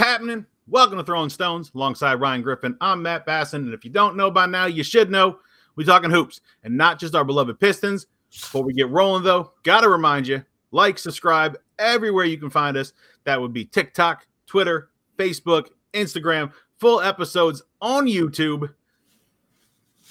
Happening? 0.00 0.46
Welcome 0.66 0.96
to 0.96 1.04
Throwing 1.04 1.28
Stones 1.28 1.72
alongside 1.74 2.14
Ryan 2.14 2.40
Griffin. 2.40 2.74
I'm 2.80 3.02
Matt 3.02 3.26
Basson, 3.26 3.56
and 3.56 3.74
if 3.74 3.84
you 3.84 3.90
don't 3.90 4.16
know 4.16 4.30
by 4.30 4.46
now, 4.46 4.64
you 4.64 4.82
should 4.82 5.10
know 5.10 5.40
we're 5.76 5.84
talking 5.84 6.10
hoops 6.10 6.40
and 6.64 6.74
not 6.74 6.98
just 6.98 7.14
our 7.14 7.22
beloved 7.22 7.60
Pistons. 7.60 8.06
Before 8.30 8.62
we 8.62 8.72
get 8.72 8.88
rolling, 8.88 9.24
though, 9.24 9.52
got 9.62 9.82
to 9.82 9.90
remind 9.90 10.26
you 10.26 10.42
like, 10.70 10.98
subscribe 10.98 11.58
everywhere 11.78 12.24
you 12.24 12.38
can 12.38 12.48
find 12.48 12.78
us. 12.78 12.94
That 13.24 13.38
would 13.38 13.52
be 13.52 13.66
TikTok, 13.66 14.26
Twitter, 14.46 14.88
Facebook, 15.18 15.66
Instagram, 15.92 16.50
full 16.78 17.02
episodes 17.02 17.60
on 17.82 18.06
YouTube. 18.06 18.72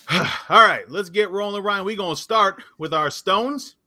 All 0.12 0.27
right, 0.49 0.87
let's 0.87 1.09
get 1.09 1.31
rolling, 1.31 1.63
Ryan. 1.63 1.84
We're 1.84 1.98
going 1.98 2.15
to 2.15 2.21
start 2.21 2.62
with 2.77 2.93
our 2.93 3.09
Stones, 3.09 3.77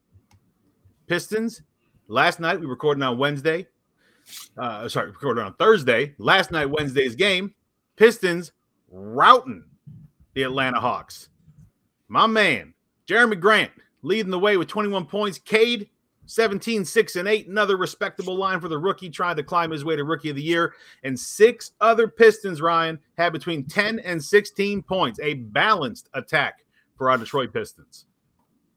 Pistons. 1.06 1.62
Last 2.08 2.40
night, 2.40 2.58
we 2.58 2.66
recorded 2.66 3.04
on 3.04 3.18
Wednesday 3.18 3.68
uh, 4.56 4.88
sorry, 4.88 5.10
recorded 5.10 5.44
on 5.44 5.54
Thursday. 5.54 6.14
Last 6.18 6.50
night, 6.50 6.66
Wednesday's 6.66 7.14
game, 7.14 7.54
Pistons 7.96 8.52
routing 8.90 9.64
the 10.34 10.42
Atlanta 10.42 10.80
Hawks. 10.80 11.28
My 12.08 12.26
man, 12.26 12.74
Jerami 13.06 13.38
Grant, 13.38 13.70
leading 14.02 14.30
the 14.30 14.38
way 14.38 14.56
with 14.56 14.68
21 14.68 15.06
points. 15.06 15.38
Cade, 15.38 15.88
17, 16.26 16.84
6, 16.84 17.16
and 17.16 17.28
8. 17.28 17.48
Another 17.48 17.76
respectable 17.76 18.36
line 18.36 18.60
for 18.60 18.68
the 18.68 18.78
rookie 18.78 19.10
trying 19.10 19.36
to 19.36 19.42
climb 19.42 19.70
his 19.70 19.84
way 19.84 19.96
to 19.96 20.04
rookie 20.04 20.30
of 20.30 20.36
the 20.36 20.42
year. 20.42 20.74
And 21.04 21.18
six 21.18 21.72
other 21.80 22.08
Pistons, 22.08 22.60
Ryan, 22.60 22.98
had 23.16 23.32
between 23.32 23.64
10 23.64 23.98
and 24.00 24.22
16 24.22 24.82
points. 24.82 25.20
A 25.20 25.34
balanced 25.34 26.08
attack 26.14 26.64
for 26.96 27.10
our 27.10 27.18
Detroit 27.18 27.52
Pistons. 27.52 28.06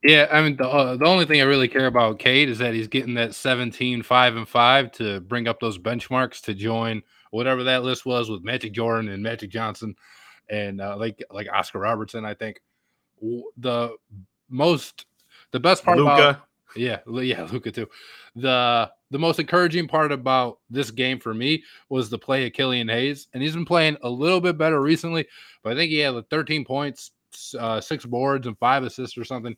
Yeah, 0.06 0.28
I 0.30 0.40
mean 0.40 0.56
the 0.56 0.68
uh, 0.68 0.96
the 0.96 1.04
only 1.04 1.24
thing 1.24 1.40
I 1.40 1.44
really 1.44 1.68
care 1.68 1.86
about 1.86 2.20
Cade 2.20 2.48
is 2.48 2.58
that 2.58 2.74
he's 2.74 2.86
getting 2.86 3.14
that 3.14 3.34
17 3.34 4.02
5 4.02 4.36
and 4.36 4.48
5 4.48 4.92
to 4.92 5.20
bring 5.20 5.48
up 5.48 5.58
those 5.58 5.78
benchmarks 5.78 6.40
to 6.42 6.54
join 6.54 7.02
whatever 7.32 7.64
that 7.64 7.82
list 7.82 8.06
was 8.06 8.30
with 8.30 8.44
Magic 8.44 8.72
Jordan 8.72 9.10
and 9.10 9.22
Magic 9.22 9.50
Johnson 9.50 9.96
and 10.48 10.80
uh, 10.80 10.96
like 10.96 11.24
like 11.30 11.48
Oscar 11.52 11.80
Robertson 11.80 12.24
I 12.24 12.34
think 12.34 12.60
the 13.56 13.96
most 14.48 15.06
the 15.50 15.60
best 15.60 15.84
part 15.84 15.98
Luka. 15.98 16.12
about 16.12 16.40
yeah, 16.76 16.98
yeah, 17.06 17.42
Luka 17.52 17.72
too. 17.72 17.88
The 18.36 18.90
the 19.10 19.18
most 19.18 19.40
encouraging 19.40 19.88
part 19.88 20.12
about 20.12 20.58
this 20.68 20.90
game 20.90 21.18
for 21.18 21.32
me 21.34 21.64
was 21.88 22.10
the 22.10 22.18
play 22.18 22.46
of 22.46 22.52
Killian 22.52 22.88
Hayes, 22.88 23.28
and 23.32 23.42
he's 23.42 23.54
been 23.54 23.64
playing 23.64 23.96
a 24.02 24.10
little 24.10 24.40
bit 24.40 24.58
better 24.58 24.80
recently. 24.80 25.26
But 25.62 25.72
I 25.72 25.76
think 25.76 25.90
he 25.90 25.98
had 25.98 26.14
like 26.14 26.28
13 26.28 26.64
points, 26.64 27.12
uh, 27.58 27.80
six 27.80 28.04
boards, 28.04 28.46
and 28.46 28.58
five 28.58 28.82
assists 28.82 29.16
or 29.16 29.24
something. 29.24 29.56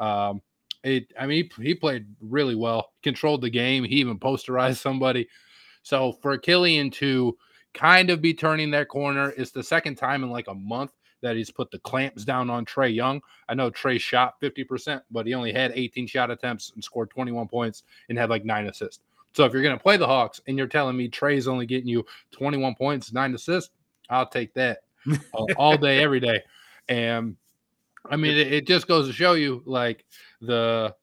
Um, 0.00 0.42
it, 0.82 1.12
I 1.18 1.26
mean, 1.26 1.50
he, 1.56 1.62
he 1.62 1.74
played 1.74 2.06
really 2.20 2.54
well, 2.54 2.92
controlled 3.02 3.42
the 3.42 3.50
game. 3.50 3.84
He 3.84 3.96
even 3.96 4.18
posterized 4.18 4.78
somebody. 4.78 5.28
So 5.82 6.12
for 6.12 6.36
Killian 6.38 6.90
to 6.92 7.36
kind 7.74 8.10
of 8.10 8.20
be 8.20 8.34
turning 8.34 8.70
that 8.72 8.88
corner, 8.88 9.32
it's 9.36 9.50
the 9.50 9.62
second 9.62 9.96
time 9.96 10.24
in 10.24 10.30
like 10.30 10.48
a 10.48 10.54
month 10.54 10.92
that 11.22 11.36
he's 11.36 11.50
put 11.50 11.70
the 11.70 11.78
clamps 11.80 12.24
down 12.24 12.48
on 12.48 12.64
Trae 12.64 12.94
Young. 12.94 13.20
I 13.48 13.54
know 13.54 13.70
Trae 13.70 14.00
shot 14.00 14.40
50%, 14.40 15.02
but 15.10 15.26
he 15.26 15.34
only 15.34 15.52
had 15.52 15.72
18 15.74 16.06
shot 16.06 16.30
attempts 16.30 16.72
and 16.74 16.82
scored 16.82 17.10
21 17.10 17.46
points 17.48 17.82
and 18.08 18.18
had 18.18 18.30
like 18.30 18.44
nine 18.44 18.66
assists. 18.66 19.02
So 19.32 19.44
if 19.44 19.52
you're 19.52 19.62
going 19.62 19.76
to 19.76 19.82
play 19.82 19.96
the 19.96 20.06
Hawks 20.06 20.40
and 20.46 20.58
you're 20.58 20.66
telling 20.66 20.96
me 20.96 21.08
Trae's 21.08 21.46
only 21.46 21.66
getting 21.66 21.88
you 21.88 22.04
21 22.32 22.74
points, 22.74 23.12
nine 23.12 23.34
assists, 23.34 23.70
I'll 24.08 24.28
take 24.28 24.54
that 24.54 24.80
all, 25.32 25.46
all 25.56 25.76
day, 25.76 26.02
every 26.02 26.20
day. 26.20 26.42
And 26.88 27.36
I 28.08 28.16
mean, 28.16 28.36
it, 28.36 28.52
it, 28.52 28.66
just 28.66 28.86
goes 28.86 29.06
to 29.06 29.12
show 29.12 29.34
you 29.34 29.62
like 29.66 30.04
the 30.40 30.94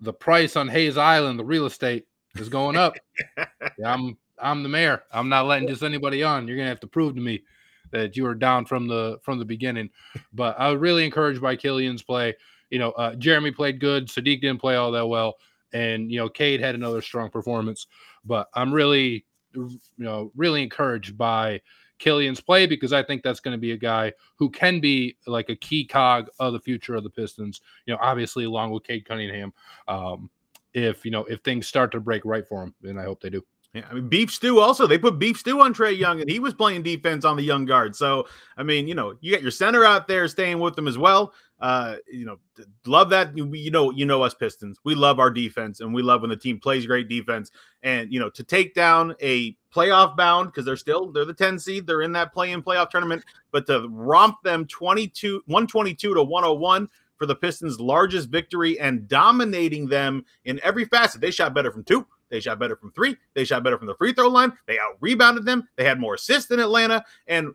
the 0.00 0.12
price 0.12 0.56
on 0.56 0.68
Hayes 0.68 0.96
Island, 0.96 1.38
the 1.38 1.44
real 1.44 1.66
estate 1.66 2.06
is 2.36 2.48
going 2.48 2.76
up. 2.76 2.94
yeah, 3.36 3.92
I'm 3.92 4.16
I'm 4.40 4.62
the 4.62 4.68
mayor. 4.68 5.02
I'm 5.12 5.28
not 5.28 5.46
letting 5.46 5.68
just 5.68 5.82
anybody 5.82 6.22
on. 6.22 6.46
You're 6.46 6.56
gonna 6.56 6.68
have 6.68 6.80
to 6.80 6.86
prove 6.86 7.14
to 7.14 7.20
me 7.20 7.42
that 7.90 8.16
you 8.16 8.24
were 8.24 8.34
down 8.34 8.64
from 8.64 8.86
the 8.86 9.18
from 9.22 9.38
the 9.38 9.44
beginning. 9.44 9.90
But 10.32 10.58
I 10.58 10.70
was 10.70 10.80
really 10.80 11.04
encouraged 11.04 11.40
by 11.40 11.56
Killian's 11.56 12.02
play. 12.02 12.34
You 12.70 12.78
know, 12.78 12.90
uh, 12.92 13.14
Jerami 13.14 13.54
played 13.54 13.80
good. 13.80 14.08
Saddiq 14.08 14.40
didn't 14.40 14.60
play 14.60 14.76
all 14.76 14.92
that 14.92 15.06
well, 15.06 15.36
and 15.72 16.10
you 16.10 16.18
know, 16.18 16.28
Cade 16.28 16.60
had 16.60 16.74
another 16.74 17.00
strong 17.00 17.30
performance. 17.30 17.86
But 18.24 18.48
I'm 18.54 18.72
really, 18.72 19.24
you 19.54 19.80
know, 19.96 20.32
really 20.36 20.62
encouraged 20.62 21.16
by 21.16 21.62
Killian's 21.98 22.40
play 22.40 22.66
because 22.66 22.92
I 22.92 23.02
think 23.02 23.22
that's 23.22 23.40
going 23.40 23.56
to 23.56 23.60
be 23.60 23.72
a 23.72 23.76
guy 23.76 24.12
who 24.36 24.50
can 24.50 24.80
be 24.80 25.16
like 25.26 25.48
a 25.50 25.56
key 25.56 25.84
cog 25.84 26.28
of 26.38 26.52
the 26.52 26.60
future 26.60 26.94
of 26.94 27.04
the 27.04 27.10
Pistons. 27.10 27.60
You 27.86 27.94
know, 27.94 28.00
obviously 28.02 28.44
along 28.44 28.70
with 28.70 28.84
Cade 28.84 29.04
Cunningham. 29.04 29.52
Um, 29.86 30.30
if 30.74 31.04
you 31.04 31.10
know 31.10 31.24
if 31.24 31.40
things 31.40 31.66
start 31.66 31.92
to 31.92 32.00
break 32.00 32.24
right 32.24 32.46
for 32.46 32.62
him, 32.64 32.74
and 32.84 33.00
I 33.00 33.04
hope 33.04 33.20
they 33.20 33.30
do. 33.30 33.44
Yeah, 33.78 33.84
I 33.88 33.94
mean 33.94 34.08
beef 34.08 34.32
stew. 34.32 34.58
Also, 34.58 34.88
they 34.88 34.98
put 34.98 35.20
beef 35.20 35.38
stew 35.38 35.60
on 35.60 35.72
Trae 35.72 35.96
Young, 35.96 36.20
and 36.20 36.28
he 36.28 36.40
was 36.40 36.52
playing 36.52 36.82
defense 36.82 37.24
on 37.24 37.36
the 37.36 37.44
young 37.44 37.64
guard. 37.64 37.94
So, 37.94 38.26
I 38.56 38.64
mean, 38.64 38.88
you 38.88 38.94
know, 38.96 39.14
you 39.20 39.32
got 39.32 39.40
your 39.40 39.52
center 39.52 39.84
out 39.84 40.08
there 40.08 40.26
staying 40.26 40.58
with 40.58 40.74
them 40.74 40.88
as 40.88 40.98
well. 40.98 41.32
Uh, 41.60 41.96
you 42.10 42.24
know, 42.24 42.38
love 42.86 43.08
that. 43.10 43.36
You, 43.36 43.70
know, 43.70 43.92
you 43.92 44.04
know 44.04 44.22
us 44.22 44.34
Pistons. 44.34 44.78
We 44.82 44.96
love 44.96 45.20
our 45.20 45.30
defense, 45.30 45.78
and 45.78 45.94
we 45.94 46.02
love 46.02 46.22
when 46.22 46.30
the 46.30 46.36
team 46.36 46.58
plays 46.58 46.86
great 46.86 47.08
defense. 47.08 47.52
And 47.84 48.12
you 48.12 48.18
know, 48.18 48.30
to 48.30 48.42
take 48.42 48.74
down 48.74 49.14
a 49.22 49.56
playoff 49.72 50.16
bound 50.16 50.48
because 50.48 50.64
they're 50.64 50.76
still 50.76 51.12
they're 51.12 51.24
the 51.24 51.32
10 51.32 51.60
seed, 51.60 51.86
they're 51.86 52.02
in 52.02 52.12
that 52.12 52.32
play 52.32 52.50
in 52.50 52.64
playoff 52.64 52.90
tournament, 52.90 53.24
but 53.52 53.64
to 53.68 53.86
romp 53.90 54.42
them 54.42 54.66
22 54.66 55.42
122 55.46 56.14
to 56.14 56.22
101 56.22 56.88
for 57.16 57.26
the 57.26 57.34
Pistons' 57.36 57.78
largest 57.78 58.28
victory 58.28 58.80
and 58.80 59.06
dominating 59.06 59.86
them 59.86 60.24
in 60.46 60.58
every 60.64 60.84
facet. 60.84 61.20
They 61.20 61.30
shot 61.30 61.54
better 61.54 61.70
from 61.70 61.84
two. 61.84 62.06
They 62.30 62.40
shot 62.40 62.58
better 62.58 62.76
from 62.76 62.92
three. 62.92 63.16
They 63.34 63.44
shot 63.44 63.62
better 63.62 63.78
from 63.78 63.86
the 63.86 63.94
free 63.94 64.12
throw 64.12 64.28
line. 64.28 64.52
They 64.66 64.78
out 64.78 64.96
rebounded 65.00 65.44
them. 65.44 65.68
They 65.76 65.84
had 65.84 65.98
more 65.98 66.14
assists 66.14 66.48
than 66.48 66.60
Atlanta. 66.60 67.04
And 67.26 67.54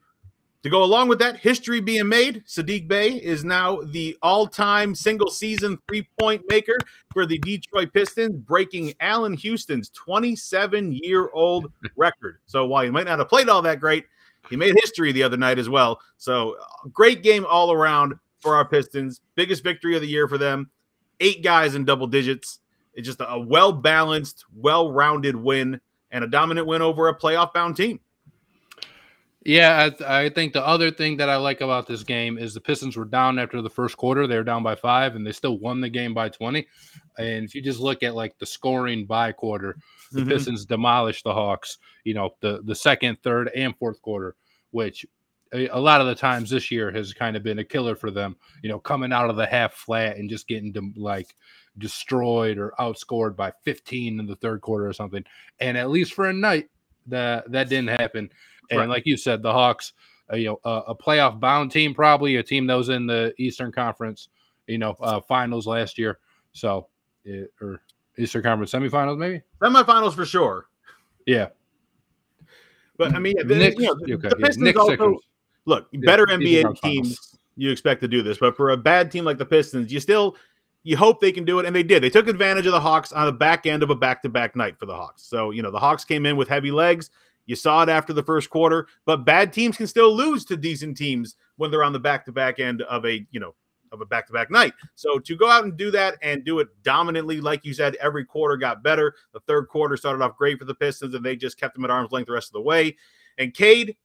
to 0.64 0.70
go 0.70 0.84
along 0.84 1.10
with 1.10 1.20
that, 1.20 1.38
history 1.38 1.82
being 1.82 2.08
made, 2.08 2.46
Saddiq 2.48 2.88
Bey 2.88 3.12
is 3.12 3.44
now 3.44 3.82
the 3.82 4.18
all 4.22 4.48
time 4.48 4.96
single 4.96 5.30
season 5.30 5.78
three 5.90 6.08
point 6.18 6.42
maker 6.48 6.78
for 7.12 7.26
the 7.26 7.38
Detroit 7.40 7.92
Pistons, 7.94 8.38
breaking 8.38 8.94
Allan 9.02 9.34
Houston's 9.34 9.90
27 9.90 10.94
year 10.94 11.30
old 11.34 11.72
record. 11.98 12.38
So 12.46 12.66
while 12.66 12.86
he 12.86 12.90
might 12.90 13.06
not 13.06 13.20
have 13.20 13.28
played 13.28 13.50
all 13.50 13.62
that 13.64 13.82
great, 13.82 14.06
he 14.50 14.56
made 14.56 14.74
history 14.76 15.12
the 15.12 15.24
other 15.24 15.38
night 15.38 15.60
as 15.60 15.68
well. 15.68 16.00
So 16.18 16.56
uh, 16.56 16.88
great 16.94 17.24
game 17.24 17.46
all 17.46 17.74
around 17.74 18.14
for 18.40 18.56
our 18.56 18.66
Pistons. 18.66 19.20
Biggest 19.36 19.64
victory 19.64 19.96
of 19.96 20.02
the 20.02 20.08
year 20.08 20.30
for 20.30 20.38
them. 20.38 20.70
Eight 21.20 21.44
guys 21.44 21.76
in 21.76 21.84
double 21.84 22.08
digits. 22.08 22.60
It's 22.94 23.08
just 23.08 23.22
a 23.22 23.40
well 23.40 23.72
balanced, 23.72 24.46
well 24.56 24.92
rounded 24.92 25.36
win 25.36 25.80
and 26.12 26.24
a 26.24 26.28
dominant 26.28 26.68
win 26.68 26.82
over 26.82 27.08
a 27.08 27.18
playoff 27.18 27.54
bound 27.54 27.76
team. 27.76 28.00
Yeah, 29.46 29.90
I, 30.00 30.22
I, 30.22 30.30
think 30.30 30.54
the 30.54 30.66
other 30.66 30.90
thing 30.90 31.18
that 31.18 31.30
I 31.30 31.36
like 31.36 31.60
about 31.60 31.86
this 31.86 32.04
game 32.04 32.38
is 32.38 32.54
the 32.54 32.62
Pistons 32.62 32.96
were 32.96 33.04
down 33.04 33.40
after 33.40 33.62
the 33.62 33.70
first 33.70 33.98
quarter. 33.98 34.26
They 34.26 34.38
were 34.38 34.44
down 34.44 34.64
by 34.64 34.76
five, 34.76 35.18
and 35.18 35.28
they 35.28 35.34
still 35.34 35.58
won 35.60 35.82
the 35.82 35.90
game 35.90 36.14
by 36.14 36.30
twenty. 36.30 36.66
And 37.18 37.44
if 37.44 37.54
you 37.54 37.62
just 37.62 37.82
look 37.82 38.04
at 38.04 38.16
like 38.16 38.38
the 38.40 38.46
scoring 38.46 39.06
by 39.06 39.34
quarter, 39.34 39.76
the 40.14 40.22
mm-hmm. 40.22 40.30
Pistons 40.30 40.66
demolished 40.66 41.26
the 41.26 41.34
Hawks. 41.34 41.78
You 42.06 42.14
know, 42.14 42.30
the 42.40 42.62
the 42.64 42.76
second, 42.76 43.18
third, 43.22 43.52
and 43.54 43.76
fourth 43.78 44.02
quarter, 44.02 44.36
which 44.72 45.06
a, 45.54 45.68
a 45.68 45.80
lot 45.80 46.00
of 46.00 46.08
the 46.08 46.16
times 46.16 46.50
this 46.50 46.72
year 46.72 46.90
has 46.92 47.14
kind 47.14 47.36
of 47.36 47.44
been 47.44 47.60
a 47.60 47.66
killer 47.66 47.96
for 47.96 48.12
them. 48.12 48.38
You 48.62 48.70
know, 48.70 48.80
coming 48.80 49.12
out 49.12 49.30
of 49.30 49.36
the 49.36 49.46
half 49.46 49.74
flat 49.74 50.16
and 50.16 50.30
just 50.30 50.48
getting 50.48 50.72
to 50.74 50.94
like 50.96 51.36
destroyed 51.78 52.58
or 52.58 52.74
outscored 52.80 53.36
by 53.36 53.52
15 53.64 54.20
in 54.20 54.26
the 54.26 54.36
third 54.36 54.62
quarter 54.62 54.88
or 54.88 54.94
something. 54.94 55.24
And 55.60 55.78
at 55.78 55.90
least 55.90 56.14
for 56.14 56.30
a 56.30 56.34
night, 56.34 56.70
that 57.08 57.52
that 57.52 57.70
didn't 57.70 58.00
happen. 58.00 58.30
And 58.70 58.80
right. 58.80 58.90
like 58.90 59.06
you 59.06 59.18
said, 59.18 59.42
the 59.42 59.52
Hawks, 59.52 59.94
uh, 60.32 60.36
you 60.36 60.46
know, 60.46 60.60
uh, 60.64 60.84
a 60.88 60.96
playoff 60.96 61.40
bound 61.40 61.72
team, 61.72 61.94
probably 61.94 62.38
a 62.38 62.44
team 62.44 62.68
that 62.68 62.76
was 62.76 62.90
in 62.90 63.06
the 63.08 63.34
Eastern 63.38 63.72
Conference, 63.72 64.30
you 64.68 64.78
know, 64.78 64.96
uh, 65.02 65.20
finals 65.22 65.68
last 65.68 65.98
year. 65.98 66.20
So, 66.54 66.88
it, 67.26 67.52
or 67.62 67.82
Eastern 68.18 68.44
Conference 68.44 68.72
semifinals, 68.72 69.18
maybe 69.18 69.42
semifinals 69.62 70.14
for 70.14 70.26
sure. 70.26 70.68
Yeah. 71.26 71.50
But 72.98 73.16
I 73.16 73.20
mean, 73.20 73.36
the, 73.46 73.56
Nick, 73.56 73.80
you 73.80 73.88
know, 73.88 73.96
the, 74.00 74.14
okay, 74.14 74.30
the 74.30 74.36
Pistons 74.36 74.68
yeah. 74.68 74.80
also 74.80 75.20
look 75.66 75.88
better 75.94 76.26
yeah, 76.30 76.36
NBA 76.36 76.82
teams. 76.82 77.38
You 77.56 77.70
expect 77.70 78.02
to 78.02 78.08
do 78.08 78.24
this, 78.24 78.38
but 78.38 78.56
for 78.56 78.72
a 78.72 78.78
bad 78.78 79.12
team 79.12 79.26
like 79.26 79.38
the 79.38 79.46
Pistons, 79.46 79.92
you 79.92 80.00
still 80.00 80.36
you 80.84 80.98
hope 80.98 81.22
they 81.22 81.32
can 81.32 81.46
do 81.46 81.60
it, 81.60 81.66
and 81.66 81.76
they 81.76 81.84
did. 81.84 82.04
They 82.04 82.10
took 82.10 82.28
advantage 82.28 82.66
of 82.66 82.74
the 82.74 82.80
Hawks 82.80 83.12
on 83.12 83.26
the 83.26 83.32
back 83.32 83.66
end 83.66 83.84
of 83.84 83.90
a 83.90 83.96
back-to-back 83.96 84.56
night 84.56 84.78
for 84.78 84.86
the 84.86 84.96
Hawks. 84.96 85.24
So 85.24 85.52
you 85.52 85.62
know 85.62 85.72
the 85.72 85.80
Hawks 85.80 86.06
came 86.06 86.26
in 86.26 86.38
with 86.38 86.48
heavy 86.48 86.72
legs. 86.72 87.10
You 87.46 87.56
saw 87.56 87.84
it 87.84 87.90
after 87.90 88.14
the 88.14 88.24
first 88.24 88.50
quarter, 88.50 88.88
but 89.06 89.26
bad 89.26 89.52
teams 89.52 89.78
can 89.78 89.88
still 89.88 90.16
lose 90.16 90.46
to 90.46 90.56
decent 90.56 90.96
teams 90.96 91.36
when 91.58 91.72
they're 91.72 91.84
on 91.84 91.94
the 91.94 92.00
back-to-back 92.00 92.60
end 92.60 92.82
of 92.84 93.06
a 93.06 93.26
you 93.32 93.40
know 93.40 93.56
of 93.92 94.02
a 94.02 94.06
back-to-back 94.06 94.50
night. 94.50 94.74
So 94.96 95.20
to 95.20 95.36
go 95.36 95.50
out 95.50 95.64
and 95.64 95.78
do 95.78 95.92
that 95.92 96.16
and 96.22 96.44
do 96.44 96.60
it 96.60 96.68
dominantly, 96.84 97.40
like 97.40 97.64
you 97.64 97.74
said, 97.74 97.96
every 97.96 98.26
quarter 98.26 98.58
got 98.58 98.82
better. 98.82 99.14
The 99.34 99.40
third 99.42 99.68
quarter 99.68 99.96
started 99.96 100.24
off 100.24 100.36
great 100.36 100.58
for 100.58 100.66
the 100.66 100.74
Pistons, 100.74 101.14
and 101.14 101.24
they 101.24 101.36
just 101.36 101.60
kept 101.60 101.76
them 101.76 101.86
at 101.86 101.92
arm's 101.92 102.12
length 102.12 102.28
the 102.28 102.34
rest 102.34 102.50
of 102.50 102.54
the 102.54 102.62
way. 102.62 102.98
And 103.38 103.54
Cade 103.54 103.96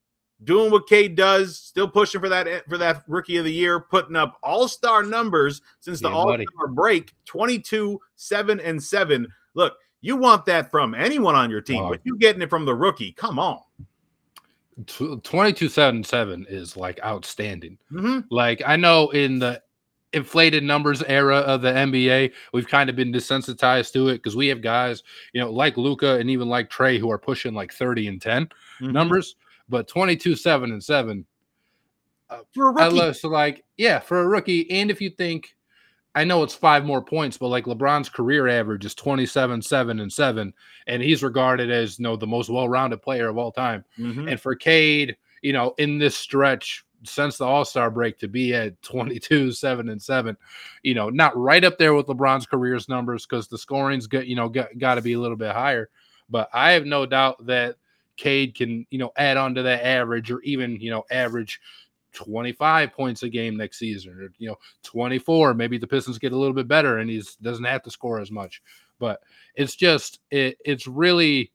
doing 0.44 0.70
what 0.70 0.86
Cade 0.88 1.14
does, 1.16 1.56
still 1.58 1.88
pushing 1.88 2.20
for 2.20 2.28
that 2.28 2.64
for 2.68 2.78
that 2.78 3.02
rookie 3.08 3.36
of 3.38 3.44
the 3.44 3.52
year, 3.52 3.80
putting 3.80 4.16
up 4.16 4.38
all-star 4.42 5.02
numbers 5.02 5.60
since 5.80 6.00
the 6.00 6.08
all-star 6.08 6.68
break, 6.68 7.12
22, 7.24 8.00
7 8.16 8.60
and 8.60 8.82
7. 8.82 9.26
Look, 9.54 9.74
You 10.00 10.14
want 10.16 10.46
that 10.46 10.70
from 10.70 10.94
anyone 10.94 11.34
on 11.34 11.50
your 11.50 11.60
team, 11.60 11.88
but 11.88 12.00
you 12.04 12.16
getting 12.18 12.40
it 12.40 12.48
from 12.50 12.64
the 12.64 12.74
rookie. 12.74 13.10
Come 13.12 13.38
on. 13.40 13.58
Tw- 14.86 15.22
22 15.24 15.68
7 15.68 16.04
7 16.04 16.46
is 16.48 16.76
like 16.76 17.00
outstanding. 17.04 17.76
Mhm. 17.92 18.24
Like 18.30 18.62
I 18.64 18.76
know 18.76 19.10
in 19.10 19.40
the 19.40 19.60
inflated 20.12 20.62
numbers 20.62 21.02
era 21.02 21.38
of 21.38 21.62
the 21.62 21.72
NBA, 21.72 22.30
we've 22.52 22.68
kind 22.68 22.88
of 22.88 22.94
been 22.94 23.12
desensitized 23.12 23.92
to 23.94 24.08
it 24.08 24.14
because 24.18 24.36
we 24.36 24.46
have 24.46 24.62
guys, 24.62 25.02
you 25.32 25.40
know, 25.40 25.50
like 25.50 25.76
Luka 25.76 26.14
and 26.20 26.30
even 26.30 26.48
like 26.48 26.70
Trae 26.70 26.98
who 27.00 27.10
are 27.10 27.18
pushing 27.18 27.52
like 27.54 27.72
30 27.72 28.06
and 28.06 28.22
10 28.22 28.48
Mhm. 28.80 28.92
numbers, 28.92 29.34
but 29.68 29.88
22 29.88 30.34
7 30.36 30.70
and 30.72 30.82
7 30.82 31.24
for 32.54 32.70
a 32.70 32.80
I 32.80 32.84
rookie. 32.86 32.96
love 32.96 33.16
so 33.16 33.28
like 33.28 33.64
yeah 33.76 33.98
for 34.00 34.20
a 34.20 34.26
rookie, 34.28 34.70
and 34.70 34.90
if 34.90 35.00
you 35.00 35.10
think 35.10 35.54
I 36.14 36.24
know 36.24 36.42
it's 36.42 36.54
five 36.54 36.84
more 36.84 37.02
points, 37.02 37.36
but 37.38 37.48
like 37.48 37.66
LeBron's 37.66 38.08
career 38.08 38.48
average 38.48 38.84
is 38.84 38.94
27, 38.94 39.62
7, 39.62 40.00
and 40.00 40.12
7, 40.12 40.52
and 40.88 41.02
he's 41.02 41.22
regarded 41.22 41.70
as 41.70 41.98
you 41.98 42.02
know 42.02 42.16
the 42.16 42.26
most 42.26 42.50
well-rounded 42.50 43.02
player 43.02 43.28
of 43.28 43.38
all 43.38 43.52
time. 43.52 43.84
Mhm. 43.98 44.30
And 44.32 44.40
for 44.40 44.54
Cade, 44.56 45.16
you 45.42 45.52
know, 45.52 45.74
in 45.78 45.98
this 45.98 46.16
stretch 46.16 46.84
since 47.04 47.38
the 47.38 47.44
All-Star 47.44 47.90
break 47.92 48.18
to 48.18 48.26
be 48.26 48.52
at 48.54 48.80
22, 48.82 49.52
7, 49.52 49.88
and 49.90 50.02
7, 50.02 50.36
you 50.82 50.94
know, 50.94 51.08
not 51.10 51.36
right 51.36 51.62
up 51.62 51.78
there 51.78 51.94
with 51.94 52.06
LeBron's 52.06 52.46
career's 52.46 52.88
numbers 52.88 53.24
because 53.24 53.46
the 53.46 53.58
scoring's 53.58 54.08
got, 54.08 54.26
you 54.26 54.34
know, 54.34 54.48
got, 54.48 54.76
got 54.78 54.96
to 54.96 55.02
be 55.02 55.12
a 55.12 55.20
little 55.20 55.36
bit 55.36 55.52
higher. 55.54 55.88
But 56.28 56.48
I 56.52 56.72
have 56.72 56.84
no 56.86 57.06
doubt 57.06 57.46
that 57.46 57.76
Cade 58.18 58.54
can, 58.54 58.86
you 58.90 58.98
know, 58.98 59.12
add 59.16 59.38
on 59.38 59.54
to 59.54 59.62
that 59.62 59.86
average 59.86 60.30
or 60.30 60.42
even, 60.42 60.78
you 60.80 60.90
know, 60.90 61.04
average 61.10 61.60
25 62.12 62.92
points 62.92 63.22
a 63.22 63.28
game 63.28 63.56
next 63.56 63.78
season 63.78 64.12
or, 64.12 64.32
you 64.38 64.48
know, 64.48 64.56
24. 64.82 65.54
Maybe 65.54 65.78
the 65.78 65.86
Pistons 65.86 66.18
get 66.18 66.32
a 66.32 66.36
little 66.36 66.54
bit 66.54 66.68
better 66.68 66.98
and 66.98 67.08
he's 67.08 67.36
doesn't 67.36 67.64
have 67.64 67.82
to 67.84 67.90
score 67.90 68.20
as 68.20 68.30
much. 68.30 68.60
But 68.98 69.20
it's 69.54 69.76
just, 69.76 70.20
it, 70.30 70.58
it's 70.64 70.86
really 70.86 71.52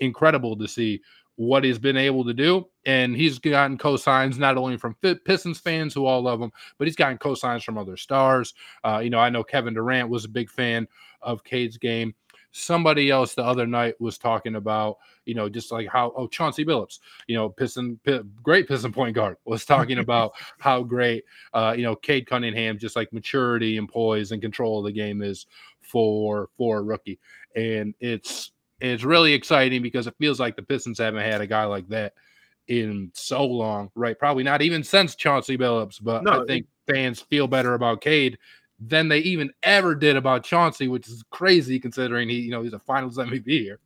incredible 0.00 0.56
to 0.56 0.66
see 0.66 1.02
what 1.36 1.64
he's 1.64 1.78
been 1.78 1.98
able 1.98 2.24
to 2.24 2.32
do. 2.32 2.66
And 2.86 3.14
he's 3.14 3.38
gotten 3.38 3.76
cosigns 3.76 4.38
not 4.38 4.56
only 4.56 4.78
from 4.78 4.96
Pistons 5.24 5.58
fans 5.60 5.92
who 5.92 6.06
all 6.06 6.22
love 6.22 6.40
him, 6.40 6.50
but 6.78 6.86
he's 6.86 6.96
gotten 6.96 7.18
cosigns 7.18 7.62
from 7.62 7.76
other 7.76 7.96
stars. 7.96 8.54
Uh, 8.82 9.00
you 9.04 9.10
know, 9.10 9.18
I 9.18 9.28
know 9.28 9.44
Kevin 9.44 9.74
Durant 9.74 10.08
was 10.08 10.24
a 10.24 10.30
big 10.30 10.50
fan 10.50 10.88
of 11.20 11.44
Cade's 11.44 11.76
game. 11.76 12.14
Somebody 12.56 13.10
else 13.10 13.34
the 13.34 13.44
other 13.44 13.66
night 13.66 14.00
was 14.00 14.18
talking 14.18 14.56
about, 14.56 14.98
you 15.24 15.34
know, 15.34 15.48
just 15.48 15.70
like 15.70 15.88
how, 15.88 16.12
oh, 16.16 16.26
Chauncey 16.26 16.64
Billups, 16.64 17.00
you 17.26 17.36
know, 17.36 17.48
Piston, 17.48 17.98
Pi- 18.04 18.22
great 18.42 18.66
Piston 18.66 18.92
point 18.92 19.14
guard, 19.14 19.36
was 19.44 19.64
talking 19.64 19.98
about 19.98 20.32
how 20.58 20.82
great, 20.82 21.24
uh, 21.52 21.74
you 21.76 21.82
know, 21.82 21.94
Cade 21.94 22.26
Cunningham, 22.26 22.78
just 22.78 22.96
like 22.96 23.12
maturity 23.12 23.76
and 23.78 23.88
poise 23.88 24.32
and 24.32 24.40
control 24.40 24.78
of 24.78 24.86
the 24.86 24.92
game 24.92 25.22
is 25.22 25.46
for 25.80 26.48
for 26.56 26.78
a 26.78 26.82
rookie. 26.82 27.18
And 27.54 27.94
it's 28.00 28.52
it's 28.80 29.04
really 29.04 29.32
exciting 29.32 29.82
because 29.82 30.06
it 30.06 30.14
feels 30.18 30.40
like 30.40 30.56
the 30.56 30.62
Pistons 30.62 30.98
haven't 30.98 31.22
had 31.22 31.40
a 31.40 31.46
guy 31.46 31.64
like 31.64 31.88
that 31.88 32.14
in 32.68 33.10
so 33.14 33.44
long, 33.44 33.90
right? 33.94 34.18
Probably 34.18 34.42
not 34.42 34.62
even 34.62 34.82
since 34.82 35.14
Chauncey 35.14 35.56
Billups, 35.56 36.02
but 36.02 36.24
No, 36.24 36.42
I 36.42 36.46
think 36.46 36.66
fans 36.88 37.20
feel 37.20 37.46
better 37.46 37.74
about 37.74 38.00
Cade 38.00 38.38
than 38.78 39.08
they 39.08 39.18
even 39.20 39.50
ever 39.62 39.94
did 39.94 40.16
about 40.16 40.44
Chauncey, 40.44 40.88
which 40.88 41.08
is 41.08 41.24
crazy 41.30 41.80
considering 41.80 42.28
he, 42.28 42.36
you 42.40 42.50
know, 42.50 42.62
he's 42.62 42.72
a 42.74 42.78
finals 42.78 43.16
MVP 43.18 43.46
here. 43.62 43.78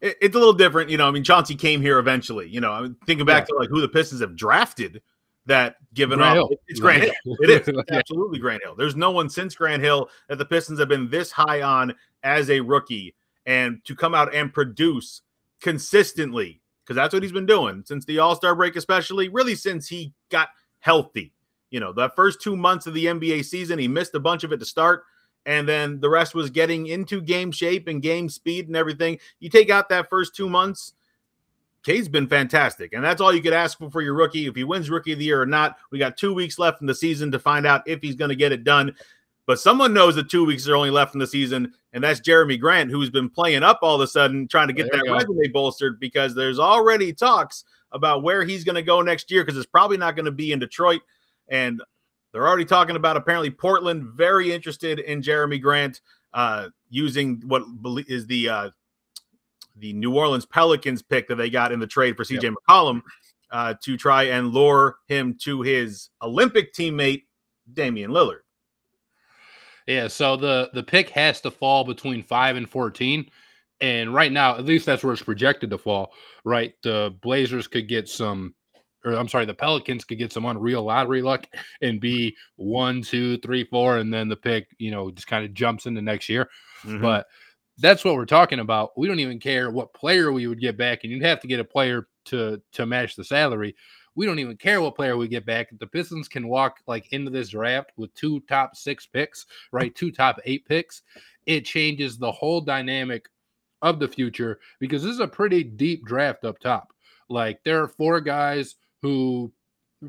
It- 0.00 0.16
it's 0.20 0.34
a 0.36 0.38
little 0.38 0.52
different, 0.52 0.90
you 0.90 0.98
know. 0.98 1.08
I 1.08 1.10
mean, 1.10 1.24
Chauncey 1.24 1.54
came 1.54 1.80
here 1.80 1.98
eventually. 1.98 2.48
You 2.48 2.60
know, 2.60 2.72
I'm 2.72 2.96
thinking 3.06 3.24
back 3.24 3.46
to 3.48 3.54
like 3.54 3.68
who 3.70 3.80
the 3.80 3.88
Pistons 3.88 4.20
have 4.20 4.36
drafted 4.36 5.00
that 5.46 5.76
given 5.94 6.18
Grant 6.18 6.38
up. 6.38 6.48
Hill. 6.50 6.58
It's 6.68 6.78
Grant 6.80 7.02
Hill. 7.04 7.12
It 7.40 7.50
is 7.50 7.68
It's 7.68 7.90
absolutely 7.90 8.38
Grant 8.38 8.62
Hill. 8.62 8.74
There's 8.76 8.96
no 8.96 9.10
one 9.10 9.28
since 9.30 9.54
Grant 9.54 9.82
Hill 9.82 10.10
that 10.28 10.36
the 10.38 10.44
Pistons 10.44 10.78
have 10.78 10.88
been 10.88 11.08
this 11.08 11.32
high 11.32 11.62
on 11.62 11.94
as 12.22 12.50
a 12.50 12.60
rookie, 12.60 13.14
and 13.46 13.84
to 13.84 13.96
come 13.96 14.14
out 14.14 14.34
and 14.34 14.52
produce 14.52 15.22
consistently 15.60 16.60
because 16.84 16.96
that's 16.96 17.14
what 17.14 17.22
he's 17.22 17.32
been 17.32 17.46
doing 17.46 17.82
since 17.86 18.04
the 18.04 18.18
All 18.18 18.36
Star 18.36 18.54
break, 18.54 18.76
especially 18.76 19.28
really 19.28 19.54
since 19.54 19.88
he 19.88 20.12
got 20.30 20.48
healthy. 20.80 21.32
You 21.72 21.80
know, 21.80 21.92
the 21.92 22.10
first 22.10 22.42
two 22.42 22.54
months 22.54 22.86
of 22.86 22.92
the 22.92 23.06
NBA 23.06 23.46
season, 23.46 23.78
he 23.78 23.88
missed 23.88 24.14
a 24.14 24.20
bunch 24.20 24.44
of 24.44 24.52
it 24.52 24.58
to 24.58 24.66
start, 24.66 25.04
and 25.46 25.66
then 25.66 26.00
the 26.00 26.08
rest 26.10 26.34
was 26.34 26.50
getting 26.50 26.86
into 26.86 27.22
game 27.22 27.50
shape 27.50 27.88
and 27.88 28.02
game 28.02 28.28
speed 28.28 28.66
and 28.66 28.76
everything. 28.76 29.18
You 29.40 29.48
take 29.48 29.70
out 29.70 29.88
that 29.88 30.10
first 30.10 30.36
two 30.36 30.50
months. 30.50 30.92
Cade's 31.82 32.10
been 32.10 32.28
fantastic, 32.28 32.92
and 32.92 33.02
that's 33.02 33.22
all 33.22 33.34
you 33.34 33.40
could 33.40 33.54
ask 33.54 33.78
for 33.78 33.90
for 33.90 34.02
your 34.02 34.12
rookie. 34.12 34.46
If 34.46 34.54
he 34.54 34.64
wins 34.64 34.90
Rookie 34.90 35.14
of 35.14 35.18
the 35.18 35.24
Year 35.24 35.40
or 35.40 35.46
not, 35.46 35.78
we 35.90 35.98
got 35.98 36.18
two 36.18 36.34
weeks 36.34 36.58
left 36.58 36.82
in 36.82 36.86
the 36.86 36.94
season 36.94 37.32
to 37.32 37.38
find 37.38 37.66
out 37.66 37.82
if 37.86 38.02
he's 38.02 38.16
going 38.16 38.28
to 38.28 38.36
get 38.36 38.52
it 38.52 38.64
done. 38.64 38.94
But 39.46 39.58
someone 39.58 39.94
knows 39.94 40.14
that 40.16 40.30
two 40.30 40.44
weeks 40.44 40.68
are 40.68 40.76
only 40.76 40.90
left 40.90 41.14
in 41.14 41.20
the 41.20 41.26
season, 41.26 41.72
and 41.94 42.04
that's 42.04 42.20
Jerami 42.20 42.60
Grant, 42.60 42.90
who's 42.90 43.10
been 43.10 43.28
playing 43.28 43.62
up 43.62 43.80
all 43.82 43.96
of 43.96 44.00
a 44.02 44.06
sudden, 44.06 44.46
trying 44.46 44.68
to 44.68 44.74
get 44.74 44.92
There 44.92 45.00
that 45.04 45.10
resume 45.10 45.48
bolstered 45.48 45.98
because 45.98 46.34
there's 46.34 46.58
already 46.58 47.12
talks 47.12 47.64
about 47.90 48.22
where 48.22 48.44
he's 48.44 48.62
going 48.62 48.76
to 48.76 48.82
go 48.82 49.00
next 49.00 49.30
year 49.30 49.42
because 49.42 49.56
it's 49.56 49.66
probably 49.66 49.96
not 49.96 50.14
going 50.14 50.26
to 50.26 50.30
be 50.30 50.52
in 50.52 50.58
Detroit. 50.58 51.00
And 51.48 51.82
they're 52.32 52.46
already 52.46 52.64
talking 52.64 52.96
about 52.96 53.16
apparently 53.16 53.50
Portland 53.50 54.04
very 54.14 54.52
interested 54.52 54.98
in 54.98 55.22
Jerami 55.22 55.60
Grant 55.60 56.00
uh, 56.32 56.68
using 56.88 57.42
what 57.46 57.62
is 58.08 58.26
the 58.26 58.48
uh, 58.48 58.70
the 59.76 59.92
New 59.92 60.14
Orleans 60.14 60.46
Pelicans 60.46 61.02
pick 61.02 61.28
that 61.28 61.36
they 61.36 61.50
got 61.50 61.72
in 61.72 61.80
the 61.80 61.86
trade 61.86 62.16
for 62.16 62.24
CJ 62.24 62.54
McCollum 62.54 63.02
uh, 63.50 63.74
to 63.82 63.96
try 63.96 64.24
and 64.24 64.48
lure 64.48 64.96
him 65.06 65.36
to 65.42 65.62
his 65.62 66.08
Olympic 66.22 66.72
teammate 66.72 67.24
Damian 67.72 68.10
Lillard. 68.10 68.40
Yeah, 69.86 70.08
so 70.08 70.36
the 70.36 70.70
the 70.72 70.82
pick 70.82 71.10
has 71.10 71.40
to 71.42 71.50
fall 71.50 71.84
between 71.84 72.22
five 72.22 72.56
and 72.56 72.68
fourteen, 72.68 73.28
and 73.80 74.14
right 74.14 74.30
now, 74.30 74.56
at 74.56 74.64
least 74.64 74.86
that's 74.86 75.02
where 75.02 75.12
it's 75.12 75.22
projected 75.22 75.70
to 75.70 75.78
fall. 75.78 76.12
Right, 76.44 76.74
the 76.82 77.14
Blazers 77.20 77.66
could 77.66 77.88
get 77.88 78.08
some, 78.08 78.54
or 79.04 79.12
I'm 79.12 79.28
sorry, 79.28 79.44
the 79.44 79.54
Pelicans 79.54 80.04
could 80.04 80.18
get 80.18 80.32
some 80.32 80.44
unreal 80.44 80.82
lottery 80.84 81.22
luck 81.22 81.46
and 81.80 82.00
be 82.00 82.36
one, 82.56 83.02
two, 83.02 83.38
three, 83.38 83.64
four, 83.64 83.98
and 83.98 84.12
then 84.12 84.28
the 84.28 84.36
pick, 84.36 84.68
you 84.78 84.90
know, 84.90 85.10
just 85.10 85.26
kind 85.26 85.44
of 85.44 85.54
jumps 85.54 85.86
into 85.86 86.02
next 86.02 86.28
year. 86.28 86.48
Mhm. 86.84 87.00
But 87.00 87.26
that's 87.78 88.04
what 88.04 88.14
we're 88.14 88.26
talking 88.26 88.60
about. 88.60 88.90
We 88.96 89.08
don't 89.08 89.20
even 89.20 89.40
care 89.40 89.70
what 89.70 89.94
player 89.94 90.32
we 90.32 90.46
would 90.46 90.60
get 90.60 90.76
back, 90.76 91.00
and 91.02 91.12
you'd 91.12 91.22
have 91.22 91.40
to 91.40 91.48
get 91.48 91.60
a 91.60 91.64
player 91.64 92.06
to 92.26 92.60
to 92.72 92.86
match 92.86 93.16
the 93.16 93.24
salary. 93.24 93.74
We 94.14 94.26
don't 94.26 94.38
even 94.38 94.58
care 94.58 94.82
what 94.82 94.94
player 94.94 95.16
we 95.16 95.26
get 95.26 95.46
back. 95.46 95.68
The 95.78 95.86
Pistons 95.86 96.28
can 96.28 96.46
walk 96.46 96.80
like 96.86 97.12
into 97.12 97.30
this 97.30 97.48
draft 97.48 97.92
with 97.96 98.12
two 98.14 98.40
top 98.40 98.76
six 98.76 99.06
picks, 99.06 99.46
right? 99.72 99.94
Two 99.94 100.10
top 100.10 100.38
eight 100.44 100.66
picks. 100.66 101.02
It 101.46 101.64
changes 101.64 102.18
the 102.18 102.30
whole 102.30 102.60
dynamic 102.60 103.28
of 103.80 103.98
the 103.98 104.06
future 104.08 104.60
because 104.78 105.02
this 105.02 105.12
is 105.12 105.20
a 105.20 105.26
pretty 105.26 105.64
deep 105.64 106.04
draft 106.04 106.44
up 106.44 106.58
top. 106.58 106.92
Like 107.28 107.64
there 107.64 107.82
are 107.82 107.88
four 107.88 108.20
guys 108.20 108.76
who 109.02 109.52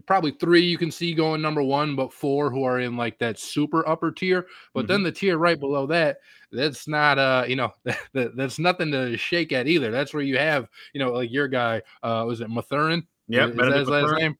probably 0.06 0.32
three 0.32 0.62
you 0.62 0.78
can 0.78 0.92
see 0.92 1.14
going 1.14 1.42
number 1.42 1.62
one, 1.62 1.96
but 1.96 2.14
four 2.14 2.50
who 2.50 2.64
are 2.64 2.80
in 2.80 2.98
like 2.98 3.20
that 3.20 3.40
super 3.40 3.88
upper 3.88 4.12
tier. 4.12 4.48
But 4.74 4.88
then 4.88 5.04
the 5.04 5.12
tier 5.12 5.38
right 5.38 5.60
below 5.60 5.86
that, 5.88 6.18
that's 6.52 6.88
not 6.88 7.20
uh, 7.20 7.46
you 7.48 7.56
know, 7.56 7.72
that, 8.14 8.36
that's 8.36 8.60
nothing 8.60 8.92
to 8.92 9.18
shake 9.18 9.52
at 9.52 9.68
either. 9.68 9.92
That's 9.92 10.14
where 10.14 10.24
you 10.24 10.38
have, 10.38 10.68
you 10.94 11.00
know, 11.00 11.12
like 11.12 11.32
your 11.32 11.48
guy, 11.48 11.82
uh, 12.02 12.24
was 12.28 12.42
it 12.42 12.50
Mathurin? 12.50 13.06
Yeah, 13.28 13.46
Is 13.46 13.52
that 13.52 13.58
Benedict 13.58 13.80
his 13.80 13.90
last 13.90 14.20
name? 14.20 14.38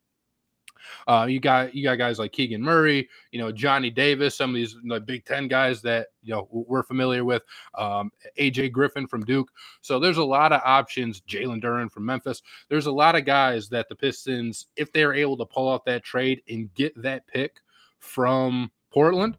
Uh, 1.08 1.26
you 1.30 1.40
got 1.40 1.74
you 1.76 1.84
got 1.84 1.96
guys 1.96 2.20
like 2.20 2.32
Keegan 2.32 2.62
Murray, 2.62 3.10
you 3.32 3.40
know 3.40 3.52
Johnny 3.52 3.90
Davis, 3.90 4.36
some 4.36 4.50
of 4.52 4.56
these 4.56 4.76
like 4.86 5.06
Big 5.06 5.26
Ten 5.26 5.48
guys 5.48 5.82
that 5.82 6.08
you 6.24 6.34
know 6.34 6.48
we're 6.52 6.84
familiar 6.84 7.24
with. 7.26 7.44
Um, 7.78 8.12
AJ 8.40 8.72
Griffin 8.72 9.08
from 9.08 9.24
Duke. 9.26 9.52
So 9.82 10.00
there's 10.00 10.18
a 10.18 10.24
lot 10.24 10.52
of 10.54 10.62
options. 10.64 11.22
Jalen 11.22 11.62
Duren 11.64 11.92
from 11.92 12.06
Memphis. 12.06 12.42
There's 12.70 12.86
a 12.88 12.92
lot 12.92 13.16
of 13.16 13.26
guys 13.26 13.70
that 13.70 13.90
the 13.90 13.96
Pistons, 13.96 14.68
if 14.76 14.92
they're 14.92 15.14
able 15.14 15.38
to 15.38 15.46
pull 15.46 15.72
out 15.72 15.86
that 15.86 16.04
trade 16.04 16.42
and 16.50 16.74
get 16.74 17.00
that 17.02 17.26
pick 17.28 17.58
from 18.00 18.72
Portland, 18.92 19.38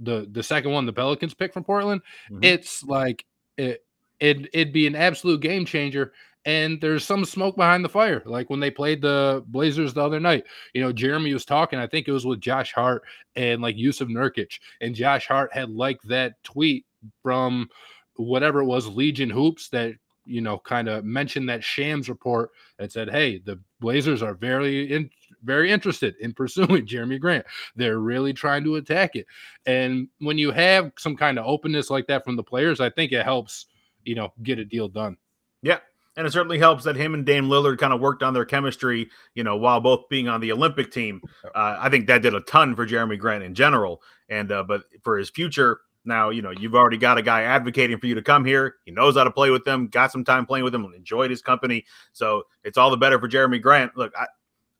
the 0.00 0.28
the 0.32 0.42
second 0.42 0.72
one, 0.72 0.86
the 0.86 0.92
Pelicans 0.92 1.34
pick 1.34 1.52
from 1.52 1.64
Portland, 1.64 2.00
Mhm. 2.30 2.44
it's 2.44 2.82
like 2.84 3.24
it, 3.56 3.84
it 4.20 4.48
it'd 4.52 4.72
be 4.72 4.86
an 4.86 4.94
absolute 4.96 5.40
game 5.40 5.64
changer 5.64 6.12
and 6.48 6.80
there's 6.80 7.04
some 7.04 7.26
smoke 7.26 7.56
behind 7.56 7.84
the 7.84 7.88
fire 7.88 8.22
like 8.24 8.48
when 8.48 8.58
they 8.58 8.70
played 8.70 9.02
the 9.02 9.44
blazers 9.48 9.92
the 9.92 10.02
other 10.02 10.18
night 10.18 10.44
you 10.72 10.80
know 10.80 10.92
jerami 10.92 11.32
was 11.32 11.44
talking 11.44 11.78
i 11.78 11.86
think 11.86 12.08
it 12.08 12.12
was 12.12 12.24
with 12.24 12.40
josh 12.40 12.72
hart 12.72 13.02
and 13.36 13.60
like 13.60 13.76
jusuf 13.76 14.08
nurkic 14.08 14.58
and 14.80 14.94
josh 14.94 15.26
hart 15.26 15.52
had 15.52 15.68
liked 15.68 16.06
that 16.08 16.42
tweet 16.42 16.84
from 17.22 17.68
whatever 18.16 18.60
it 18.60 18.66
was 18.66 18.88
legion 18.88 19.30
hoops 19.30 19.68
that 19.68 19.94
you 20.24 20.40
know 20.40 20.58
kind 20.58 20.88
of 20.88 21.04
mentioned 21.04 21.48
that 21.48 21.62
shams 21.62 22.08
report 22.08 22.50
that 22.78 22.90
said 22.90 23.10
hey 23.10 23.38
the 23.38 23.58
blazers 23.80 24.22
are 24.22 24.34
very 24.34 24.92
in, 24.92 25.10
very 25.44 25.70
interested 25.70 26.14
in 26.20 26.32
pursuing 26.34 26.86
jerami 26.86 27.20
grant 27.20 27.44
they're 27.76 27.98
really 27.98 28.32
trying 28.32 28.64
to 28.64 28.76
attack 28.76 29.16
it 29.16 29.26
and 29.66 30.08
when 30.20 30.38
you 30.38 30.50
have 30.50 30.92
some 30.98 31.14
kind 31.14 31.38
of 31.38 31.46
openness 31.46 31.90
like 31.90 32.06
that 32.06 32.24
from 32.24 32.36
the 32.36 32.42
players, 32.42 32.80
I 32.80 32.88
think 32.88 33.12
it 33.12 33.22
helps, 33.22 33.66
you 34.04 34.14
know, 34.14 34.32
get 34.42 34.58
a 34.58 34.64
deal 34.64 34.88
done. 34.88 35.18
Yeah. 35.60 35.80
And 36.18 36.26
it 36.26 36.32
certainly 36.32 36.58
helps 36.58 36.82
that 36.84 36.96
him 36.96 37.14
and 37.14 37.24
Dame 37.24 37.48
Lillard 37.48 37.78
kind 37.78 37.92
of 37.92 38.00
worked 38.00 38.24
on 38.24 38.34
their 38.34 38.44
chemistry, 38.44 39.08
you 39.34 39.44
know, 39.44 39.56
while 39.56 39.80
both 39.80 40.08
being 40.10 40.28
on 40.28 40.40
the 40.40 40.50
Olympic 40.50 40.90
team. 40.90 41.22
Uh, 41.54 41.78
I 41.78 41.88
think 41.88 42.08
that 42.08 42.22
did 42.22 42.34
a 42.34 42.40
ton 42.40 42.74
for 42.74 42.84
Jerami 42.86 43.16
Grant 43.16 43.44
in 43.44 43.54
general. 43.54 44.02
And, 44.28 44.50
uh, 44.50 44.64
but 44.64 44.82
for 45.02 45.16
his 45.16 45.30
future, 45.30 45.78
Now, 46.04 46.30
you 46.30 46.42
know, 46.42 46.50
you've 46.50 46.74
already 46.74 46.96
got 46.96 47.18
a 47.18 47.22
guy 47.22 47.42
advocating 47.42 47.98
for 47.98 48.06
you 48.06 48.14
to 48.14 48.22
come 48.22 48.44
here. 48.44 48.76
He 48.84 48.90
knows 48.90 49.16
how 49.16 49.24
to 49.24 49.30
play 49.30 49.50
with 49.50 49.64
them, 49.64 49.88
got 49.88 50.10
some 50.10 50.24
time 50.24 50.46
playing 50.46 50.64
with 50.64 50.72
them, 50.72 50.90
enjoyed 50.96 51.30
his 51.30 51.42
company. 51.42 51.84
So 52.12 52.44
it's 52.64 52.78
all 52.78 52.90
the 52.90 52.96
better 52.96 53.18
for 53.18 53.28
Jerami 53.28 53.60
Grant. 53.60 53.96
Look, 53.96 54.12
I, 54.18 54.26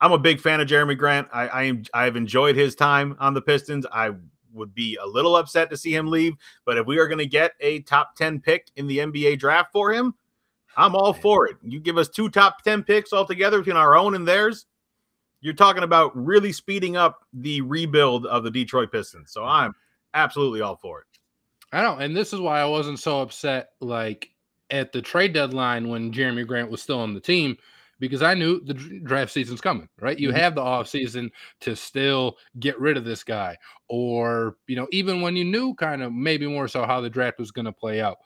I'm 0.00 0.12
a 0.12 0.18
big 0.18 0.40
fan 0.40 0.60
of 0.60 0.68
Jerami 0.68 0.96
Grant. 0.96 1.28
I, 1.32 1.48
I 1.48 1.62
am 1.64 1.82
I've 1.92 2.16
enjoyed 2.16 2.56
his 2.56 2.74
time 2.74 3.16
on 3.20 3.34
the 3.34 3.42
Pistons. 3.42 3.84
I 3.92 4.12
would 4.54 4.74
be 4.74 4.96
a 5.02 5.06
little 5.06 5.36
upset 5.36 5.68
to 5.70 5.76
see 5.76 5.94
him 5.94 6.08
leave, 6.08 6.34
but 6.64 6.78
if 6.78 6.86
we 6.86 6.98
are 6.98 7.06
going 7.06 7.18
to 7.18 7.26
get 7.26 7.52
a 7.60 7.82
top 7.82 8.16
10 8.16 8.40
pick 8.40 8.70
in 8.76 8.86
the 8.86 8.98
NBA 8.98 9.38
draft 9.38 9.70
for 9.72 9.92
him, 9.92 10.14
I'm 10.78 10.94
all 10.94 11.12
for 11.12 11.48
it. 11.48 11.56
You 11.62 11.80
give 11.80 11.98
us 11.98 12.08
two 12.08 12.28
top 12.28 12.62
10 12.62 12.84
picks 12.84 13.12
altogether 13.12 13.58
between 13.58 13.76
our 13.76 13.96
own 13.96 14.14
and 14.14 14.26
theirs. 14.26 14.66
You're 15.40 15.52
talking 15.52 15.82
about 15.82 16.16
really 16.16 16.52
speeding 16.52 16.96
up 16.96 17.24
the 17.32 17.60
rebuild 17.62 18.26
of 18.26 18.44
the 18.44 18.50
Detroit 18.50 18.92
Pistons. 18.92 19.32
So 19.32 19.44
I'm 19.44 19.74
absolutely 20.14 20.60
all 20.60 20.76
for 20.76 21.00
it. 21.00 21.06
I 21.72 21.82
know, 21.82 21.96
and 21.96 22.16
this 22.16 22.32
is 22.32 22.38
why 22.38 22.60
I 22.60 22.64
wasn't 22.64 23.00
so 23.00 23.20
upset 23.20 23.70
like 23.80 24.30
at 24.70 24.92
the 24.92 25.02
trade 25.02 25.32
deadline 25.32 25.88
when 25.88 26.12
Jerami 26.12 26.46
Grant 26.46 26.70
was 26.70 26.80
still 26.80 27.00
on 27.00 27.12
the 27.12 27.20
team 27.20 27.58
because 27.98 28.22
I 28.22 28.34
knew 28.34 28.60
the 28.60 28.74
draft 28.74 29.32
season's 29.32 29.60
coming, 29.60 29.88
right? 30.00 30.18
You 30.18 30.28
mm-hmm. 30.28 30.38
have 30.38 30.54
the 30.54 30.62
off 30.62 30.86
season 30.88 31.32
to 31.60 31.74
still 31.74 32.36
get 32.60 32.78
rid 32.78 32.96
of 32.96 33.04
this 33.04 33.24
guy 33.24 33.56
or, 33.88 34.56
you 34.68 34.76
know, 34.76 34.86
even 34.92 35.22
when 35.22 35.34
you 35.34 35.44
knew 35.44 35.74
kind 35.74 36.04
of 36.04 36.12
maybe 36.12 36.46
more 36.46 36.68
so 36.68 36.84
how 36.86 37.00
the 37.00 37.10
draft 37.10 37.40
was 37.40 37.50
going 37.50 37.64
to 37.64 37.72
play 37.72 38.00
out. 38.00 38.18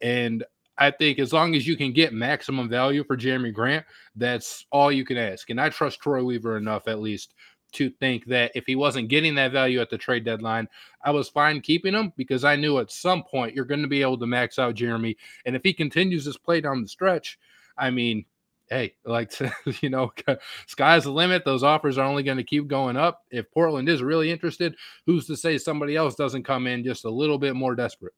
And 0.00 0.44
I 0.78 0.90
think 0.90 1.18
as 1.18 1.32
long 1.32 1.54
as 1.54 1.66
you 1.66 1.76
can 1.76 1.92
get 1.92 2.12
maximum 2.12 2.68
value 2.68 3.04
for 3.04 3.16
Jerami 3.16 3.52
Grant, 3.52 3.86
that's 4.14 4.66
all 4.70 4.92
you 4.92 5.04
can 5.04 5.16
ask. 5.16 5.48
And 5.50 5.60
I 5.60 5.70
trust 5.70 6.00
Troy 6.00 6.22
Weaver 6.22 6.56
enough 6.56 6.86
at 6.86 7.00
least 7.00 7.34
to 7.72 7.90
think 7.90 8.26
that 8.26 8.52
if 8.54 8.64
he 8.66 8.76
wasn't 8.76 9.08
getting 9.08 9.34
that 9.34 9.52
value 9.52 9.80
at 9.80 9.90
the 9.90 9.98
trade 9.98 10.24
deadline, 10.24 10.68
I 11.04 11.10
was 11.10 11.28
fine 11.28 11.60
keeping 11.60 11.94
him 11.94 12.12
because 12.16 12.44
I 12.44 12.56
knew 12.56 12.78
at 12.78 12.90
some 12.90 13.22
point 13.22 13.54
you're 13.54 13.64
going 13.64 13.82
to 13.82 13.88
be 13.88 14.02
able 14.02 14.18
to 14.18 14.26
max 14.26 14.58
out 14.58 14.74
Jerami. 14.74 15.16
And 15.44 15.56
if 15.56 15.62
he 15.62 15.72
continues 15.72 16.24
this 16.24 16.36
play 16.38 16.60
down 16.60 16.82
the 16.82 16.88
stretch, 16.88 17.38
I 17.76 17.90
mean, 17.90 18.24
hey, 18.68 18.94
like 19.04 19.32
you 19.82 19.90
know, 19.90 20.12
sky's 20.66 21.04
the 21.04 21.10
limit. 21.10 21.44
Those 21.44 21.62
offers 21.62 21.98
are 21.98 22.06
only 22.06 22.22
going 22.22 22.38
to 22.38 22.44
keep 22.44 22.66
going 22.66 22.96
up. 22.96 23.24
If 23.30 23.50
Portland 23.50 23.88
is 23.88 24.02
really 24.02 24.30
interested, 24.30 24.74
who's 25.06 25.26
to 25.26 25.36
say 25.36 25.58
somebody 25.58 25.96
else 25.96 26.14
doesn't 26.14 26.44
come 26.44 26.66
in 26.66 26.84
just 26.84 27.04
a 27.04 27.10
little 27.10 27.38
bit 27.38 27.56
more 27.56 27.74
desperate? 27.74 28.14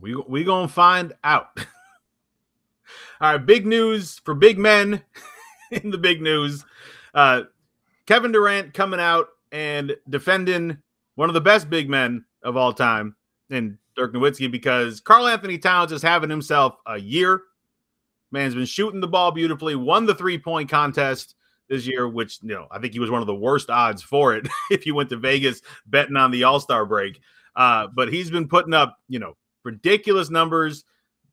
We 0.00 0.14
we 0.14 0.44
gonna 0.44 0.68
find 0.68 1.12
out. 1.24 1.48
All 3.20 3.32
right, 3.32 3.44
big 3.44 3.66
news 3.66 4.20
for 4.24 4.34
big 4.34 4.58
men 4.58 5.02
in 5.70 5.90
the 5.90 5.98
big 5.98 6.20
news. 6.20 6.64
Uh, 7.14 7.42
Kevin 8.06 8.32
Durant 8.32 8.74
coming 8.74 9.00
out 9.00 9.28
and 9.50 9.94
defending 10.08 10.78
one 11.14 11.30
of 11.30 11.34
the 11.34 11.40
best 11.40 11.70
big 11.70 11.88
men 11.88 12.24
of 12.42 12.56
all 12.56 12.72
time 12.72 13.14
in 13.50 13.78
Dirk 13.94 14.12
Nowitzki 14.12 14.50
because 14.50 15.00
Karl-Anthony 15.00 15.58
Towns 15.58 15.92
is 15.92 16.02
having 16.02 16.30
himself 16.30 16.76
a 16.86 16.98
year. 16.98 17.42
Man's 18.32 18.54
been 18.54 18.64
shooting 18.64 19.00
the 19.00 19.08
ball 19.08 19.30
beautifully, 19.30 19.76
won 19.76 20.06
the 20.06 20.14
three 20.14 20.38
point 20.38 20.68
contest 20.68 21.34
this 21.68 21.86
year, 21.86 22.08
which, 22.08 22.38
you 22.42 22.54
know, 22.54 22.66
I 22.70 22.78
think 22.78 22.92
he 22.92 22.98
was 22.98 23.10
one 23.10 23.20
of 23.20 23.26
the 23.26 23.34
worst 23.34 23.70
odds 23.70 24.02
for 24.02 24.34
it 24.34 24.48
if 24.70 24.86
you 24.86 24.94
went 24.94 25.10
to 25.10 25.16
Vegas 25.16 25.60
betting 25.86 26.16
on 26.16 26.30
the 26.30 26.44
All 26.44 26.60
Star 26.60 26.86
break. 26.86 27.20
Uh, 27.54 27.86
but 27.94 28.12
he's 28.12 28.30
been 28.30 28.48
putting 28.48 28.74
up, 28.74 28.98
you 29.08 29.18
know, 29.18 29.36
ridiculous 29.64 30.30
numbers 30.30 30.84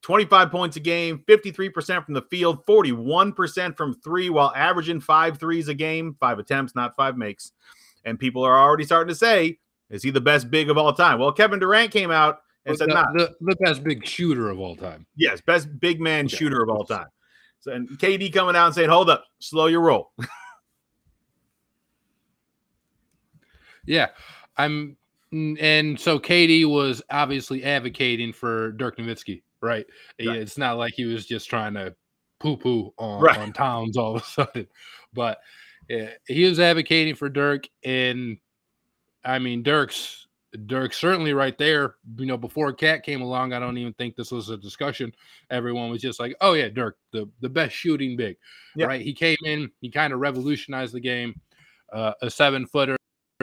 25 0.02 0.52
points 0.52 0.78
a 0.78 0.80
game, 0.80 1.24
53% 1.28 2.06
from 2.06 2.14
the 2.14 2.22
field, 2.24 2.66
41% 2.66 3.76
from 3.76 3.96
three, 3.96 4.30
while 4.30 4.54
averaging 4.56 5.02
five 5.02 5.38
threes 5.38 5.68
a 5.68 5.74
game, 5.74 6.16
five 6.20 6.40
attempts, 6.40 6.76
not 6.76 6.96
five 6.96 7.18
makes. 7.18 7.52
And 8.06 8.18
people 8.18 8.44
are 8.44 8.58
already 8.58 8.86
starting 8.86 9.10
to 9.10 9.16
say, 9.16 9.60
is 9.90 10.04
he 10.04 10.12
the 10.12 10.22
best 10.22 10.50
big 10.50 10.70
of 10.70 10.78
all 10.78 10.94
time? 10.94 11.20
Well, 11.20 11.32
Kevin 11.32 11.60
Durant 11.60 11.92
came 11.92 12.12
out 12.12 12.42
and 12.66 12.78
said, 12.78 12.90
the, 12.90 12.94
nah. 12.94 13.06
the, 13.14 13.36
the, 13.42 13.56
best 13.58 13.84
big 13.84 14.06
shooter 14.06 14.50
of 14.50 14.60
all 14.60 14.76
time. 14.76 15.06
Yes, 15.16 15.42
best 15.42 15.68
big 15.80 16.00
man 16.00 16.26
okay. 16.26 16.38
shooter 16.38 16.64
of 16.64 16.70
all 16.70 16.86
time. 16.86 17.08
So, 17.60 17.74
and 17.74 17.90
KD 17.90 18.32
coming 18.32 18.56
out 18.56 18.68
and 18.68 18.76
saying, 18.76 18.90
hold 18.90 19.10
up, 19.10 19.26
slow 19.40 19.66
your 19.66 19.82
roll. 19.82 20.14
yeah. 23.86 24.08
I'm 24.56 24.96
and 25.32 26.00
so 26.00 26.20
KD 26.20 26.70
was 26.70 27.02
obviously 27.10 27.64
advocating 27.64 28.34
for 28.34 28.72
Dirk 28.74 28.98
Nowitzki, 28.98 29.44
right? 29.62 29.86
right? 30.20 30.38
It's 30.38 30.58
not 30.58 30.78
like 30.78 30.94
he 30.96 31.06
was 31.06 31.26
just 31.26 31.50
trying 31.50 31.74
to 31.76 31.96
poo 32.40 32.58
poo 32.58 32.94
on, 32.98 33.22
right. 33.22 33.38
on 33.38 33.54
Towns 33.54 33.98
all 33.98 34.16
of 34.16 34.24
a 34.24 34.26
sudden, 34.26 34.68
but 35.14 35.40
yeah, 35.88 36.10
he 36.28 36.46
was 36.46 36.60
advocating 36.60 37.16
for 37.16 37.30
Dirk. 37.30 37.68
And 37.84 38.38
I 39.26 39.40
mean, 39.40 39.64
Dirk's 39.64 40.28
Dirk 40.66 40.94
certainly 40.94 41.34
right 41.34 41.58
there. 41.58 41.96
You 42.18 42.26
know, 42.26 42.38
before 42.38 42.74
KAT 42.74 43.04
came 43.04 43.22
along, 43.22 43.54
I 43.54 43.60
don't 43.60 43.78
even 43.78 43.94
think 43.94 44.16
this 44.16 44.32
was 44.32 44.50
a 44.50 44.58
discussion. 44.58 45.14
Everyone 45.52 45.90
was 45.90 46.02
just 46.02 46.20
like, 46.20 46.36
"Oh 46.42 46.54
yeah, 46.54 46.70
Dirk, 46.70 46.98
the 47.12 47.30
the 47.42 47.50
best 47.50 47.76
shooting 47.76 48.18
big." 48.18 48.38
Yeah. 48.76 48.88
Right? 48.88 49.02
He 49.02 49.14
came 49.14 49.38
in, 49.46 49.70
he 49.82 49.92
kind 49.92 50.14
of 50.14 50.20
revolutionized 50.20 50.94
the 50.94 51.02
game. 51.02 51.40
Uh, 51.92 52.14
a 52.22 52.30
seven 52.30 52.68
footer 52.68 52.98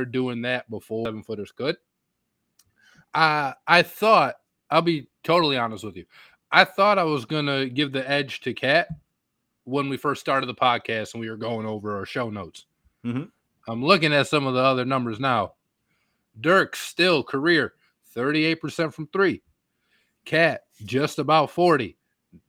doing 0.04 0.42
that 0.42 0.68
before 0.70 1.06
seven 1.06 1.22
footers 1.22 1.52
could. 1.52 1.76
I 3.14 3.54
I 3.66 3.82
thought 3.82 4.36
I'll 4.70 4.82
be 4.82 5.08
totally 5.24 5.56
honest 5.56 5.84
with 5.84 5.96
you. 5.96 6.04
I 6.52 6.64
thought 6.64 6.98
I 6.98 7.04
was 7.04 7.24
gonna 7.24 7.66
give 7.66 7.92
the 7.92 8.08
edge 8.08 8.40
to 8.42 8.54
KAT 8.54 8.88
when 9.64 9.88
we 9.88 9.96
first 9.96 10.20
started 10.20 10.46
the 10.46 10.54
podcast 10.54 11.14
and 11.14 11.20
we 11.20 11.30
were 11.30 11.36
going 11.36 11.66
over 11.66 11.96
our 11.96 12.06
show 12.06 12.30
notes. 12.30 12.66
Mm-hmm. 13.04 13.24
I'm 13.68 13.84
looking 13.84 14.12
at 14.12 14.28
some 14.28 14.46
of 14.46 14.54
the 14.54 14.60
other 14.60 14.84
numbers 14.84 15.18
now. 15.18 15.54
Dirk 16.40 16.76
still 16.76 17.22
career 17.22 17.74
38% 18.14 18.92
from 18.94 19.08
three. 19.08 19.42
KAT 20.24 20.62
just 20.84 21.18
about 21.18 21.50
40. 21.50 21.96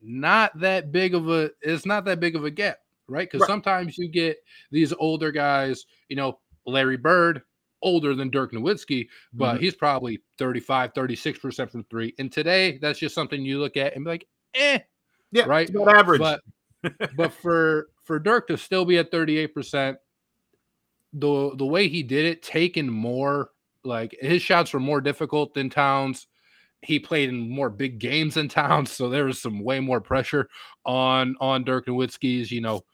Not 0.01 0.57
that 0.59 0.91
big 0.91 1.15
of 1.15 1.29
a 1.29 1.51
it's 1.61 1.85
not 1.85 2.05
that 2.05 2.19
big 2.19 2.35
of 2.35 2.45
a 2.45 2.51
gap, 2.51 2.79
right? 3.07 3.27
Because 3.29 3.41
right. 3.41 3.47
sometimes 3.47 3.97
you 3.97 4.07
get 4.09 4.37
these 4.71 4.93
older 4.93 5.31
guys, 5.31 5.85
you 6.09 6.15
know, 6.15 6.39
Larry 6.67 6.97
Bird, 6.97 7.41
older 7.81 8.13
than 8.13 8.29
Dirk 8.29 8.51
Nowitzki, 8.51 9.07
but 9.33 9.55
mm-hmm. 9.55 9.63
he's 9.63 9.75
probably 9.75 10.21
35, 10.37 10.93
36% 10.93 11.71
from 11.71 11.83
three. 11.85 12.13
And 12.19 12.31
today, 12.31 12.77
that's 12.79 12.99
just 12.99 13.15
something 13.15 13.43
you 13.43 13.59
look 13.59 13.77
at 13.77 13.95
and 13.95 14.03
be 14.05 14.11
like, 14.11 14.27
eh. 14.53 14.79
Yeah, 15.31 15.45
right. 15.45 15.69
About 15.69 15.95
average. 15.95 16.19
But, 16.19 16.41
but 17.15 17.33
for 17.33 17.89
for 18.03 18.19
Dirk 18.19 18.47
to 18.47 18.57
still 18.57 18.85
be 18.85 18.97
at 18.97 19.11
38%, 19.11 19.97
the 21.13 21.55
the 21.55 21.65
way 21.65 21.87
he 21.87 22.03
did 22.03 22.25
it, 22.25 22.43
taking 22.43 22.87
more 22.87 23.49
like 23.83 24.15
his 24.21 24.41
shots 24.41 24.73
were 24.73 24.79
more 24.79 25.01
difficult 25.01 25.53
than 25.53 25.69
Towns. 25.69 26.27
He 26.81 26.99
played 26.99 27.29
in 27.29 27.49
more 27.49 27.69
big 27.69 27.99
games 27.99 28.35
than 28.35 28.47
Towns, 28.47 28.91
so 28.91 29.09
there 29.09 29.25
was 29.25 29.41
some 29.41 29.59
way 29.63 29.79
more 29.79 29.99
pressure 29.99 30.47
on 30.85 31.35
on 31.41 31.63
Dirk 31.63 31.87
Nowitzki's, 31.87 32.51
you 32.51 32.61
know, 32.61 32.85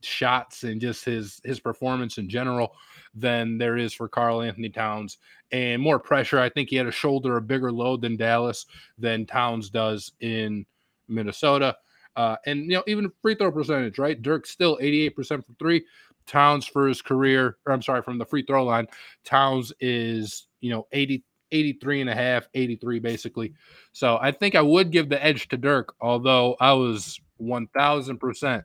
shots 0.00 0.64
and 0.64 0.80
just 0.80 1.04
his 1.04 1.40
his 1.44 1.60
performance 1.60 2.18
in 2.18 2.28
general 2.28 2.74
than 3.14 3.58
there 3.58 3.76
is 3.76 3.92
for 3.92 4.08
Karl-Anthony 4.08 4.70
Towns 4.70 5.18
and 5.50 5.82
more 5.82 5.98
pressure. 5.98 6.38
I 6.38 6.48
think 6.48 6.70
he 6.70 6.76
had 6.76 6.86
a 6.86 6.92
shoulder 6.92 7.36
a 7.36 7.42
bigger 7.42 7.70
load 7.70 8.00
than 8.00 8.16
Dallas 8.16 8.66
than 8.98 9.26
Towns 9.26 9.70
does 9.70 10.12
in 10.20 10.64
Minnesota. 11.08 11.76
Uh, 12.16 12.36
and 12.46 12.64
you 12.64 12.76
know, 12.76 12.84
even 12.86 13.10
free 13.20 13.34
throw 13.34 13.52
percentage, 13.52 13.98
right? 13.98 14.20
Dirk 14.20 14.46
still 14.46 14.78
88% 14.78 15.44
from 15.44 15.56
three. 15.58 15.84
Towns 16.26 16.66
for 16.66 16.86
his 16.86 17.02
career, 17.02 17.56
or 17.66 17.72
I'm 17.72 17.82
sorry, 17.82 18.02
from 18.02 18.18
the 18.18 18.24
free 18.24 18.44
throw 18.44 18.64
line, 18.64 18.86
Towns 19.24 19.72
is, 19.80 20.46
you 20.60 20.70
know, 20.70 20.86
80, 20.92 21.24
83 21.50 22.00
and 22.02 22.10
a 22.10 22.14
half, 22.14 22.48
83 22.54 23.00
basically. 23.00 23.54
So 23.92 24.18
I 24.20 24.30
think 24.30 24.54
I 24.54 24.62
would 24.62 24.92
give 24.92 25.08
the 25.08 25.22
edge 25.22 25.48
to 25.48 25.56
Dirk, 25.56 25.94
although 26.00 26.56
I 26.60 26.72
was 26.72 27.20
1000% 27.40 28.64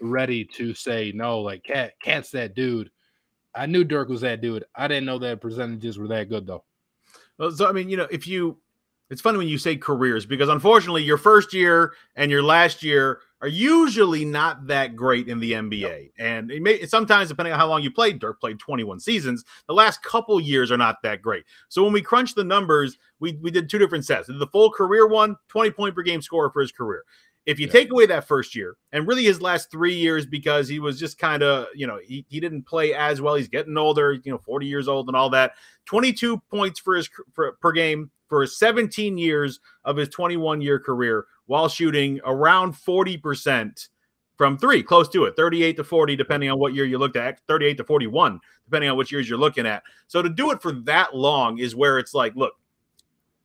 ready 0.00 0.44
to 0.44 0.74
say 0.74 1.12
no, 1.14 1.40
like 1.40 1.64
KAT, 1.64 1.92
KAT's 2.02 2.30
that 2.30 2.54
dude. 2.54 2.90
I 3.54 3.66
knew 3.66 3.84
Dirk 3.84 4.08
was 4.08 4.20
that 4.22 4.40
dude. 4.40 4.64
I 4.74 4.88
didn't 4.88 5.06
know 5.06 5.18
that 5.18 5.40
percentages 5.40 5.98
were 5.98 6.08
that 6.08 6.28
good 6.28 6.46
though. 6.46 6.64
Well, 7.38 7.52
so 7.52 7.68
I 7.68 7.72
mean, 7.72 7.88
you 7.88 7.96
know, 7.96 8.08
if 8.10 8.26
you 8.26 8.58
it's 9.10 9.22
funny 9.22 9.38
when 9.38 9.48
you 9.48 9.58
say 9.58 9.76
careers 9.76 10.26
because 10.26 10.48
unfortunately 10.48 11.02
your 11.02 11.16
first 11.16 11.54
year 11.54 11.94
and 12.14 12.30
your 12.30 12.42
last 12.42 12.82
year 12.82 13.20
are 13.40 13.48
usually 13.48 14.24
not 14.24 14.66
that 14.66 14.96
great 14.96 15.28
in 15.28 15.38
the 15.38 15.52
NBA. 15.52 16.10
And 16.18 16.50
it 16.50 16.60
may 16.60 16.84
sometimes 16.84 17.28
depending 17.28 17.52
on 17.52 17.58
how 17.58 17.68
long 17.68 17.82
you 17.82 17.90
played, 17.90 18.18
Dirk 18.18 18.40
played 18.40 18.58
21 18.58 19.00
seasons. 19.00 19.44
The 19.66 19.74
last 19.74 20.02
couple 20.02 20.40
years 20.40 20.70
are 20.70 20.76
not 20.76 21.00
that 21.04 21.22
great. 21.22 21.44
So 21.68 21.84
when 21.84 21.92
we 21.92 22.02
crunch 22.02 22.34
the 22.34 22.44
numbers, 22.44 22.98
we, 23.20 23.32
we 23.40 23.50
did 23.50 23.70
two 23.70 23.78
different 23.78 24.04
sets. 24.04 24.28
The 24.28 24.46
full 24.48 24.70
career 24.70 25.06
one, 25.06 25.36
20 25.48 25.70
point 25.70 25.94
per 25.94 26.02
game 26.02 26.20
scorer 26.20 26.50
for 26.50 26.60
his 26.60 26.72
career. 26.72 27.04
If 27.48 27.58
you 27.58 27.66
yeah. 27.66 27.72
take 27.72 27.90
away 27.90 28.04
that 28.04 28.28
first 28.28 28.54
year 28.54 28.76
and 28.92 29.08
really 29.08 29.24
his 29.24 29.40
last 29.40 29.70
three 29.70 29.94
years 29.94 30.26
because 30.26 30.68
he 30.68 30.80
was 30.80 31.00
just 31.00 31.16
kind 31.16 31.42
of, 31.42 31.68
you 31.74 31.86
know, 31.86 31.98
he, 32.04 32.26
he 32.28 32.40
didn't 32.40 32.64
play 32.64 32.92
as 32.92 33.22
well. 33.22 33.36
He's 33.36 33.48
getting 33.48 33.78
older, 33.78 34.12
you 34.12 34.30
know, 34.30 34.36
40 34.36 34.66
years 34.66 34.86
old 34.86 35.08
and 35.08 35.16
all 35.16 35.30
that. 35.30 35.52
22 35.86 36.36
points 36.50 36.78
for 36.78 36.94
his 36.94 37.08
for, 37.32 37.52
per 37.52 37.72
game 37.72 38.10
for 38.28 38.46
17 38.46 39.16
years 39.16 39.60
of 39.86 39.96
his 39.96 40.10
21 40.10 40.60
year 40.60 40.78
career 40.78 41.24
while 41.46 41.70
shooting 41.70 42.20
around 42.26 42.74
40% 42.74 43.88
from 44.36 44.58
three, 44.58 44.82
close 44.82 45.08
to 45.08 45.24
it, 45.24 45.34
38 45.34 45.76
to 45.76 45.84
40, 45.84 46.16
depending 46.16 46.50
on 46.50 46.58
what 46.58 46.74
year 46.74 46.84
you 46.84 46.98
looked 46.98 47.16
at, 47.16 47.40
38 47.48 47.78
to 47.78 47.84
41, 47.84 48.38
depending 48.66 48.90
on 48.90 48.98
which 48.98 49.10
years 49.10 49.26
you're 49.26 49.38
looking 49.38 49.66
at. 49.66 49.82
So 50.06 50.20
to 50.20 50.28
do 50.28 50.50
it 50.50 50.60
for 50.60 50.72
that 50.82 51.16
long 51.16 51.58
is 51.58 51.74
where 51.74 51.98
it's 51.98 52.12
like, 52.12 52.36
look, 52.36 52.52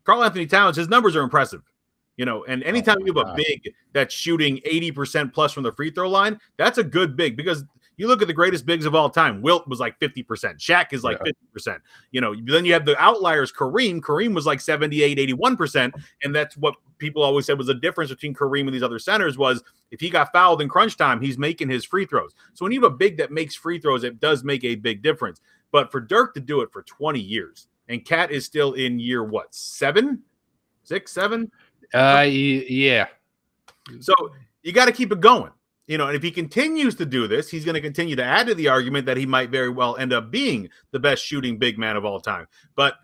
Karl-Anthony 0.03 0.45
Towns, 0.45 0.75
his 0.75 0.89
numbers 0.89 1.15
are 1.15 1.23
impressive. 1.23 1.61
You 2.17 2.25
know, 2.25 2.43
and 2.45 2.63
oh 2.63 2.67
anytime 2.67 2.97
oh 3.01 3.05
you 3.05 3.13
have 3.13 3.25
God. 3.25 3.39
a 3.39 3.43
big 3.43 3.73
that's 3.91 4.13
shooting 4.13 4.57
80% 4.65 5.33
plus 5.33 5.51
from 5.51 5.63
the 5.63 5.71
free 5.71 5.89
throw 5.89 6.09
line, 6.09 6.39
that's 6.57 6.77
a 6.77 6.83
good 6.83 7.15
big 7.15 7.35
because 7.35 7.63
you 7.97 8.07
look 8.07 8.21
at 8.21 8.27
the 8.27 8.33
greatest 8.33 8.65
bigs 8.65 8.85
of 8.85 8.95
all 8.95 9.09
time. 9.09 9.41
Wilt 9.41 9.67
was 9.67 9.79
like 9.79 9.99
50%. 9.99 10.25
Shaq 10.57 10.93
is 10.93 11.03
like 11.03 11.19
yeah. 11.25 11.31
50%. 11.55 11.79
You 12.11 12.21
know, 12.21 12.35
then 12.45 12.65
you 12.65 12.73
have 12.73 12.85
the 12.85 12.97
outliers, 13.01 13.51
Kareem. 13.51 14.01
Kareem 14.01 14.33
was 14.33 14.45
like 14.45 14.61
78, 14.61 15.17
81%. 15.17 15.93
And 16.23 16.35
that's 16.35 16.57
what 16.57 16.75
people 16.97 17.21
always 17.21 17.45
said 17.45 17.57
was 17.57 17.67
the 17.67 17.75
difference 17.75 18.09
between 18.09 18.33
Kareem 18.33 18.61
and 18.61 18.73
these 18.73 18.83
other 18.83 18.99
centers 18.99 19.37
was 19.37 19.63
if 19.91 19.99
he 19.99 20.09
got 20.09 20.31
fouled 20.31 20.61
in 20.61 20.69
crunch 20.69 20.97
time, 20.97 21.21
he's 21.21 21.37
making 21.37 21.69
his 21.69 21.85
free 21.85 22.05
throws. 22.05 22.33
So 22.53 22.65
when 22.65 22.71
you 22.71 22.81
have 22.81 22.91
a 22.91 22.95
big 22.95 23.17
that 23.17 23.31
makes 23.31 23.55
free 23.55 23.79
throws, 23.79 24.03
it 24.03 24.19
does 24.19 24.43
make 24.43 24.63
a 24.63 24.75
big 24.75 25.01
difference. 25.01 25.39
But 25.71 25.91
for 25.91 25.99
Dirk 25.99 26.33
to 26.35 26.39
do 26.39 26.61
it 26.61 26.71
for 26.71 26.83
20 26.83 27.19
years, 27.19 27.67
and 27.89 28.05
KAT 28.05 28.31
is 28.31 28.45
still 28.45 28.73
in 28.73 28.99
year 28.99 29.23
what, 29.23 29.53
seven, 29.53 30.23
six, 30.83 31.11
seven? 31.11 31.51
Uh, 31.93 32.25
yeah. 32.27 33.07
So 33.99 34.13
you 34.63 34.71
got 34.71 34.85
to 34.85 34.91
keep 34.91 35.11
it 35.11 35.19
going. 35.19 35.51
You 35.87 35.97
know, 35.97 36.07
and 36.07 36.15
if 36.15 36.23
he 36.23 36.31
continues 36.31 36.95
to 36.95 37.05
do 37.05 37.27
this, 37.27 37.49
he's 37.49 37.65
going 37.65 37.75
to 37.75 37.81
continue 37.81 38.15
to 38.15 38.23
add 38.23 38.47
to 38.47 38.55
the 38.55 38.69
argument 38.69 39.05
that 39.05 39.17
he 39.17 39.25
might 39.25 39.49
very 39.49 39.69
well 39.69 39.97
end 39.97 40.13
up 40.13 40.31
being 40.31 40.69
the 40.91 40.99
best 40.99 41.23
shooting 41.23 41.57
big 41.57 41.77
man 41.77 41.97
of 41.97 42.05
all 42.05 42.21
time. 42.21 42.47
But 42.75 42.95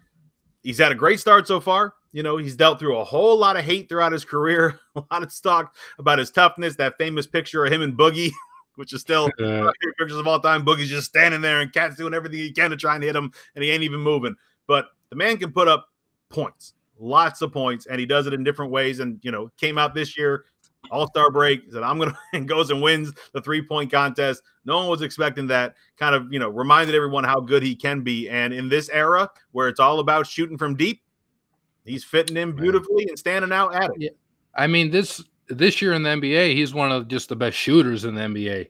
he's 0.63 0.77
had 0.77 0.91
a 0.91 0.95
great 0.95 1.19
start 1.19 1.45
so 1.45 1.59
far. 1.59 1.93
You 2.11 2.23
know, 2.23 2.37
he's 2.37 2.55
dealt 2.55 2.79
through 2.79 2.97
a 2.97 3.03
whole 3.03 3.37
lot 3.37 3.57
of 3.57 3.65
hate 3.65 3.89
throughout 3.89 4.13
his 4.13 4.25
career, 4.25 4.79
a 4.95 5.03
lot 5.11 5.23
of 5.23 5.41
talk 5.41 5.75
about 5.99 6.19
his 6.19 6.31
toughness. 6.31 6.75
That 6.77 6.97
famous 6.97 7.27
picture 7.27 7.65
of 7.65 7.71
him 7.71 7.81
and 7.81 7.97
Boogie, 7.97 8.31
which 8.75 8.93
is 8.93 9.01
still 9.01 9.29
uh, 9.43 9.71
pictures 9.97 10.17
of 10.17 10.25
all 10.25 10.39
time. 10.39 10.65
Boogie's 10.65 10.89
just 10.89 11.07
standing 11.07 11.41
there 11.41 11.59
and 11.59 11.71
KAT's 11.73 11.97
doing 11.97 12.13
everything 12.13 12.39
he 12.39 12.51
can 12.51 12.71
to 12.71 12.77
try 12.77 12.95
and 12.95 13.03
hit 13.03 13.15
him, 13.15 13.31
and 13.55 13.63
he 13.63 13.71
ain't 13.71 13.83
even 13.83 13.99
moving. 13.99 14.35
But 14.67 14.87
the 15.09 15.17
man 15.17 15.37
can 15.37 15.51
put 15.51 15.67
up 15.67 15.89
points, 16.29 16.73
lots 16.99 17.41
of 17.41 17.51
points, 17.51 17.85
and 17.87 17.99
he 17.99 18.05
does 18.05 18.27
it 18.27 18.33
in 18.33 18.43
different 18.43 18.71
ways. 18.71 18.99
And 18.99 19.19
you 19.23 19.31
know, 19.31 19.49
came 19.57 19.77
out 19.77 19.93
this 19.93 20.17
year 20.17 20.45
all 20.91 21.07
Star 21.07 21.31
break. 21.31 21.61
Said 21.71 21.83
I'm 21.83 21.97
gonna 21.97 22.17
and 22.33 22.47
goes 22.47 22.69
and 22.69 22.81
wins 22.81 23.11
the 23.33 23.41
three 23.41 23.61
point 23.61 23.91
contest. 23.91 24.41
No 24.65 24.77
one 24.77 24.87
was 24.87 25.01
expecting 25.01 25.47
that. 25.47 25.75
Kind 25.97 26.15
of 26.15 26.31
you 26.31 26.39
know 26.39 26.49
reminded 26.49 26.95
everyone 26.95 27.23
how 27.23 27.39
good 27.39 27.63
he 27.63 27.75
can 27.75 28.01
be. 28.01 28.29
And 28.29 28.53
in 28.53 28.69
this 28.69 28.89
era 28.89 29.29
where 29.51 29.67
it's 29.67 29.79
all 29.79 29.99
about 29.99 30.27
shooting 30.27 30.57
from 30.57 30.75
deep, 30.75 31.01
he's 31.85 32.03
fitting 32.03 32.37
in 32.37 32.55
beautifully 32.55 33.05
and 33.07 33.17
standing 33.17 33.51
out 33.51 33.75
at 33.75 33.91
it. 33.91 33.95
Yeah. 33.97 34.09
I 34.55 34.67
mean 34.67 34.91
this 34.91 35.23
this 35.47 35.81
year 35.81 35.93
in 35.93 36.03
the 36.03 36.09
NBA, 36.09 36.53
he's 36.53 36.73
one 36.73 36.91
of 36.91 37.07
just 37.07 37.29
the 37.29 37.35
best 37.35 37.57
shooters 37.57 38.05
in 38.05 38.15
the 38.15 38.21
NBA. 38.21 38.69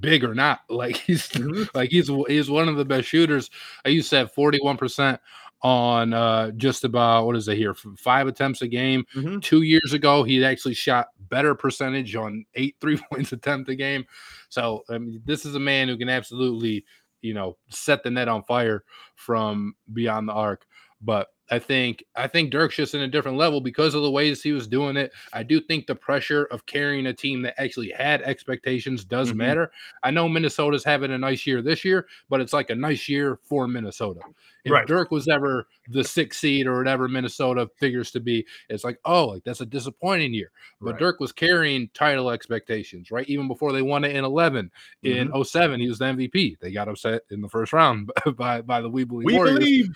Big 0.00 0.22
or 0.22 0.34
not, 0.34 0.60
like 0.68 0.96
he's 1.06 1.28
mm-hmm. 1.28 1.64
like 1.74 1.90
he's 1.90 2.10
he's 2.28 2.50
one 2.50 2.68
of 2.68 2.76
the 2.76 2.84
best 2.84 3.08
shooters. 3.08 3.50
I 3.84 3.88
used 3.88 4.10
to 4.10 4.16
have 4.16 4.32
41 4.32 4.76
percent 4.76 5.20
on 5.62 6.12
uh, 6.12 6.50
just 6.52 6.84
about 6.84 7.26
what 7.26 7.36
is 7.36 7.46
it 7.48 7.56
here 7.56 7.74
five 7.74 8.26
attempts 8.26 8.62
a 8.62 8.68
game. 8.68 9.04
Mm-hmm. 9.14 9.38
Two 9.38 9.62
years 9.62 9.92
ago, 9.92 10.22
he 10.22 10.44
actually 10.44 10.74
shot 10.74 11.08
better 11.28 11.54
percentage 11.54 12.14
on 12.16 12.44
eight 12.54 12.76
three 12.80 12.98
points 13.10 13.32
attempt 13.32 13.70
a 13.70 13.74
game. 13.74 14.04
So 14.48 14.82
I 14.90 14.98
mean, 14.98 15.22
this 15.24 15.44
is 15.44 15.54
a 15.54 15.60
man 15.60 15.88
who 15.88 15.96
can 15.96 16.08
absolutely 16.08 16.84
you 17.20 17.34
know 17.34 17.56
set 17.68 18.02
the 18.02 18.10
net 18.10 18.28
on 18.28 18.42
fire 18.42 18.84
from 19.14 19.74
beyond 19.92 20.28
the 20.28 20.32
arc. 20.32 20.66
But 21.00 21.28
I 21.52 21.58
think 21.58 22.02
I 22.16 22.28
think 22.28 22.50
Dirk's 22.50 22.76
just 22.76 22.94
in 22.94 23.02
a 23.02 23.08
different 23.08 23.36
level 23.36 23.60
because 23.60 23.94
of 23.94 24.00
the 24.02 24.10
ways 24.10 24.42
he 24.42 24.52
was 24.52 24.66
doing 24.66 24.96
it. 24.96 25.12
I 25.34 25.42
do 25.42 25.60
think 25.60 25.86
the 25.86 25.94
pressure 25.94 26.44
of 26.46 26.64
carrying 26.64 27.04
a 27.08 27.12
team 27.12 27.42
that 27.42 27.60
actually 27.60 27.90
had 27.90 28.22
expectations 28.22 29.04
does 29.04 29.28
mm-hmm. 29.28 29.36
matter. 29.36 29.70
I 30.02 30.12
know 30.12 30.30
Minnesota's 30.30 30.82
having 30.82 31.12
a 31.12 31.18
nice 31.18 31.46
year 31.46 31.60
this 31.60 31.84
year, 31.84 32.06
but 32.30 32.40
it's 32.40 32.54
like 32.54 32.70
a 32.70 32.74
nice 32.74 33.06
year 33.06 33.38
for 33.44 33.68
Minnesota. 33.68 34.20
If 34.64 34.72
right. 34.72 34.86
Dirk 34.86 35.10
was 35.10 35.28
ever 35.28 35.66
the 35.88 36.04
sixth 36.04 36.40
seed 36.40 36.66
or 36.66 36.78
whatever 36.78 37.06
Minnesota 37.06 37.68
figures 37.76 38.10
to 38.12 38.20
be, 38.20 38.46
it's 38.70 38.84
like, 38.84 38.98
oh, 39.04 39.26
like 39.26 39.44
that's 39.44 39.60
a 39.60 39.66
disappointing 39.66 40.32
year. 40.32 40.52
But 40.80 40.92
right. 40.92 41.00
Dirk 41.00 41.20
was 41.20 41.32
carrying 41.32 41.90
title 41.92 42.30
expectations, 42.30 43.10
right? 43.10 43.28
Even 43.28 43.46
before 43.46 43.72
they 43.72 43.82
won 43.82 44.04
it 44.04 44.16
in 44.16 44.24
11. 44.24 44.70
Mm-hmm. 45.04 45.34
In 45.34 45.44
07, 45.44 45.80
he 45.80 45.88
was 45.88 45.98
the 45.98 46.06
MVP. 46.06 46.60
They 46.60 46.72
got 46.72 46.88
upset 46.88 47.22
in 47.30 47.42
the 47.42 47.48
first 47.48 47.74
round 47.74 48.10
by, 48.36 48.62
by 48.62 48.80
the 48.80 48.88
We 48.88 49.04
Believe 49.04 49.26
we 49.26 49.34
Warriors. 49.34 49.58
Believe 49.58 49.90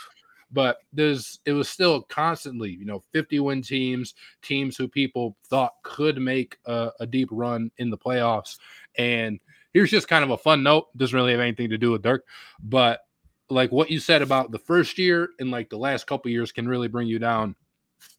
but 0.53 0.79
there's 0.93 1.41
it 1.45 1.53
was 1.53 1.69
still 1.69 2.03
constantly 2.03 2.71
you 2.71 2.85
know 2.85 3.03
50 3.13 3.41
win 3.41 3.63
teams 3.63 4.15
teams 4.43 4.77
who 4.77 4.89
people 4.89 5.37
thought 5.49 5.73
could 5.83 6.19
make 6.19 6.57
a, 6.67 6.91
a, 7.01 7.07
deep 7.07 7.29
run 7.33 7.71
in 7.79 7.91
the 7.91 7.99
playoffs. 7.99 8.59
And 8.97 9.41
here's 9.73 9.91
just 9.91 10.09
kind 10.09 10.25
of 10.25 10.31
a 10.31 10.39
fun 10.39 10.63
note 10.63 10.87
doesn't 10.97 11.17
really 11.17 11.33
have 11.33 11.41
anything 11.41 11.71
to 11.71 11.79
do 11.79 11.91
with 11.91 12.03
dirk 12.03 12.25
but 12.63 13.01
like 13.49 13.71
what 13.71 13.91
you 13.91 14.01
said 14.01 14.23
about 14.23 14.51
the 14.51 14.59
first 14.59 14.99
year 14.99 15.31
and 15.39 15.51
like 15.51 15.69
the 15.71 15.79
last 15.79 16.07
couple 16.07 16.31
years 16.31 16.53
can 16.53 16.69
really 16.69 16.89
bring 16.89 17.07
you 17.07 17.19
down. 17.19 17.55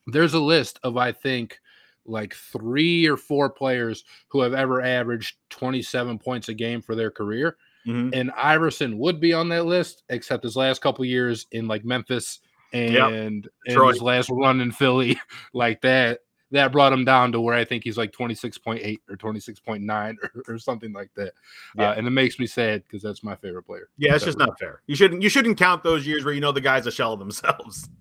There's 0.07 0.33
a 0.33 0.39
list 0.39 0.79
of 0.83 0.97
i 0.97 1.11
think 1.11 1.59
like 2.05 2.33
three 2.33 3.05
or 3.05 3.17
four 3.17 3.49
players 3.49 4.05
who 4.29 4.39
have 4.41 4.53
ever 4.53 4.81
averaged 4.81 5.35
27 5.49 6.17
points 6.19 6.47
a 6.47 6.53
game 6.53 6.81
for 6.81 6.95
their 6.95 7.11
career 7.11 7.57
Mm-hmm. 7.87 8.09
And 8.13 8.31
Iverson 8.31 8.97
would 8.97 9.19
be 9.19 9.33
on 9.33 9.49
that 9.49 9.65
list, 9.65 10.03
except 10.09 10.43
his 10.43 10.55
last 10.55 10.81
couple 10.81 11.05
years 11.05 11.47
in 11.51 11.67
like 11.67 11.85
Memphis 11.85 12.39
and, 12.73 12.93
yep. 12.93 13.11
and 13.11 13.47
his 13.65 14.01
last 14.01 14.29
run 14.29 14.61
in 14.61 14.71
Philly, 14.71 15.19
like 15.53 15.81
that. 15.81 16.19
That 16.51 16.71
brought 16.71 16.93
him 16.93 17.03
down 17.03 17.33
to 17.33 17.41
where 17.41 17.55
I 17.55 17.65
think 17.65 17.83
he's 17.83 17.97
like 17.97 18.13
26.8 18.13 18.97
or 19.09 19.17
26.9 19.17 20.15
or, 20.23 20.53
or 20.53 20.57
something 20.57 20.93
like 20.93 21.09
that. 21.17 21.33
Yeah. 21.75 21.89
Uh, 21.89 21.93
and 21.95 22.07
it 22.07 22.11
makes 22.11 22.39
me 22.39 22.47
sad 22.47 22.83
because 22.83 23.03
that's 23.03 23.21
my 23.21 23.35
favorite 23.35 23.63
player. 23.63 23.89
Yeah, 23.97 24.15
it's 24.15 24.23
just 24.23 24.37
not 24.37 24.57
fair. 24.57 24.81
You 24.87 24.95
shouldn't 24.95 25.21
you 25.21 25.27
shouldn't 25.27 25.57
count 25.57 25.83
those 25.83 26.07
years 26.07 26.23
where 26.23 26.33
you 26.33 26.39
know 26.39 26.53
the 26.53 26.61
guys 26.61 26.87
a 26.87 26.91
shell 26.91 27.13
of 27.13 27.19
themselves. 27.19 27.89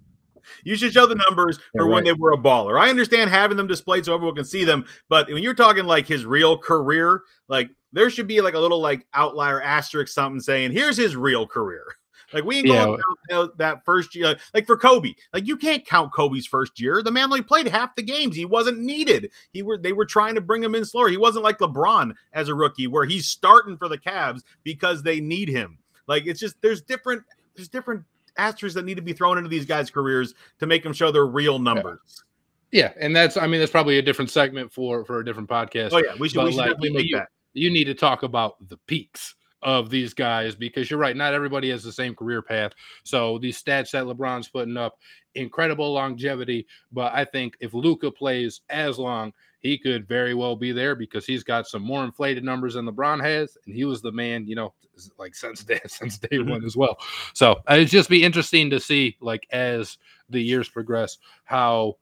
You 0.62 0.76
should 0.76 0.92
show 0.92 1.06
the 1.06 1.16
numbers 1.28 1.58
for 1.76 1.86
right. 1.86 1.94
when 1.94 2.04
they 2.04 2.12
were 2.12 2.32
a 2.32 2.38
baller. 2.38 2.80
I 2.80 2.88
understand 2.88 3.30
having 3.30 3.56
them 3.56 3.66
displayed 3.66 4.04
so 4.04 4.14
everyone 4.14 4.36
can 4.36 4.44
see 4.44 4.62
them, 4.64 4.84
but 5.08 5.26
when 5.28 5.42
you're 5.42 5.54
talking 5.54 5.86
like 5.86 6.06
his 6.06 6.24
real 6.24 6.56
career, 6.56 7.22
like 7.48 7.68
there 7.96 8.10
should 8.10 8.26
be 8.26 8.42
like 8.42 8.52
a 8.52 8.58
little 8.58 8.78
like 8.80 9.06
outlier 9.14 9.60
asterisk 9.62 10.12
something 10.12 10.38
saying 10.38 10.70
here's 10.70 10.98
his 10.98 11.16
real 11.16 11.46
career. 11.46 11.84
Like 12.32 12.42
we 12.42 12.56
ain't 12.56 12.66
going 12.66 13.00
yeah. 13.30 13.46
that 13.58 13.84
first 13.84 14.16
year. 14.16 14.34
Like 14.52 14.66
for 14.66 14.76
Kobe, 14.76 15.14
like 15.32 15.46
you 15.46 15.56
can't 15.56 15.86
count 15.86 16.12
Kobe's 16.12 16.44
first 16.44 16.80
year. 16.80 17.00
The 17.00 17.12
man 17.12 17.26
only 17.26 17.40
played 17.40 17.68
half 17.68 17.94
the 17.94 18.02
games. 18.02 18.34
He 18.34 18.44
wasn't 18.44 18.80
needed. 18.80 19.30
He 19.52 19.62
were 19.62 19.78
they 19.78 19.92
were 19.92 20.04
trying 20.04 20.34
to 20.34 20.40
bring 20.40 20.60
him 20.60 20.74
in 20.74 20.84
slower. 20.84 21.08
He 21.08 21.18
wasn't 21.18 21.44
like 21.44 21.58
LeBron 21.58 22.14
as 22.32 22.48
a 22.48 22.54
rookie 22.54 22.88
where 22.88 23.04
he's 23.04 23.28
starting 23.28 23.76
for 23.76 23.86
the 23.86 23.96
Cavs 23.96 24.42
because 24.64 25.04
they 25.04 25.20
need 25.20 25.48
him. 25.48 25.78
Like 26.08 26.26
it's 26.26 26.40
just 26.40 26.56
there's 26.62 26.82
different 26.82 27.22
there's 27.54 27.68
different 27.68 28.02
asterisks 28.36 28.74
that 28.74 28.84
need 28.84 28.96
to 28.96 29.02
be 29.02 29.12
thrown 29.12 29.38
into 29.38 29.48
these 29.48 29.64
guys' 29.64 29.88
careers 29.88 30.34
to 30.58 30.66
make 30.66 30.82
them 30.82 30.92
show 30.92 31.12
their 31.12 31.26
real 31.26 31.60
numbers. 31.60 32.24
Yeah. 32.72 32.92
yeah. 32.96 33.04
and 33.06 33.14
that's 33.14 33.36
I 33.36 33.46
mean 33.46 33.60
that's 33.60 33.70
probably 33.70 33.98
a 33.98 34.02
different 34.02 34.32
segment 34.32 34.72
for 34.72 35.04
for 35.04 35.20
a 35.20 35.24
different 35.24 35.48
podcast. 35.48 35.90
Oh 35.92 35.98
yeah, 35.98 36.16
we 36.18 36.28
should, 36.28 36.42
we 36.42 36.50
should 36.50 36.58
like, 36.58 36.70
definitely 36.70 36.90
make 36.90 37.06
you, 37.08 37.18
that 37.18 37.28
you 37.56 37.70
need 37.70 37.84
to 37.84 37.94
talk 37.94 38.22
about 38.22 38.56
the 38.68 38.76
peaks 38.86 39.34
of 39.62 39.90
these 39.90 40.14
guys 40.14 40.54
because 40.54 40.90
you're 40.90 40.98
right. 40.98 41.16
Not 41.16 41.34
everybody 41.34 41.70
has 41.70 41.82
the 41.82 41.92
same 41.92 42.14
career 42.14 42.42
path. 42.42 42.72
So 43.04 43.38
these 43.38 43.60
stats 43.60 43.90
that 43.90 44.04
LeBron's 44.04 44.48
putting 44.48 44.76
up, 44.76 44.98
incredible 45.34 45.92
longevity. 45.92 46.66
But 46.92 47.12
I 47.14 47.24
think 47.24 47.56
if 47.60 47.74
Luka 47.74 48.10
plays 48.10 48.60
as 48.70 48.98
long, 48.98 49.32
he 49.60 49.78
could 49.78 50.06
very 50.06 50.34
well 50.34 50.54
be 50.54 50.72
there 50.72 50.94
because 50.94 51.26
he's 51.26 51.42
got 51.42 51.66
some 51.66 51.82
more 51.82 52.04
inflated 52.04 52.44
numbers 52.44 52.74
than 52.74 52.86
LeBron 52.86 53.22
has, 53.24 53.56
and 53.66 53.74
he 53.74 53.84
was 53.84 54.00
the 54.00 54.12
man, 54.12 54.46
you 54.46 54.54
know, 54.54 54.72
like 55.18 55.34
since 55.34 55.64
day 55.64 55.80
since 55.86 56.18
day 56.18 56.36
mm-hmm. 56.36 56.50
one 56.50 56.64
as 56.64 56.76
well. 56.76 56.98
So 57.34 57.52
uh, 57.68 57.74
it'd 57.74 57.88
just 57.88 58.10
be 58.10 58.22
interesting 58.22 58.70
to 58.70 58.78
see, 58.78 59.16
like 59.20 59.46
as 59.50 59.98
the 60.28 60.40
years 60.40 60.68
progress, 60.68 61.18
how 61.44 61.96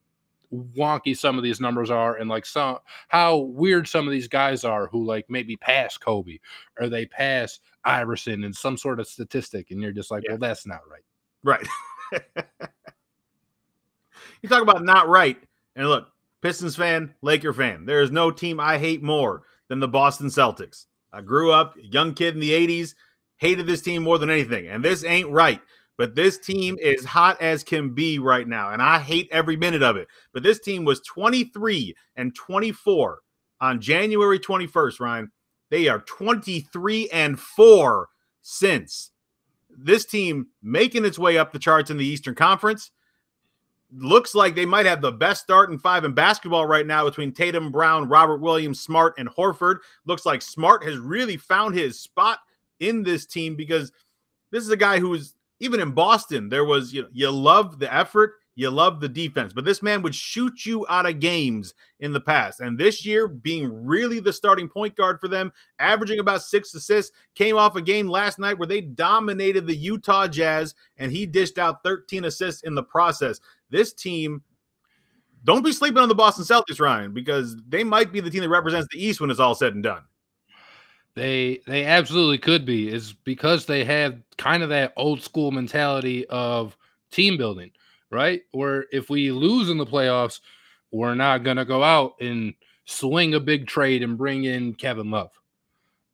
wonky 0.76 1.16
some 1.16 1.36
of 1.36 1.44
these 1.44 1.60
numbers 1.60 1.90
are 1.90 2.16
and 2.16 2.28
like 2.28 2.46
some 2.46 2.78
how 3.08 3.36
weird 3.36 3.88
some 3.88 4.06
of 4.06 4.12
these 4.12 4.28
guys 4.28 4.64
are 4.64 4.86
who 4.88 5.04
like 5.04 5.26
maybe 5.28 5.56
pass 5.56 5.96
Kobe 5.96 6.38
or 6.78 6.88
they 6.88 7.06
pass 7.06 7.60
Iverson 7.84 8.44
in 8.44 8.52
some 8.52 8.76
sort 8.76 9.00
of 9.00 9.08
statistic 9.08 9.70
and 9.70 9.80
you're 9.80 9.92
just 9.92 10.10
like, 10.10 10.24
yeah. 10.24 10.32
well, 10.32 10.38
that's 10.38 10.66
not 10.66 10.80
right. 10.90 11.04
Right. 11.42 11.66
you 14.42 14.48
talk 14.48 14.62
about 14.62 14.84
not 14.84 15.08
right. 15.08 15.36
And 15.76 15.88
look, 15.88 16.08
Pistons 16.40 16.76
fan, 16.76 17.14
Laker 17.22 17.52
fan. 17.52 17.86
There 17.86 18.02
is 18.02 18.10
no 18.10 18.30
team 18.30 18.60
I 18.60 18.78
hate 18.78 19.02
more 19.02 19.42
than 19.68 19.80
the 19.80 19.88
Boston 19.88 20.28
Celtics. 20.28 20.86
I 21.12 21.20
grew 21.20 21.52
up, 21.52 21.74
young 21.80 22.14
kid 22.14 22.34
in 22.34 22.40
the 22.40 22.50
80s, 22.50 22.94
hated 23.36 23.66
this 23.66 23.82
team 23.82 24.02
more 24.02 24.18
than 24.18 24.30
anything. 24.30 24.68
And 24.68 24.84
this 24.84 25.04
ain't 25.04 25.30
right. 25.30 25.60
But 25.96 26.14
this 26.14 26.38
team 26.38 26.76
is 26.80 27.04
hot 27.04 27.40
as 27.40 27.62
can 27.62 27.94
be 27.94 28.18
right 28.18 28.48
now, 28.48 28.70
and 28.70 28.82
I 28.82 28.98
hate 28.98 29.28
every 29.30 29.56
minute 29.56 29.82
of 29.82 29.96
it. 29.96 30.08
But 30.32 30.42
this 30.42 30.58
team 30.58 30.84
was 30.84 31.00
23 31.02 31.94
and 32.16 32.34
24 32.34 33.20
on 33.60 33.80
January 33.80 34.38
21st, 34.38 35.00
Ryan. 35.00 35.32
They 35.70 35.88
are 35.88 36.00
23 36.00 37.08
and 37.10 37.38
4 37.38 38.08
since. 38.42 39.10
This 39.76 40.04
team 40.04 40.48
making 40.62 41.04
its 41.04 41.18
way 41.18 41.38
up 41.38 41.52
the 41.52 41.58
charts 41.58 41.90
in 41.90 41.96
the 41.96 42.06
Eastern 42.06 42.34
Conference. 42.34 42.90
looks 43.96 44.34
like 44.34 44.56
they 44.56 44.66
might 44.66 44.86
have 44.86 45.00
the 45.00 45.12
best 45.12 45.42
start 45.42 45.70
in 45.70 45.78
five 45.78 46.04
in 46.04 46.12
basketball 46.12 46.66
right 46.66 46.86
now 46.86 47.04
between 47.04 47.32
Tatum, 47.32 47.70
Brown, 47.70 48.08
Robert 48.08 48.40
Williams, 48.40 48.80
Smart, 48.80 49.14
and 49.18 49.28
Horford. 49.28 49.78
Looks 50.04 50.26
like 50.26 50.42
Smart 50.42 50.84
has 50.84 50.98
really 50.98 51.36
found 51.36 51.76
his 51.76 52.00
spot 52.00 52.40
in 52.80 53.04
this 53.04 53.24
team 53.24 53.54
because 53.54 53.92
this 54.50 54.64
is 54.64 54.70
a 54.70 54.76
guy 54.76 54.98
who 54.98 55.14
is 55.14 55.34
even 55.64 55.80
in 55.80 55.92
Boston. 55.92 56.48
There 56.48 56.64
was 56.64 56.92
you 56.92 57.02
know 57.02 57.08
you 57.12 57.30
love 57.30 57.78
the 57.78 57.92
effort, 57.92 58.34
you 58.54 58.70
love 58.70 59.00
the 59.00 59.08
defense, 59.08 59.52
but 59.52 59.64
this 59.64 59.82
man 59.82 60.02
would 60.02 60.14
shoot 60.14 60.64
you 60.64 60.86
out 60.88 61.06
of 61.06 61.20
games 61.20 61.74
in 62.00 62.12
the 62.12 62.20
past. 62.20 62.60
And 62.60 62.78
this 62.78 63.04
year, 63.04 63.26
being 63.26 63.84
really 63.84 64.20
the 64.20 64.32
starting 64.32 64.68
point 64.68 64.94
guard 64.94 65.20
for 65.20 65.28
them, 65.28 65.52
averaging 65.78 66.20
about 66.20 66.42
six 66.42 66.74
assists, 66.74 67.16
came 67.34 67.56
off 67.56 67.76
a 67.76 67.82
game 67.82 68.08
last 68.08 68.38
night 68.38 68.58
where 68.58 68.68
they 68.68 68.80
dominated 68.80 69.66
the 69.66 69.74
Utah 69.74 70.28
Jazz 70.28 70.74
and 70.98 71.10
he 71.10 71.26
dished 71.26 71.58
out 71.58 71.82
13 71.82 72.26
assists 72.26 72.62
in 72.62 72.74
the 72.74 72.82
process. 72.82 73.40
This 73.70 73.92
team, 73.92 74.42
don't 75.44 75.64
be 75.64 75.72
sleeping 75.72 75.98
on 75.98 76.08
the 76.08 76.14
Boston 76.14 76.44
Celtics, 76.44 76.80
Ryan, 76.80 77.12
because 77.12 77.56
they 77.68 77.82
might 77.82 78.12
be 78.12 78.20
the 78.20 78.30
team 78.30 78.42
that 78.42 78.48
represents 78.48 78.88
the 78.92 79.04
East 79.04 79.20
when 79.20 79.30
it's 79.30 79.40
all 79.40 79.54
said 79.54 79.74
and 79.74 79.82
done. 79.82 80.02
They 81.14 81.60
they 81.66 81.84
absolutely 81.84 82.38
could 82.38 82.64
be. 82.64 82.88
Is 82.88 83.12
because 83.12 83.66
they 83.66 83.84
have 83.84 84.18
kind 84.36 84.62
of 84.62 84.68
that 84.70 84.92
old 84.96 85.22
school 85.22 85.50
mentality 85.50 86.26
of 86.26 86.76
team 87.10 87.36
building 87.36 87.70
right? 88.14 88.42
Where 88.52 88.86
if 88.92 89.10
we 89.10 89.32
lose 89.32 89.68
in 89.68 89.76
the 89.76 89.84
playoffs, 89.84 90.40
we're 90.92 91.16
not 91.16 91.42
going 91.42 91.56
to 91.56 91.64
go 91.64 91.82
out 91.82 92.14
and 92.20 92.54
swing 92.84 93.34
a 93.34 93.40
big 93.40 93.66
trade 93.66 94.02
and 94.02 94.16
bring 94.16 94.44
in 94.44 94.74
Kevin 94.74 95.10
Love 95.10 95.32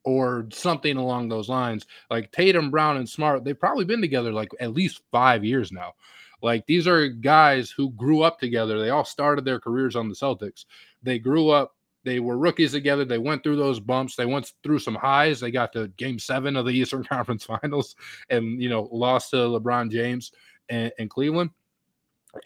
or 0.03 0.47
something 0.51 0.97
along 0.97 1.29
those 1.29 1.51
lines. 1.51 1.87
Like 2.11 2.33
Tatum, 2.33 2.71
Brown, 2.71 2.97
and 2.97 3.09
Smart, 3.09 3.45
they've 3.45 3.59
probably 3.59 3.85
been 3.85 4.01
together 4.01 4.33
like 4.33 4.49
at 4.59 4.73
least 4.73 5.03
five 5.13 5.45
years 5.45 5.71
now. 5.71 5.93
Like 6.43 6.65
these 6.67 6.89
are 6.89 7.09
guys 7.09 7.71
who 7.71 7.91
grew 7.91 8.23
up 8.23 8.41
together. 8.41 8.81
They 8.81 8.89
all 8.89 9.05
started 9.05 9.45
their 9.45 9.61
careers 9.61 9.95
on 9.95 10.09
the 10.09 10.15
Celtics. 10.15 10.65
They 11.03 11.19
grew 11.19 11.51
up, 11.51 11.75
they 12.05 12.21
were 12.21 12.39
rookies 12.39 12.73
together. 12.73 13.05
They 13.05 13.19
went 13.19 13.43
through 13.43 13.57
those 13.57 13.81
bumps. 13.81 14.17
They 14.17 14.27
went 14.27 14.53
through 14.63 14.79
some 14.79 14.95
highs. 14.95 15.41
They 15.41 15.51
got 15.51 15.73
to 15.75 15.89
game 15.89 16.19
seven 16.19 16.57
of 16.57 16.67
the 16.67 16.73
Eastern 16.73 17.05
Conference 17.11 17.45
Finals 17.45 17.97
and, 18.29 18.63
you 18.63 18.69
know, 18.69 18.89
lost 18.91 19.31
to 19.31 19.37
LeBron 19.37 19.91
James 19.91 20.33
and, 20.69 20.93
and 20.99 21.11
Cleveland 21.11 21.51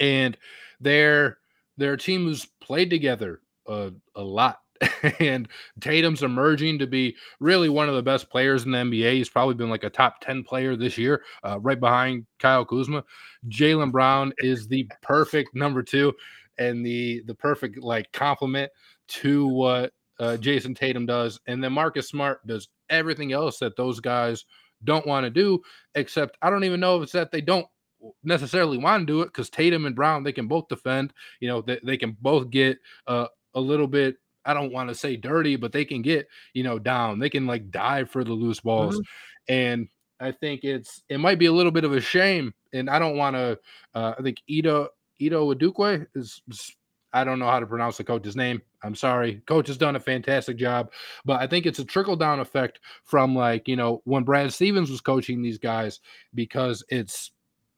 and 0.01 0.37
their 0.81 1.39
their 1.77 1.97
team 1.97 2.29
has 2.29 2.47
played 2.61 2.91
together 2.91 3.41
a, 3.67 3.93
a 4.15 4.23
lot. 4.23 4.61
and 5.21 5.49
Tatum's 5.81 6.23
emerging 6.23 6.79
to 6.79 6.87
be 6.87 7.17
really 7.41 7.69
one 7.69 7.89
of 7.89 7.95
the 7.95 8.03
best 8.03 8.29
players 8.29 8.65
in 8.65 8.71
the 8.71 8.79
NBA. 8.79 9.15
He's 9.15 9.29
probably 9.29 9.55
been 9.55 9.71
like 9.71 9.85
a 9.85 9.91
top 9.91 10.21
10 10.21 10.43
player 10.43 10.77
this 10.77 10.99
year, 10.99 11.23
uh, 11.43 11.59
right 11.61 11.79
behind 11.79 12.27
Kyle 12.39 12.65
Kuzma. 12.65 13.05
Jaylen 13.49 13.93
Brown 13.93 14.33
is 14.39 14.69
the 14.69 14.89
perfect 15.01 15.55
number 15.55 15.83
two 15.83 16.13
and 16.59 16.85
the 16.87 17.23
the 17.27 17.35
perfect 17.35 17.79
like 17.79 18.13
complement 18.13 18.71
to 19.09 19.47
what 19.47 19.93
uh, 20.19 20.37
Jayson 20.41 20.75
Tatum 20.75 21.07
does. 21.07 21.41
And 21.47 21.63
then 21.63 21.73
Marcus 21.73 22.09
Smart 22.09 22.47
does 22.47 22.69
everything 22.91 23.33
else 23.33 23.59
that 23.59 23.77
those 23.77 24.01
guys 24.01 24.45
don't 24.85 25.07
want 25.07 25.25
to 25.25 25.31
do, 25.31 25.61
except 25.95 26.37
I 26.43 26.51
don't 26.51 26.65
even 26.65 26.81
know 26.81 26.97
if 26.97 27.05
it's 27.05 27.13
that 27.13 27.31
they 27.31 27.41
don't 27.41 27.67
necessarily 28.23 28.77
want 28.77 29.03
to 29.03 29.07
do 29.07 29.23
it 29.23 29.27
because 29.27 29.49
Tatum 29.49 29.87
and 29.87 29.97
Brown 29.97 30.23
they 30.23 30.33
can 30.33 30.47
both 30.47 30.69
defend. 30.69 31.13
You 31.41 31.49
know 31.49 31.63
they, 31.63 31.81
they 31.83 31.97
can 31.97 32.17
both 32.21 32.51
get 32.51 32.79
uh, 33.07 33.27
a 33.55 33.61
little 33.61 33.87
bit. 33.87 34.17
I 34.45 34.53
don't 34.53 34.73
want 34.73 34.91
to 34.91 34.95
say 34.95 35.17
dirty, 35.17 35.57
but 35.57 35.73
they 35.73 35.85
can 35.85 36.03
get 36.03 36.29
you 36.53 36.63
know 36.63 36.79
down. 36.79 37.19
They 37.19 37.31
can 37.31 37.47
like 37.47 37.71
dive 37.71 38.11
for 38.11 38.25
the 38.25 38.33
loose 38.33 38.61
balls, 38.61 38.97
mm-hmm. 38.97 39.55
and 39.55 39.89
I 40.21 40.33
think 40.33 40.65
it's 40.65 41.03
it 41.09 41.19
might 41.19 41.39
be 41.39 41.47
a 41.47 41.53
little 41.53 41.73
bit 41.73 41.85
of 41.85 41.93
a 41.93 42.01
shame. 42.01 42.53
And 42.73 42.91
I 42.91 42.99
don't 42.99 43.17
want 43.17 43.37
to. 43.37 43.59
Uh, 43.95 44.15
I 44.19 44.23
think 44.23 44.39
Ito 44.49 44.89
Ito 45.19 45.55
Adukwe 45.55 46.07
is, 46.15 46.43
is 46.51 46.77
I 47.15 47.25
don't 47.25 47.39
know 47.39 47.49
how 47.49 47.61
to 47.61 47.67
pronounce 47.67 47.97
the 47.97 48.05
coach's 48.05 48.37
name. 48.37 48.61
I'm 48.83 48.95
sorry. 48.95 49.41
Coach 49.47 49.69
has 49.69 49.79
done 49.79 49.97
a 49.97 50.01
fantastic 50.01 50.57
job, 50.57 50.91
but 51.25 51.41
I 51.41 51.47
think 51.47 51.65
it's 51.65 51.79
a 51.79 51.85
trickle 51.85 52.17
down 52.17 52.41
effect 52.41 52.81
from 53.05 53.35
like, 53.35 53.69
you 53.69 53.77
know, 53.77 54.03
when 54.05 54.25
Brad 54.25 54.53
Stevens 54.53 54.91
was 54.91 55.01
coaching 55.01 55.41
these 55.41 55.59
guys 55.59 56.01
because 56.35 56.85
it's 56.89 57.31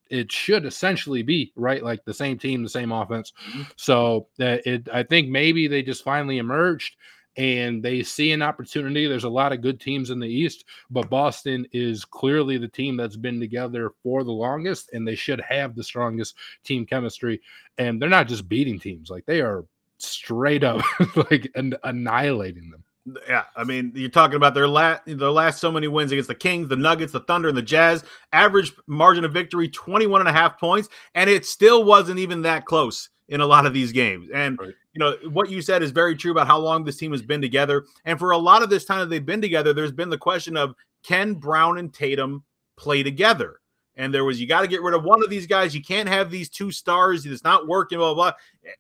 it 0.09 0.31
should 0.31 0.65
essentially 0.65 1.23
be 1.23 1.53
right 1.57 1.83
like 1.83 2.05
the 2.05 2.15
same 2.15 2.39
team 2.39 2.63
the 2.63 2.69
same 2.69 2.93
offense 2.93 3.33
mm-hmm. 3.51 3.63
so 3.75 4.29
uh, 4.41 4.59
it 4.65 4.89
i 4.93 5.03
think 5.03 5.29
maybe 5.29 5.67
they 5.67 5.83
just 5.83 6.05
finally 6.05 6.39
emerged 6.39 6.95
and 7.37 7.83
they 7.83 8.03
see 8.03 8.33
an 8.33 8.43
opportunity. 8.43 9.07
There's 9.07 9.25
a 9.25 9.29
lot 9.29 9.53
of 9.53 9.61
good 9.61 9.81
teams 9.81 10.11
in 10.11 10.21
the 10.21 10.29
east 10.29 10.65
but 10.91 11.11
boston 11.11 11.67
is 11.73 12.05
clearly 12.05 12.59
the 12.59 12.69
team 12.69 12.97
that's 12.97 13.17
been 13.17 13.41
together 13.41 13.93
for 14.03 14.25
the 14.25 14.33
longest 14.33 14.91
and 14.93 15.07
they 15.07 15.15
should 15.15 15.41
have 15.41 15.75
the 15.75 15.85
strongest 15.85 16.37
team 16.65 16.87
chemistry. 16.87 17.41
And 17.79 18.01
they're 18.01 18.09
not 18.09 18.29
just 18.29 18.49
beating 18.49 18.79
teams 18.79 19.11
like 19.11 19.27
they 19.27 19.41
are 19.41 19.65
straight 19.99 20.65
up 20.65 20.83
like 21.31 21.51
annihilating 21.55 22.71
them. 22.71 22.83
Yeah, 23.29 23.45
I 23.55 23.63
mean, 23.63 23.93
you're 23.95 24.11
talking 24.11 24.35
about 24.35 24.55
their 24.55 24.67
last 24.67 25.03
their 25.07 25.31
last 25.31 25.61
so 25.61 25.71
many 25.71 25.87
wins 25.87 26.11
against 26.11 26.27
the 26.27 26.35
Kings, 26.35 26.69
the 26.69 26.75
Nuggets, 26.75 27.13
the 27.13 27.21
Thunder, 27.21 27.49
and 27.49 27.57
the 27.57 27.63
Jazz. 27.63 28.03
Average 28.33 28.73
margin 28.89 29.25
of 29.25 29.33
victory 29.33 29.69
21 29.69 30.23
and 30.23 30.29
a 30.29 30.33
half 30.33 30.59
points, 30.59 30.89
and 31.15 31.31
it 31.31 31.47
still 31.47 31.85
wasn't 31.85 32.19
even 32.19 32.43
that 32.43 32.65
close 32.65 33.11
in 33.29 33.41
a 33.41 33.47
lot 33.47 33.67
of 33.67 33.73
these 33.73 33.93
games. 33.93 34.29
And 34.33 34.59
right. 34.59 34.75
you 34.93 34.99
know 34.99 35.17
what 35.31 35.51
you 35.51 35.63
said 35.63 35.83
is 35.83 35.91
very 35.91 36.17
true 36.17 36.31
about 36.31 36.47
how 36.47 36.59
long 36.59 36.85
this 36.85 36.97
team 36.97 37.13
has 37.13 37.23
been 37.23 37.41
together. 37.41 37.85
And 38.05 38.19
for 38.19 38.31
a 38.31 38.39
lot 38.39 38.63
of 38.63 38.71
this 38.71 38.85
time 38.85 39.01
that 39.01 39.07
they've 39.07 39.25
been 39.25 39.43
together, 39.43 39.73
there's 39.73 39.93
been 39.93 40.11
the 40.11 40.19
question 40.19 40.57
of 40.57 40.75
can 41.03 41.35
Brown 41.35 41.79
and 41.79 41.93
Tatum 41.93 42.45
play 42.77 43.03
together? 43.03 43.61
And 43.97 44.13
there 44.13 44.25
was 44.25 44.41
you 44.41 44.47
got 44.47 44.61
to 44.61 44.69
get 44.69 44.83
rid 44.83 44.95
of 44.95 45.05
one 45.05 45.23
of 45.23 45.31
these 45.31 45.47
guys. 45.47 45.75
You 45.75 45.83
can't 45.83 46.09
have 46.09 46.31
these 46.31 46.49
two 46.49 46.71
stars. 46.71 47.25
It's 47.25 47.45
not 47.45 47.67
working. 47.67 47.99
Blah 47.99 48.15
blah. 48.15 48.33
blah. 48.33 48.73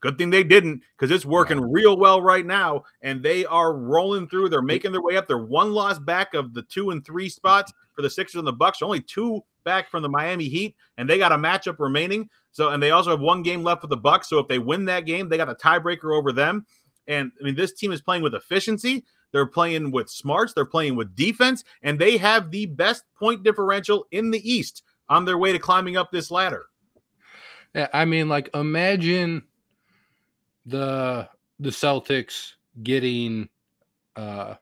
Good 0.00 0.16
thing 0.16 0.30
they 0.30 0.44
didn't 0.44 0.82
because 0.96 1.10
it's 1.10 1.24
working 1.26 1.60
real 1.60 1.96
well 1.96 2.22
right 2.22 2.46
now, 2.46 2.84
and 3.02 3.20
they 3.20 3.44
are 3.46 3.74
rolling 3.74 4.28
through. 4.28 4.48
They're 4.48 4.62
making 4.62 4.92
their 4.92 5.02
way 5.02 5.16
up. 5.16 5.26
They're 5.26 5.38
one 5.38 5.72
loss 5.72 5.98
back 5.98 6.34
of 6.34 6.54
the 6.54 6.62
two 6.62 6.90
and 6.90 7.04
three 7.04 7.28
spots 7.28 7.72
for 7.94 8.02
the 8.02 8.10
Sixers 8.10 8.38
and 8.38 8.46
the 8.46 8.52
Bucks. 8.52 8.80
are 8.80 8.84
Only 8.84 9.00
two 9.00 9.42
back 9.64 9.90
from 9.90 10.02
the 10.02 10.08
Miami 10.08 10.48
Heat, 10.48 10.76
and 10.98 11.10
they 11.10 11.18
got 11.18 11.32
a 11.32 11.36
matchup 11.36 11.80
remaining. 11.80 12.30
So, 12.52 12.70
and 12.70 12.82
they 12.82 12.90
also 12.90 13.10
have 13.10 13.20
one 13.20 13.42
game 13.42 13.62
left 13.62 13.82
with 13.82 13.90
the 13.90 13.96
Bucks. 13.96 14.28
So, 14.28 14.38
if 14.38 14.48
they 14.48 14.58
win 14.58 14.84
that 14.86 15.06
game, 15.06 15.28
they 15.28 15.36
got 15.36 15.48
a 15.48 15.54
tiebreaker 15.54 16.16
over 16.16 16.32
them. 16.32 16.66
And 17.06 17.32
I 17.40 17.44
mean, 17.44 17.54
this 17.54 17.72
team 17.72 17.92
is 17.92 18.00
playing 18.00 18.22
with 18.22 18.34
efficiency. 18.34 19.04
They're 19.32 19.46
playing 19.46 19.90
with 19.90 20.08
smarts. 20.08 20.52
They're 20.52 20.64
playing 20.64 20.96
with 20.96 21.14
defense, 21.14 21.64
and 21.82 21.98
they 21.98 22.16
have 22.16 22.50
the 22.50 22.66
best 22.66 23.04
point 23.18 23.42
differential 23.42 24.06
in 24.10 24.30
the 24.30 24.50
East 24.50 24.82
on 25.08 25.24
their 25.24 25.38
way 25.38 25.52
to 25.52 25.58
climbing 25.58 25.96
up 25.96 26.10
this 26.10 26.30
ladder. 26.30 26.66
Yeah, 27.74 27.88
I 27.92 28.04
mean, 28.04 28.28
like 28.28 28.48
imagine 28.54 29.42
the 30.64 31.28
the 31.60 31.70
Celtics 31.70 32.52
getting 32.82 33.48
uh 34.16 34.54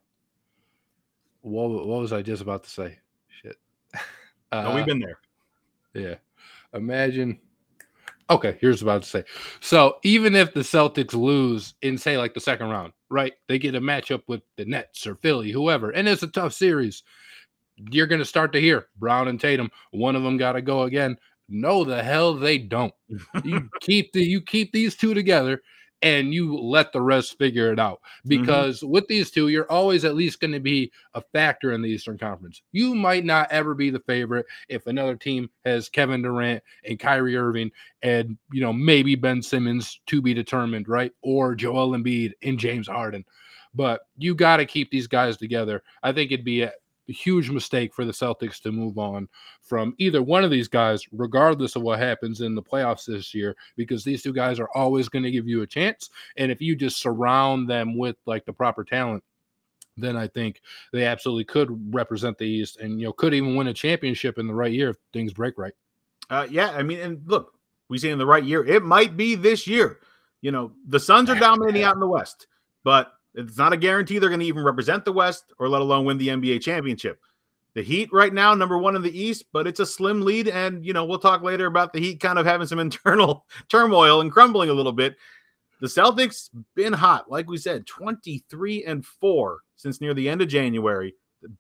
what, 1.43 1.69
what 1.87 2.01
was 2.01 2.13
I 2.13 2.23
just 2.23 2.43
about 2.43 2.65
to 2.65 2.71
say? 2.71 2.99
Shit. 3.43 3.57
Uh, 4.51 4.63
no, 4.63 4.75
we've 4.75 4.87
been 4.87 4.99
there. 4.99 5.19
Yeah. 5.95 6.17
Imagine 6.75 7.39
Okay, 8.29 8.57
here's 8.61 8.83
what 8.83 8.91
I 8.91 8.95
about 8.95 9.03
to 9.05 9.09
say. 9.09 9.25
So 9.61 9.99
even 10.03 10.35
if 10.35 10.53
the 10.53 10.61
Celtics 10.61 11.15
lose 11.15 11.75
in 11.83 11.97
say 11.97 12.19
like 12.19 12.35
the 12.35 12.41
second 12.41 12.71
round, 12.71 12.93
right? 13.09 13.33
They 13.49 13.59
get 13.59 13.77
a 13.77 13.81
matchup 13.81 14.23
with 14.27 14.43
the 14.57 14.65
Nets 14.65 15.07
or 15.07 15.15
Philly, 15.17 15.53
whoever, 15.53 15.91
and 15.91 16.09
it's 16.09 16.25
a 16.25 16.29
tough 16.29 16.53
series. 16.53 17.05
You're 17.77 18.09
gonna 18.09 18.25
start 18.25 18.53
to 18.53 18.61
hear 18.61 18.89
Brown 18.97 19.29
and 19.29 19.41
Tatum. 19.41 19.71
One 19.93 20.17
of 20.17 20.23
them 20.23 20.39
got 20.39 20.53
to 20.53 20.63
go 20.63 20.83
again. 20.83 21.17
No, 21.49 21.85
the 21.85 22.03
hell 22.03 22.35
they 22.35 22.59
don't. 22.59 22.93
you 23.45 23.69
keep 23.81 24.13
the 24.13 24.23
you 24.23 24.41
keep 24.41 24.73
these 24.73 24.97
two 24.97 25.15
together, 25.15 25.63
and 26.03 26.33
you 26.33 26.57
let 26.57 26.93
the 26.93 27.01
rest 27.01 27.39
figure 27.39 27.73
it 27.73 27.79
out. 27.79 28.01
Mm-hmm. 28.01 28.29
Because 28.41 28.79
mm-hmm. 28.79 28.91
with 28.91 29.07
these 29.09 29.31
two, 29.31 29.49
you're 29.49 29.71
always 29.71 30.05
at 30.05 30.15
least 30.15 30.41
going 30.41 30.53
to 30.53 30.61
be 30.61 30.93
a 31.15 31.23
factor 31.33 31.73
in 31.73 31.83
the 31.83 31.89
Eastern 31.89 32.19
Conference. 32.19 32.63
You 32.73 32.95
might 32.95 33.25
not 33.25 33.51
ever 33.51 33.75
be 33.75 33.91
the 33.91 34.01
favorite 34.01 34.47
if 34.69 34.87
another 34.87 35.17
team 35.17 35.51
has 35.65 35.89
Kevin 35.89 36.23
Durant 36.23 36.63
and 36.85 36.99
Kyrie 36.99 37.37
Irving 37.37 37.71
and, 38.03 38.37
you 38.53 38.61
know, 38.61 38.73
maybe 38.73 39.15
Ben 39.15 39.43
Simmons 39.43 40.01
to 40.07 40.21
be 40.21 40.35
determined, 40.35 40.89
right? 40.89 41.13
Or 41.23 41.55
Joel 41.55 41.91
Embiid 41.91 42.33
and 42.43 42.59
James 42.59 42.89
Harden. 42.89 43.25
But 43.75 44.01
you 44.17 44.35
got 44.35 44.57
to 44.59 44.67
keep 44.67 44.91
these 44.91 45.07
guys 45.07 45.37
together. 45.37 45.83
I 46.03 46.13
think 46.13 46.33
it'd 46.33 46.45
be 46.45 46.63
a 46.63 46.73
huge 47.13 47.51
mistake 47.51 47.95
for 47.95 48.05
the 48.05 48.13
Celtics 48.13 48.61
to 48.63 48.73
move 48.73 48.99
on 48.99 49.29
from 49.61 49.95
either 49.99 50.23
one 50.23 50.45
of 50.45 50.51
these 50.51 50.69
guys, 50.69 51.05
regardless 51.13 51.77
of 51.77 51.83
what 51.83 51.99
happens 51.99 52.41
in 52.41 52.55
the 52.55 52.63
playoffs 52.63 53.07
this 53.07 53.35
year, 53.35 53.57
because 53.77 54.05
these 54.05 54.23
two 54.23 54.33
guys 54.33 54.59
are 54.59 54.71
always 54.75 55.09
going 55.09 55.23
to 55.23 55.31
give 55.31 55.49
you 55.49 55.63
a 55.63 55.67
chance. 55.67 56.11
And 56.37 56.51
if 56.51 56.61
you 56.61 56.77
just 56.77 56.99
surround 56.99 57.69
them 57.69 57.97
with 57.97 58.17
like 58.27 58.45
the 58.45 58.53
proper 58.53 58.85
talent, 58.85 59.23
then 59.97 60.17
I 60.17 60.27
think 60.27 60.61
they 60.93 61.07
absolutely 61.07 61.45
could 61.45 61.95
represent 61.95 62.39
the 62.39 62.45
East 62.45 62.79
and 62.79 63.01
you 63.01 63.07
know 63.07 63.13
could 63.13 63.35
even 63.35 63.57
win 63.57 63.69
a 63.69 63.75
championship 63.75 64.39
in 64.39 64.47
the 64.47 64.55
right 64.55 64.73
year 64.73 64.91
if 64.91 64.97
things 65.13 65.33
break 65.33 65.57
right. 65.57 65.73
Uh, 66.29 66.47
yeah, 66.51 66.71
I 66.71 66.83
mean, 66.83 66.99
and 67.01 67.23
look, 67.27 67.55
we 67.89 67.99
say 67.99 68.11
in 68.11 68.19
the 68.19 68.27
right 68.27 68.45
year, 68.45 68.65
it 68.65 68.83
might 68.83 69.17
be 69.17 69.35
this 69.35 69.67
year. 69.67 70.01
You 70.43 70.51
know, 70.51 70.73
the 70.87 71.01
Suns 71.01 71.31
are 71.31 71.39
dominating 71.39 71.83
out 71.83 71.95
in 71.95 72.01
the 72.01 72.07
West, 72.07 72.47
but 72.85 73.16
it's 73.37 73.59
not 73.59 73.73
a 73.73 73.77
guarantee 73.77 74.19
they're 74.19 74.31
going 74.31 74.41
to 74.41 74.47
even 74.47 74.65
represent 74.65 75.05
the 75.05 75.13
West 75.13 75.53
or 75.59 75.69
let 75.69 75.83
alone 75.83 76.05
win 76.05 76.19
the 76.19 76.29
NBA 76.29 76.63
championship. 76.63 77.21
The 77.75 77.83
Heat 77.83 78.09
right 78.11 78.33
now, 78.33 78.55
number 78.55 78.79
one 78.79 78.97
in 78.97 79.03
the 79.03 79.17
East, 79.17 79.45
but 79.53 79.67
it's 79.67 79.81
a 79.81 79.87
slim 79.87 80.23
lead. 80.23 80.49
And, 80.49 80.85
you 80.85 80.95
know, 80.95 81.05
we'll 81.05 81.19
talk 81.19 81.43
later 81.43 81.67
about 81.67 81.93
the 81.93 82.01
Heat 82.01 82.21
kind 82.21 82.39
of 82.39 82.47
having 82.47 82.67
some 82.67 82.79
internal 82.81 83.45
turmoil 83.69 84.23
and 84.23 84.33
crumbling 84.33 84.71
a 84.71 84.75
little 84.75 84.93
bit. 84.93 85.17
The 85.83 85.87
Celtics 85.87 86.49
been 86.75 86.95
hot, 86.95 87.31
like 87.31 87.51
we 87.51 87.59
said, 87.59 87.87
23 87.87 88.85
and 88.85 89.05
4 89.05 89.59
since 89.77 90.01
near 90.01 90.15
the 90.15 90.29
end 90.29 90.41
of 90.41 90.49
January. 90.49 91.15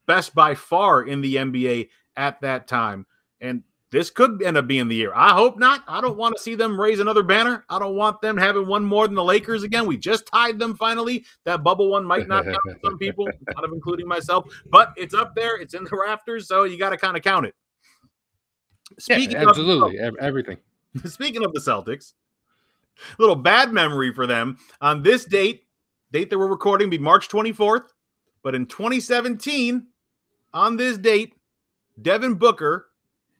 Best 0.06 0.34
by 0.34 0.54
far 0.54 1.02
in 1.02 1.20
the 1.20 1.36
NBA 1.36 1.90
at 2.16 2.40
that 2.40 2.66
time. 2.66 3.04
And 3.42 3.62
this 3.92 4.10
could 4.10 4.42
end 4.42 4.56
up 4.56 4.66
being 4.66 4.88
the 4.88 4.96
year. 4.96 5.12
I 5.14 5.32
hope 5.32 5.58
not. 5.58 5.84
I 5.86 6.00
don't 6.00 6.16
want 6.16 6.36
to 6.36 6.42
see 6.42 6.56
them 6.56 6.80
raise 6.80 6.98
another 6.98 7.22
banner. 7.22 7.64
I 7.68 7.78
don't 7.78 7.94
want 7.94 8.20
them 8.20 8.36
having 8.36 8.66
one 8.66 8.84
more 8.84 9.06
than 9.06 9.14
the 9.14 9.22
Lakers 9.22 9.62
again. 9.62 9.86
We 9.86 9.96
just 9.96 10.26
tied 10.26 10.58
them 10.58 10.74
finally. 10.74 11.24
That 11.44 11.62
bubble 11.62 11.88
one 11.88 12.04
might 12.04 12.26
not 12.26 12.44
count 12.44 12.58
for 12.64 12.76
some 12.82 12.98
people, 12.98 13.26
kind 13.54 13.64
of 13.64 13.72
including 13.72 14.08
myself, 14.08 14.46
but 14.70 14.92
it's 14.96 15.14
up 15.14 15.34
there. 15.36 15.56
It's 15.56 15.74
in 15.74 15.84
the 15.84 15.96
rafters, 15.96 16.48
so 16.48 16.64
you 16.64 16.78
got 16.78 16.90
to 16.90 16.96
kind 16.96 17.16
of 17.16 17.22
count 17.22 17.46
it. 17.46 17.54
Speaking 18.98 19.32
yeah, 19.32 19.48
absolutely 19.48 19.98
of, 19.98 20.16
everything. 20.16 20.58
Speaking 21.04 21.44
of 21.44 21.52
the 21.52 21.60
Celtics, 21.60 22.14
little 23.18 23.36
bad 23.36 23.72
memory 23.72 24.12
for 24.12 24.26
them 24.26 24.58
on 24.80 25.02
this 25.02 25.24
date, 25.24 25.64
date 26.12 26.30
that 26.30 26.38
we're 26.38 26.46
recording, 26.48 26.90
be 26.90 26.98
March 26.98 27.28
24th. 27.28 27.90
But 28.42 28.54
in 28.54 28.66
2017, 28.66 29.86
on 30.54 30.76
this 30.76 30.98
date, 30.98 31.34
Devin 32.00 32.34
Booker 32.34 32.88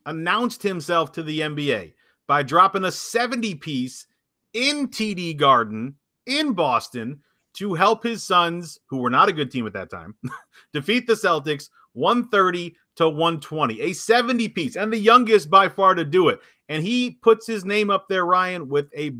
announced 0.07 0.63
himself 0.63 1.13
to 1.13 1.23
the 1.23 1.41
NBA 1.41 1.93
by 2.27 2.43
dropping 2.43 2.85
a 2.85 2.93
70 2.93 3.55
piece 3.57 4.07
in 4.55 4.89
TD 4.89 5.37
Garden 5.37 5.95
in 6.27 6.53
Boston 6.55 7.21
to 7.55 7.75
help 7.75 8.03
his 8.03 8.23
Suns, 8.23 8.79
who 8.87 8.99
were 8.99 9.11
not 9.11 9.29
a 9.29 9.33
good 9.33 9.51
team 9.51 9.67
at 9.67 9.73
that 9.75 9.91
time, 9.91 10.15
defeat 10.73 11.07
the 11.07 11.15
Celtics 11.15 11.69
130 11.93 12.77
to 12.97 13.09
120, 13.09 13.81
a 13.81 13.93
70 13.93 14.49
piece, 14.49 14.77
and 14.77 14.93
the 14.93 14.99
youngest 14.99 15.51
by 15.51 15.69
far 15.69 15.95
to 15.95 16.05
do 16.05 16.29
it. 16.29 16.41
And 16.69 16.83
he 16.83 17.13
puts 17.23 17.47
his 17.47 17.65
name 17.65 17.91
up 17.91 18.07
there, 18.09 18.27
Ryan, 18.27 18.69
with 18.69 18.89
a 18.97 19.13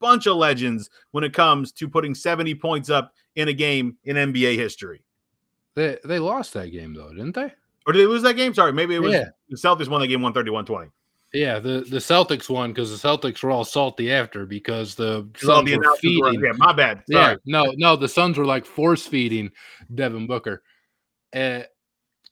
bunch 0.00 0.26
of 0.26 0.36
legends 0.36 0.90
when 1.12 1.24
it 1.24 1.32
comes 1.32 1.72
to 1.72 1.88
putting 1.88 2.14
70 2.14 2.54
points 2.56 2.90
up 2.90 3.12
in 3.36 3.48
a 3.48 3.52
game 3.52 3.96
in 4.04 4.16
NBA 4.16 4.56
history. 4.56 5.02
They 5.74 5.98
they 6.04 6.18
lost 6.18 6.52
that 6.52 6.68
game 6.68 6.92
though, 6.92 7.10
didn't 7.10 7.34
they? 7.34 7.52
Or 7.86 7.92
did 7.92 8.00
they 8.00 8.06
lose 8.06 8.22
that 8.22 8.36
game? 8.36 8.54
Sorry, 8.54 8.72
maybe 8.72 8.94
it 8.94 9.02
was 9.02 9.12
yeah. 9.12 9.30
the 9.48 9.56
Celtics 9.56 9.88
won 9.88 10.00
that 10.00 10.08
game 10.08 10.20
130-120. 10.20 10.90
Yeah, 11.32 11.58
the, 11.58 11.80
the 11.88 11.96
Celtics 11.96 12.50
won 12.50 12.72
because 12.72 12.90
the 12.90 13.08
Celtics 13.08 13.42
were 13.42 13.50
all 13.50 13.64
salty 13.64 14.12
after 14.12 14.44
because 14.44 14.94
the 14.94 15.26
Suns 15.36 15.70
the 15.70 15.78
were 15.78 15.96
feeding. 15.96 16.40
Were, 16.40 16.46
yeah, 16.46 16.52
my 16.56 16.72
bad. 16.72 17.02
Sorry. 17.10 17.32
Yeah, 17.32 17.36
no, 17.46 17.72
no, 17.76 17.96
the 17.96 18.08
Suns 18.08 18.36
were 18.36 18.44
like 18.44 18.66
force 18.66 19.06
feeding 19.06 19.50
Devin 19.94 20.26
Booker. 20.26 20.62
Uh, 21.34 21.62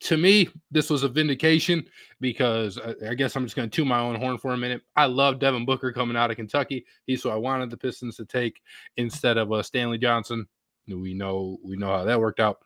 to 0.01 0.17
me, 0.17 0.49
this 0.69 0.89
was 0.89 1.01
a 1.01 1.07
vindication 1.07 1.87
because 2.19 2.77
I, 2.77 3.09
I 3.09 3.13
guess 3.15 3.35
I'm 3.35 3.43
just 3.43 3.55
going 3.55 3.69
to 3.69 3.75
toot 3.75 3.87
my 3.87 3.99
own 3.99 4.15
horn 4.15 4.37
for 4.37 4.53
a 4.53 4.57
minute. 4.57 4.81
I 4.95 5.05
love 5.05 5.39
Devin 5.39 5.65
Booker 5.65 5.91
coming 5.91 6.17
out 6.17 6.29
of 6.29 6.37
Kentucky. 6.37 6.85
He's 7.05 7.23
who 7.23 7.29
I 7.29 7.35
wanted 7.35 7.71
the 7.71 7.77
Pistons 7.77 8.17
to 8.17 8.25
take 8.25 8.61
instead 8.97 9.37
of 9.37 9.51
uh, 9.51 9.63
Stanley 9.63 9.97
Johnson. 9.97 10.47
We 10.87 11.13
know 11.13 11.57
we 11.63 11.75
know 11.75 11.87
how 11.87 12.03
that 12.03 12.19
worked 12.19 12.39
out. 12.39 12.59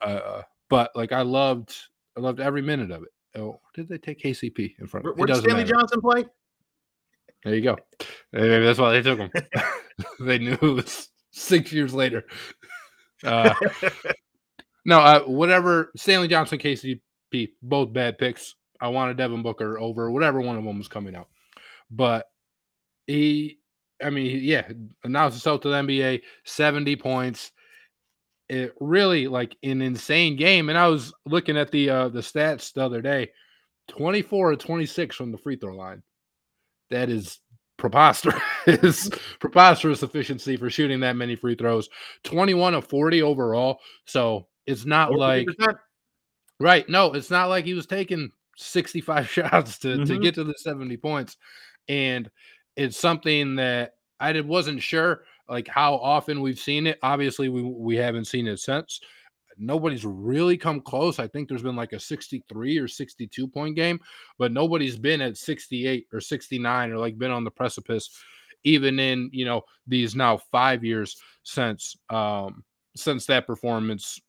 Uh, 0.00 0.42
but 0.68 0.90
like 0.94 1.12
I 1.12 1.22
loved 1.22 1.76
I 2.18 2.20
loved 2.20 2.40
every 2.40 2.62
minute 2.62 2.90
of 2.90 3.04
it. 3.04 3.40
Oh, 3.40 3.60
did 3.74 3.88
they 3.88 3.96
take 3.96 4.20
KCP 4.20 4.74
in 4.80 4.88
front? 4.88 5.06
Of 5.06 5.16
Where, 5.16 5.26
where 5.26 5.26
did 5.28 5.36
Stanley 5.36 5.62
matter. 5.62 5.74
Johnson 5.74 6.00
play? 6.00 6.24
There 7.44 7.54
you 7.54 7.62
go. 7.62 7.76
Maybe 8.32 8.64
that's 8.64 8.80
why 8.80 8.92
they 8.92 9.02
took 9.02 9.20
him. 9.20 9.30
they 10.20 10.38
knew 10.38 10.54
it 10.54 10.62
was 10.62 11.10
six 11.30 11.72
years 11.72 11.94
later. 11.94 12.24
Uh, 13.22 13.54
no, 14.84 14.98
uh, 14.98 15.20
whatever. 15.20 15.92
Stanley 15.96 16.26
Johnson, 16.26 16.58
KCP, 16.58 17.50
both 17.62 17.92
bad 17.92 18.18
picks. 18.18 18.56
I 18.80 18.88
wanted 18.88 19.16
Devin 19.16 19.42
Booker 19.42 19.78
over 19.78 20.10
whatever 20.10 20.40
one 20.40 20.56
of 20.56 20.64
them 20.64 20.78
was 20.78 20.88
coming 20.88 21.14
out. 21.14 21.28
But 21.88 22.26
he, 23.06 23.60
I 24.02 24.10
mean, 24.10 24.40
yeah, 24.42 24.68
announced 25.04 25.36
himself 25.36 25.60
to 25.60 25.68
the 25.68 25.76
NBA, 25.76 26.22
70 26.44 26.96
points, 26.96 27.52
it 28.48 28.74
really 28.80 29.28
like 29.28 29.56
an 29.62 29.82
insane 29.82 30.36
game. 30.36 30.68
And 30.68 30.78
I 30.78 30.88
was 30.88 31.12
looking 31.26 31.56
at 31.56 31.70
the 31.70 31.90
uh 31.90 32.08
the 32.08 32.20
stats 32.20 32.72
the 32.72 32.84
other 32.84 33.02
day 33.02 33.30
24 33.88 34.52
or 34.52 34.56
26 34.56 35.16
from 35.16 35.32
the 35.32 35.38
free 35.38 35.56
throw 35.56 35.74
line. 35.74 36.02
That 36.90 37.10
is 37.10 37.40
preposterous 37.78 39.08
preposterous 39.40 40.02
efficiency 40.02 40.56
for 40.56 40.68
shooting 40.68 41.00
that 41.00 41.16
many 41.16 41.36
free 41.36 41.54
throws 41.54 41.88
21 42.24 42.74
of 42.74 42.84
40 42.86 43.22
overall 43.22 43.78
so 44.04 44.48
it's 44.66 44.84
not 44.84 45.10
40%. 45.10 45.18
like 45.18 45.76
right 46.58 46.88
no 46.88 47.14
it's 47.14 47.30
not 47.30 47.46
like 47.46 47.64
he 47.64 47.74
was 47.74 47.86
taking 47.86 48.32
65 48.56 49.30
shots 49.30 49.78
to, 49.78 49.88
mm-hmm. 49.88 50.04
to 50.04 50.18
get 50.18 50.34
to 50.34 50.42
the 50.44 50.54
70 50.54 50.96
points 50.96 51.36
and 51.88 52.28
it's 52.76 52.98
something 52.98 53.54
that 53.54 53.94
i 54.18 54.38
wasn't 54.40 54.82
sure 54.82 55.22
like 55.48 55.68
how 55.68 55.94
often 55.94 56.40
we've 56.40 56.58
seen 56.58 56.86
it. 56.86 56.98
Obviously, 57.02 57.48
we 57.48 57.62
we 57.62 57.96
haven't 57.96 58.26
seen 58.26 58.46
it 58.46 58.58
since. 58.58 59.00
Nobody's 59.60 60.04
really 60.04 60.56
come 60.56 60.80
close. 60.80 61.18
I 61.18 61.26
think 61.26 61.48
there's 61.48 61.62
been 61.64 61.74
like 61.74 61.92
a 61.92 61.98
63 61.98 62.78
or 62.78 62.86
62 62.86 63.48
point 63.48 63.74
game, 63.74 63.98
but 64.38 64.52
nobody's 64.52 64.96
been 64.96 65.20
at 65.20 65.36
68 65.36 66.06
or 66.12 66.20
69 66.20 66.92
or 66.92 66.98
like 66.98 67.18
been 67.18 67.32
on 67.32 67.42
the 67.42 67.50
precipice, 67.50 68.08
even 68.64 69.00
in 69.00 69.30
you 69.32 69.44
know 69.44 69.62
these 69.86 70.14
now 70.14 70.38
five 70.52 70.84
years 70.84 71.16
since 71.42 71.96
um 72.10 72.62
since 72.94 73.26
that 73.26 73.46
performance 73.46 74.20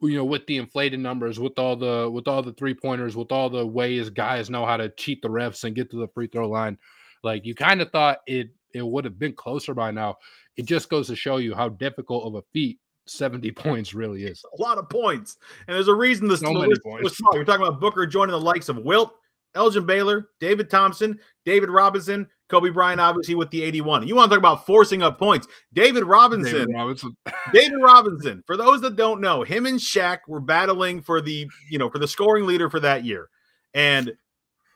you 0.00 0.16
know 0.16 0.24
with 0.24 0.46
the 0.46 0.56
inflated 0.56 1.00
numbers 1.00 1.40
with 1.40 1.58
all 1.58 1.76
the 1.76 2.08
with 2.10 2.28
all 2.28 2.42
the 2.42 2.52
three 2.54 2.74
pointers 2.74 3.16
with 3.16 3.32
all 3.32 3.50
the 3.50 3.66
ways 3.66 4.10
guys 4.10 4.50
know 4.50 4.64
how 4.64 4.76
to 4.76 4.88
cheat 4.90 5.20
the 5.22 5.28
refs 5.28 5.64
and 5.64 5.76
get 5.76 5.90
to 5.90 5.96
the 5.96 6.08
free 6.08 6.26
throw 6.26 6.48
line 6.48 6.76
like 7.22 7.44
you 7.44 7.54
kind 7.54 7.80
of 7.80 7.90
thought 7.90 8.18
it 8.26 8.50
it 8.74 8.86
would 8.86 9.04
have 9.04 9.18
been 9.18 9.32
closer 9.32 9.74
by 9.74 9.90
now. 9.90 10.16
It 10.56 10.66
just 10.66 10.88
goes 10.88 11.06
to 11.08 11.16
show 11.16 11.36
you 11.38 11.54
how 11.54 11.68
difficult 11.68 12.26
of 12.26 12.34
a 12.34 12.42
feat 12.52 12.78
70 13.06 13.50
points 13.52 13.94
really 13.94 14.24
is. 14.24 14.44
A 14.58 14.62
lot 14.62 14.78
of 14.78 14.88
points. 14.88 15.36
And 15.66 15.74
there's 15.74 15.88
a 15.88 15.94
reason 15.94 16.28
this 16.28 16.40
so 16.40 16.52
many 16.52 16.74
points. 16.84 17.16
small. 17.16 17.34
You're 17.34 17.44
talking 17.44 17.66
about 17.66 17.80
Booker 17.80 18.06
joining 18.06 18.32
the 18.32 18.40
likes 18.40 18.68
of 18.68 18.78
Wilt, 18.78 19.12
Elgin 19.54 19.86
Baylor, 19.86 20.28
David 20.40 20.70
Thompson, 20.70 21.18
David 21.44 21.70
Robinson, 21.70 22.28
Kobe 22.48 22.70
Bryant, 22.70 23.00
obviously 23.00 23.34
with 23.34 23.50
the 23.50 23.62
81. 23.62 24.06
You 24.06 24.16
want 24.16 24.30
to 24.30 24.36
talk 24.36 24.38
about 24.38 24.66
forcing 24.66 25.02
up 25.02 25.18
points. 25.18 25.46
David 25.72 26.04
Robinson. 26.04 26.52
David 26.52 26.74
Robinson. 26.74 27.16
David 27.52 27.78
Robinson. 27.82 28.42
For 28.46 28.56
those 28.56 28.80
that 28.82 28.96
don't 28.96 29.20
know, 29.20 29.42
him 29.42 29.66
and 29.66 29.78
Shaq 29.78 30.20
were 30.26 30.40
battling 30.40 31.02
for 31.02 31.20
the, 31.20 31.48
you 31.70 31.78
know, 31.78 31.90
for 31.90 31.98
the 31.98 32.08
scoring 32.08 32.46
leader 32.46 32.70
for 32.70 32.80
that 32.80 33.04
year. 33.04 33.28
And 33.74 34.12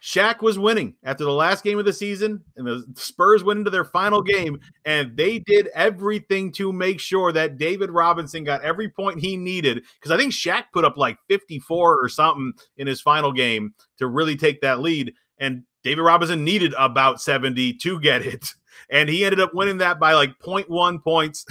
Shaq 0.03 0.43
was 0.43 0.59
winning 0.59 0.95
after 1.05 1.23
the 1.23 1.33
last 1.33 1.63
game 1.63 1.79
of 1.79 1.85
the 1.85 1.93
season, 1.93 2.43
and 2.57 2.67
the 2.67 2.85
Spurs 2.97 3.45
went 3.45 3.59
into 3.59 3.71
their 3.71 3.85
final 3.85 4.21
game, 4.21 4.59
and 4.85 5.17
they 5.17 5.39
did 5.39 5.69
everything 5.75 6.51
to 6.53 6.73
make 6.73 6.99
sure 6.99 7.31
that 7.31 7.57
David 7.57 7.89
Robinson 7.89 8.43
got 8.43 8.63
every 8.63 8.89
point 8.89 9.21
he 9.21 9.37
needed. 9.37 9.85
Because 9.95 10.11
I 10.11 10.17
think 10.17 10.33
Shaq 10.33 10.65
put 10.73 10.85
up 10.85 10.97
like 10.97 11.19
54 11.29 12.03
or 12.03 12.09
something 12.09 12.53
in 12.79 12.89
his 12.89 13.01
final 13.01 13.33
game 13.33 13.75
to 13.99 14.09
really 14.09 14.37
take 14.37 14.61
that 14.63 14.81
lead. 14.81 15.15
And 15.39 15.63
David 15.85 16.03
Robinson 16.03 16.45
needed 16.45 16.75
about 16.77 17.21
70 17.21 17.75
to 17.75 18.01
get 18.01 18.27
it. 18.27 18.49
And 18.91 19.09
he 19.09 19.25
ended 19.25 19.41
up 19.41 19.55
winning 19.55 19.79
that 19.79 20.01
by 20.01 20.13
like 20.13 20.39
0.1 20.41 21.03
points. 21.03 21.47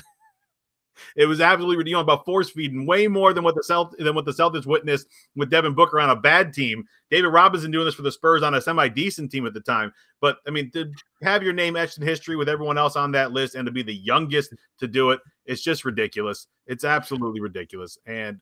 It 1.15 1.25
was 1.25 1.41
absolutely 1.41 1.77
ridiculous 1.77 2.03
about 2.03 2.25
force 2.25 2.49
feeding 2.49 2.85
way 2.85 3.07
more 3.07 3.33
than 3.33 3.43
what 3.43 3.55
the 3.55 3.63
Celt- 3.63 3.95
than 3.97 4.15
what 4.15 4.25
the 4.25 4.31
Celtics 4.31 4.65
witnessed 4.65 5.07
with 5.35 5.49
Devin 5.49 5.73
Booker 5.73 5.99
on 5.99 6.09
a 6.09 6.15
bad 6.15 6.53
team. 6.53 6.85
David 7.09 7.29
Robinson 7.29 7.71
doing 7.71 7.85
this 7.85 7.95
for 7.95 8.01
the 8.01 8.11
Spurs 8.11 8.43
on 8.43 8.53
a 8.53 8.61
semi 8.61 8.87
decent 8.87 9.31
team 9.31 9.45
at 9.45 9.53
the 9.53 9.59
time. 9.61 9.93
But 10.19 10.37
I 10.47 10.51
mean, 10.51 10.71
to 10.71 10.91
have 11.21 11.43
your 11.43 11.53
name 11.53 11.75
etched 11.75 11.97
in 11.97 12.03
history 12.03 12.35
with 12.35 12.49
everyone 12.49 12.77
else 12.77 12.95
on 12.95 13.11
that 13.13 13.31
list 13.31 13.55
and 13.55 13.65
to 13.65 13.71
be 13.71 13.83
the 13.83 13.93
youngest 13.93 14.53
to 14.79 14.87
do 14.87 15.11
it, 15.11 15.19
it's 15.45 15.61
just 15.61 15.85
ridiculous. 15.85 16.47
It's 16.67 16.83
absolutely 16.83 17.41
ridiculous. 17.41 17.97
And 18.05 18.39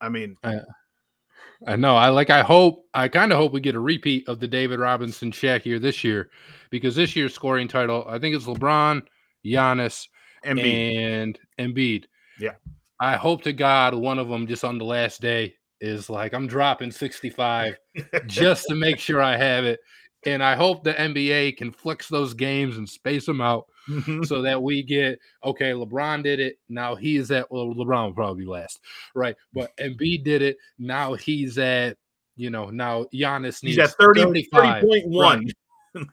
I 0.00 0.08
mean, 0.08 0.36
I, 0.44 0.60
I 1.66 1.76
know. 1.76 1.96
I 1.96 2.08
like. 2.08 2.30
I 2.30 2.42
hope. 2.42 2.86
I 2.94 3.08
kind 3.08 3.32
of 3.32 3.38
hope 3.38 3.52
we 3.52 3.60
get 3.60 3.74
a 3.74 3.80
repeat 3.80 4.28
of 4.28 4.40
the 4.40 4.48
David 4.48 4.78
Robinson 4.78 5.32
check 5.32 5.62
here 5.62 5.78
this 5.78 6.04
year, 6.04 6.30
because 6.70 6.94
this 6.94 7.16
year's 7.16 7.34
scoring 7.34 7.68
title, 7.68 8.04
I 8.08 8.18
think 8.18 8.36
it's 8.36 8.44
LeBron, 8.44 9.02
Giannis, 9.44 10.06
Embiid. 10.44 10.96
and 10.96 11.38
Embiid. 11.58 12.04
Yeah. 12.38 12.54
I 13.00 13.16
hope 13.16 13.42
to 13.42 13.52
God 13.52 13.94
one 13.94 14.18
of 14.18 14.28
them 14.28 14.46
just 14.46 14.64
on 14.64 14.78
the 14.78 14.84
last 14.84 15.20
day 15.20 15.54
is 15.80 16.10
like 16.10 16.32
I'm 16.32 16.46
dropping 16.46 16.90
65 16.90 17.76
just 18.26 18.66
to 18.68 18.74
make 18.74 18.98
sure 18.98 19.22
I 19.22 19.36
have 19.36 19.64
it. 19.64 19.80
And 20.26 20.42
I 20.42 20.56
hope 20.56 20.82
the 20.82 20.94
NBA 20.94 21.56
can 21.56 21.70
flex 21.70 22.08
those 22.08 22.34
games 22.34 22.76
and 22.76 22.88
space 22.88 23.24
them 23.24 23.40
out 23.40 23.66
mm-hmm. 23.88 24.24
so 24.24 24.42
that 24.42 24.60
we 24.60 24.82
get 24.82 25.20
okay. 25.44 25.70
LeBron 25.70 26.24
did 26.24 26.40
it. 26.40 26.58
Now 26.68 26.96
he's 26.96 27.30
at 27.30 27.50
well, 27.52 27.66
LeBron 27.66 28.06
will 28.06 28.14
probably 28.14 28.44
be 28.44 28.50
last, 28.50 28.80
right? 29.14 29.36
But 29.52 29.76
Embiid 29.76 30.24
did 30.24 30.42
it. 30.42 30.56
Now 30.78 31.14
he's 31.14 31.56
at 31.58 31.96
you 32.34 32.50
know 32.50 32.70
now 32.70 33.04
Giannis 33.14 33.62
needs 33.62 33.76
he's 33.76 33.78
at 33.78 33.90
30, 33.90 34.48
30.1. 34.52 35.20
Right? 35.20 35.52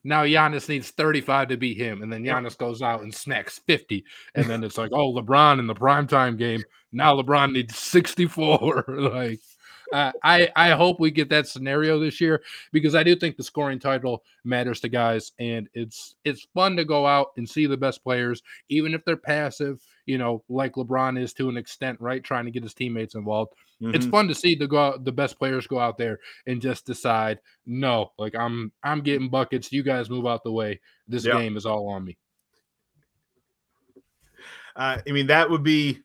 Now 0.04 0.24
Giannis 0.24 0.70
needs 0.70 0.92
35 0.92 1.50
to 1.50 1.58
beat 1.58 1.78
him, 1.78 2.02
and 2.02 2.12
then 2.12 2.24
Giannis 2.24 2.58
goes 2.58 2.82
out 2.82 3.02
and 3.02 3.14
smacks 3.14 3.60
50, 3.68 4.04
and 4.36 4.46
then 4.46 4.64
it's 4.66 4.78
like, 4.78 4.92
oh, 4.94 5.14
LeBron 5.14 5.60
in 5.60 5.68
the 5.68 5.76
primetime 5.76 6.38
game. 6.38 6.64
Now 6.92 7.16
LeBron 7.16 7.52
needs 7.52 7.78
64. 7.78 8.86
like, 9.14 9.42
uh, 9.94 10.12
I 10.24 10.50
I 10.56 10.72
hope 10.72 11.00
we 11.00 11.12
get 11.12 11.30
that 11.30 11.48
scenario 11.48 12.00
this 12.00 12.20
year 12.20 12.42
because 12.72 12.96
I 12.96 13.04
do 13.04 13.16
think 13.16 13.38
the 13.38 13.44
scoring 13.44 13.80
title 13.80 14.24
matters 14.44 14.80
to 14.82 14.90
guys, 14.90 15.32
and 15.40 15.70
it's 15.74 16.16
it's 16.24 16.48
fun 16.54 16.76
to 16.78 16.86
go 16.86 17.06
out 17.06 17.28
and 17.38 17.50
see 17.50 17.66
the 17.66 17.78
best 17.78 18.04
players, 18.04 18.42
even 18.70 18.94
if 18.94 19.04
they're 19.06 19.18
passive. 19.18 19.82
You 20.06 20.18
know, 20.18 20.44
like 20.50 20.74
LeBron 20.74 21.20
is 21.20 21.34
to 21.34 21.50
an 21.50 21.58
extent, 21.58 22.00
right? 22.00 22.24
Trying 22.24 22.46
to 22.46 22.52
get 22.52 22.64
his 22.64 22.74
teammates 22.74 23.16
involved. 23.16 23.54
Mm-hmm. 23.82 23.96
It's 23.96 24.06
fun 24.06 24.28
to 24.28 24.36
see 24.36 24.56
the 24.56 24.68
go 24.68 24.78
out 24.78 25.06
the 25.06 25.12
best 25.12 25.38
players 25.38 25.68
go 25.68 25.80
out 25.80 25.98
there 25.98 26.20
and 26.48 26.62
just 26.62 26.86
decide, 26.86 27.40
no, 27.66 28.12
like 28.18 28.36
I'm 28.36 28.72
I'm 28.84 29.02
getting 29.02 29.30
buckets. 29.30 29.72
You 29.72 29.84
guys 29.84 30.10
move 30.10 30.26
out 30.26 30.44
the 30.44 30.52
way. 30.52 30.80
This 31.08 31.26
yep. 31.26 31.38
game 31.38 31.58
is 31.58 31.66
all 31.66 31.88
on 31.90 32.06
me. 32.06 32.18
Uh, 34.76 35.00
I 35.08 35.12
mean, 35.12 35.28
that 35.28 35.50
would 35.50 35.64
be 35.64 36.00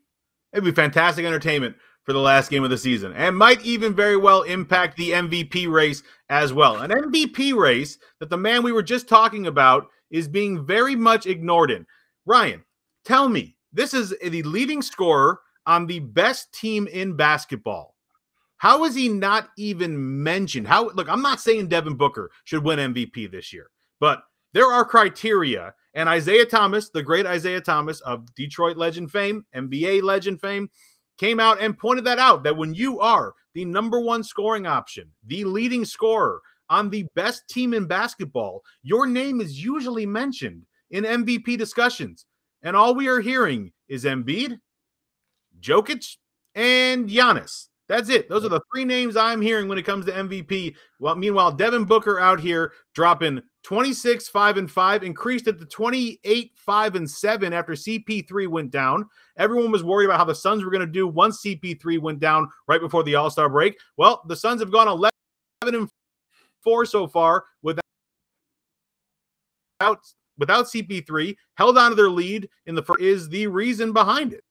it'd 0.53 0.65
be 0.65 0.73
fantastic 0.73 1.25
entertainment 1.25 1.77
for 2.11 2.15
the 2.15 2.19
last 2.19 2.51
game 2.51 2.65
of 2.65 2.71
the 2.71 2.77
season 2.77 3.13
and 3.13 3.39
might 3.39 3.65
even 3.65 3.95
very 3.95 4.17
well 4.17 4.43
impact 4.43 4.97
the 4.97 5.13
MVP 5.13 5.71
race 5.71 6.03
as 6.29 6.53
well. 6.53 6.79
An 6.79 6.91
MVP 6.91 7.55
race 7.55 7.99
that 8.19 8.29
the 8.29 8.37
man 8.37 8.65
we 8.65 8.73
were 8.73 8.83
just 8.83 9.09
talking 9.09 9.47
about 9.47 9.87
is 10.11 10.27
being 10.27 10.67
very 10.67 10.97
much 10.97 11.27
ignored 11.27 11.71
in. 11.71 11.87
Ryan, 12.27 12.65
tell 13.05 13.29
me, 13.29 13.57
this 13.73 13.95
is 13.95 14.13
the 14.25 14.43
leading 14.43 14.83
scorer 14.83 15.39
on 15.67 15.87
the 15.87 16.01
best 16.01 16.53
team 16.53 16.89
in 16.89 17.15
basketball. 17.15 17.95
How 18.57 18.83
is 18.83 18.97
he 18.97 19.09
not 19.09 19.51
even 19.57 20.25
mentioned? 20.25 20.67
How 20.67 20.89
look, 20.89 21.09
I'm 21.09 21.23
not 21.23 21.41
saying 21.41 21.69
Devin 21.69 21.95
Booker 21.95 22.33
should 22.43 22.65
win 22.65 22.93
MVP 22.93 23.31
this 23.31 23.53
year, 23.53 23.71
but 24.01 24.25
there 24.53 24.67
are 24.67 24.85
criteria. 24.85 25.75
And 25.95 26.09
Isiah 26.09 26.47
Thomas, 26.47 26.91
the 26.91 27.05
great 27.05 27.27
Isiah 27.27 27.61
Thomas 27.61 28.01
of 28.01 28.33
Detroit 28.35 28.77
legend 28.77 29.13
fame, 29.13 29.45
NBA 29.55 30.03
legend 30.03 30.41
fame, 30.41 30.71
came 31.21 31.39
out 31.39 31.61
and 31.61 31.79
pointed 31.79 32.05
that 32.07 32.19
out 32.19 32.43
that 32.43 32.57
when 32.57 32.73
you 32.73 32.99
are 32.99 33.35
the 33.53 33.65
number 33.67 34.01
one 34.01 34.25
scoring 34.25 34.67
option, 34.67 35.11
the 35.27 35.45
leading 35.45 35.85
scorer 35.85 36.41
on 36.71 36.89
the 36.89 37.07
best 37.15 37.47
team 37.47 37.75
in 37.75 37.87
basketball, 37.87 38.63
your 38.83 39.07
name 39.07 39.43
is 39.43 39.63
usually 39.63 40.07
mentioned 40.07 40.65
in 40.91 41.05
MVP 41.05 41.59
discussions. 41.59 42.25
And 42.63 42.75
all 42.75 42.95
we 42.95 43.07
are 43.07 43.21
hearing 43.21 43.71
is 43.87 44.05
Embiid, 44.05 44.59
Jokic, 45.61 46.17
and 46.55 47.09
Giannis. 47.09 47.69
That's 47.87 48.09
it. 48.09 48.31
Those 48.31 48.47
are 48.47 48.51
the 48.51 48.63
three 48.73 48.87
names 48.87 49.15
I'm 49.17 49.43
hearing 49.43 49.69
when 49.69 49.77
it 49.77 49.85
comes 49.85 50.07
to 50.07 50.13
MVP. 50.13 50.75
Well, 51.01 51.17
meanwhile, 51.17 51.53
Devin 51.53 51.85
Booker 51.85 52.19
out 52.19 52.41
here 52.41 52.73
dropping 52.95 53.43
26, 53.63 54.29
5 54.29 54.57
and 54.57 54.71
5, 54.71 55.03
increased 55.03 55.47
it 55.47 55.59
to 55.59 55.67
28, 55.67 56.53
5 56.55 56.95
and 56.95 57.11
7 57.11 57.53
after 57.53 57.73
CP3 57.73 58.49
went 58.49 58.71
down. 58.71 59.09
Everyone 59.37 59.71
was 59.71 59.85
worried 59.85 60.07
about 60.07 60.19
how 60.19 60.25
the 60.25 60.35
Suns 60.35 60.65
were 60.65 60.71
going 60.71 60.87
to 60.87 60.87
do 60.87 61.07
once 61.07 61.43
CP3 61.43 62.01
went 62.01 62.21
down 62.21 62.49
right 62.67 62.81
before 62.81 63.03
the 63.03 63.15
All 63.15 63.31
Star 63.31 63.49
break. 63.49 63.79
Well, 63.97 64.23
the 64.27 64.37
Suns 64.37 64.61
have 64.61 64.73
gone 64.73 64.89
11 64.89 65.11
and 65.63 65.89
4 66.63 66.87
so 66.87 67.07
far 67.07 67.45
without 67.63 67.83
without 70.39 70.65
CP3, 70.65 71.37
held 71.55 71.79
on 71.79 71.91
to 71.91 71.95
their 71.95 72.09
lead 72.09 72.49
in 72.67 72.75
the 72.75 72.83
first, 72.83 73.01
is 73.01 73.29
the 73.29 73.47
reason 73.47 73.93
behind 73.93 74.33
it. 74.33 74.43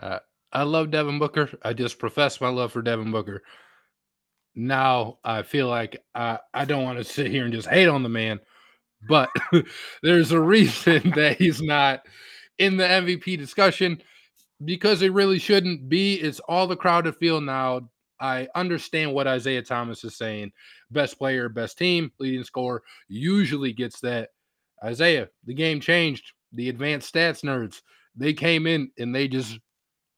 Uh, 0.00 0.18
I 0.52 0.62
love 0.62 0.90
Devin 0.90 1.18
Booker. 1.18 1.50
I 1.62 1.72
just 1.72 1.98
profess 1.98 2.40
my 2.40 2.48
love 2.48 2.72
for 2.72 2.82
Devin 2.82 3.10
Booker. 3.10 3.42
Now 4.54 5.18
I 5.24 5.42
feel 5.42 5.68
like 5.68 6.02
I, 6.14 6.38
I 6.52 6.64
don't 6.64 6.84
want 6.84 6.98
to 6.98 7.04
sit 7.04 7.30
here 7.30 7.44
and 7.44 7.52
just 7.52 7.68
hate 7.68 7.88
on 7.88 8.02
the 8.02 8.08
man, 8.08 8.40
but 9.08 9.30
there's 10.02 10.32
a 10.32 10.40
reason 10.40 11.10
that 11.16 11.36
he's 11.38 11.60
not 11.60 12.06
in 12.58 12.76
the 12.76 12.84
MVP 12.84 13.36
discussion 13.38 14.00
because 14.64 15.02
it 15.02 15.12
really 15.12 15.38
shouldn't 15.38 15.88
be. 15.88 16.14
It's 16.14 16.40
all 16.40 16.66
the 16.66 16.76
crowded 16.76 17.16
field 17.16 17.44
now. 17.44 17.88
I 18.20 18.48
understand 18.54 19.12
what 19.12 19.26
Isiah 19.26 19.62
Thomas 19.62 20.04
is 20.04 20.16
saying. 20.16 20.52
Best 20.90 21.18
player, 21.18 21.48
best 21.48 21.76
team, 21.76 22.12
leading 22.18 22.44
scorer 22.44 22.82
usually 23.08 23.72
gets 23.72 24.00
that. 24.00 24.30
Isiah, 24.86 25.28
the 25.44 25.54
game 25.54 25.80
changed. 25.80 26.32
The 26.52 26.68
advanced 26.68 27.12
stats 27.12 27.42
nerds, 27.42 27.82
they 28.14 28.32
came 28.32 28.68
in 28.68 28.90
and 28.98 29.12
they 29.12 29.26
just 29.26 29.58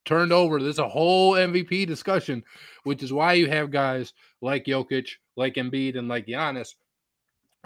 turned 0.06 0.32
over. 0.32 0.62
There's 0.62 0.78
a 0.78 0.88
whole 0.88 1.32
MVP 1.32 1.86
discussion, 1.86 2.42
which 2.84 3.02
is 3.02 3.12
why 3.12 3.34
you 3.34 3.48
have 3.48 3.70
guys 3.70 4.14
like 4.40 4.64
Jokic, 4.64 5.08
like 5.36 5.54
Embiid, 5.54 5.98
and 5.98 6.08
like 6.08 6.26
Giannis 6.26 6.74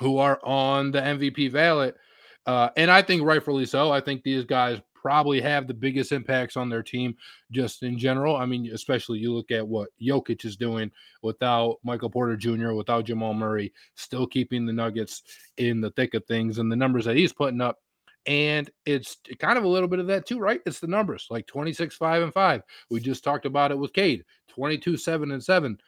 who 0.00 0.18
are 0.18 0.40
on 0.42 0.90
the 0.90 1.00
MVP 1.00 1.53
ballot. 1.53 1.94
Uh, 2.46 2.70
and 2.76 2.90
I 2.90 3.03
think 3.03 3.22
rightfully 3.22 3.66
so. 3.66 3.92
I 3.92 4.00
think 4.00 4.22
these 4.22 4.44
guys 4.44 4.81
probably 4.94 5.40
have 5.40 5.66
the 5.66 5.74
biggest 5.74 6.12
impacts 6.12 6.57
on 6.57 6.68
their 6.68 6.83
team 6.83 7.14
just 7.50 7.83
in 7.83 7.98
general. 7.98 8.37
I 8.37 8.46
mean, 8.46 8.70
especially 8.72 9.18
you 9.18 9.33
look 9.33 9.50
at 9.50 9.66
what 9.66 9.90
Jokic 10.00 10.44
is 10.44 10.57
doing 10.57 10.90
without 11.22 11.79
Michael 11.85 12.11
Porter 12.11 12.37
Jr., 12.37 12.72
without 12.72 13.05
Jamal 13.05 13.35
Murray, 13.35 13.72
still 13.94 14.26
keeping 14.26 14.66
the 14.66 14.72
Nuggets 14.72 15.22
in 15.59 15.81
the 15.81 15.90
thick 15.90 16.14
of 16.14 16.24
things 16.24 16.59
and 16.59 16.72
the 16.72 16.76
numbers 16.76 17.05
that 17.05 17.16
he's 17.16 17.33
putting 17.33 17.61
up 17.61 17.79
and 18.26 18.70
it's 18.87 19.16
kind 19.38 19.59
of 19.59 19.64
a 19.64 19.68
little 19.68 19.88
bit 19.88 19.98
of 19.98 20.06
that 20.09 20.26
too, 20.26 20.38
right? 20.38 20.61
It's 20.66 20.80
the 20.80 20.87
numbers 20.87 21.26
like 21.30 21.46
26, 21.46 21.96
5, 21.96 22.22
and 22.22 22.33
5. 22.33 22.62
We 22.90 23.00
just 23.00 23.24
talked 23.24 23.46
about 23.46 23.70
it 23.70 23.78
with 23.78 23.92
Cade, 23.92 24.24
22, 24.48 24.96
7, 24.96 25.30
and 25.30 25.42
7. 25.42 25.78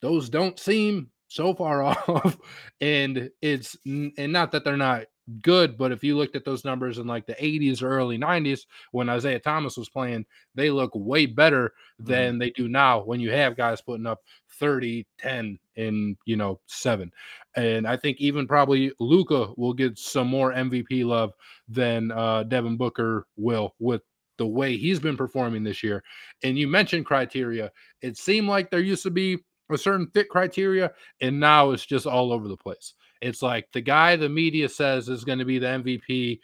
Those 0.00 0.28
don't 0.28 0.58
seem 0.58 1.10
so 1.30 1.54
far 1.54 1.82
off. 1.84 2.36
and 2.80 3.30
it's 3.40 3.76
and 3.86 4.32
not 4.32 4.52
that 4.52 4.64
they're 4.64 4.76
not 4.76 5.04
good, 5.42 5.78
but 5.78 5.92
if 5.92 6.02
you 6.02 6.16
looked 6.16 6.34
at 6.34 6.44
those 6.44 6.64
numbers 6.64 6.98
in 6.98 7.06
like 7.06 7.24
the 7.24 7.34
80s 7.34 7.82
or 7.82 7.88
early 7.88 8.18
90s 8.18 8.66
when 8.90 9.08
Isiah 9.08 9.38
Thomas 9.38 9.76
was 9.76 9.88
playing, 9.88 10.26
they 10.54 10.70
look 10.70 10.90
way 10.94 11.26
better 11.26 11.68
mm-hmm. 12.00 12.10
than 12.10 12.32
mm-hmm. 12.32 12.38
they 12.40 12.50
do 12.50 12.68
now 12.68 13.02
when 13.04 13.20
you 13.20 13.30
have 13.30 13.56
guys 13.56 13.80
putting 13.80 14.06
up 14.06 14.20
30, 14.58 15.06
10, 15.18 15.58
and 15.76 16.16
you 16.26 16.36
know, 16.36 16.60
seven. 16.66 17.12
And 17.56 17.86
I 17.86 17.96
think 17.96 18.18
even 18.20 18.46
probably 18.46 18.92
Luka 18.98 19.52
will 19.56 19.72
get 19.72 19.98
some 19.98 20.26
more 20.26 20.52
MVP 20.52 21.04
love 21.04 21.32
than 21.68 22.10
uh, 22.10 22.42
Devin 22.42 22.76
Booker 22.76 23.26
will 23.36 23.74
with 23.78 24.02
the 24.36 24.46
way 24.46 24.76
he's 24.76 24.98
been 24.98 25.16
performing 25.16 25.62
this 25.62 25.82
year. 25.82 26.02
And 26.42 26.58
you 26.58 26.66
mentioned 26.66 27.06
criteria. 27.06 27.70
It 28.02 28.16
seemed 28.16 28.48
like 28.48 28.70
there 28.70 28.80
used 28.80 29.02
to 29.04 29.10
be 29.10 29.38
a 29.72 29.78
certain 29.78 30.06
fit 30.08 30.28
criteria, 30.28 30.92
and 31.20 31.38
now 31.38 31.70
it's 31.70 31.86
just 31.86 32.06
all 32.06 32.32
over 32.32 32.48
the 32.48 32.56
place. 32.56 32.94
It's 33.20 33.42
like 33.42 33.68
the 33.72 33.80
guy 33.80 34.16
the 34.16 34.28
media 34.28 34.68
says 34.68 35.08
is 35.08 35.24
going 35.24 35.38
to 35.38 35.44
be 35.44 35.58
the 35.58 35.66
MVP 35.66 36.40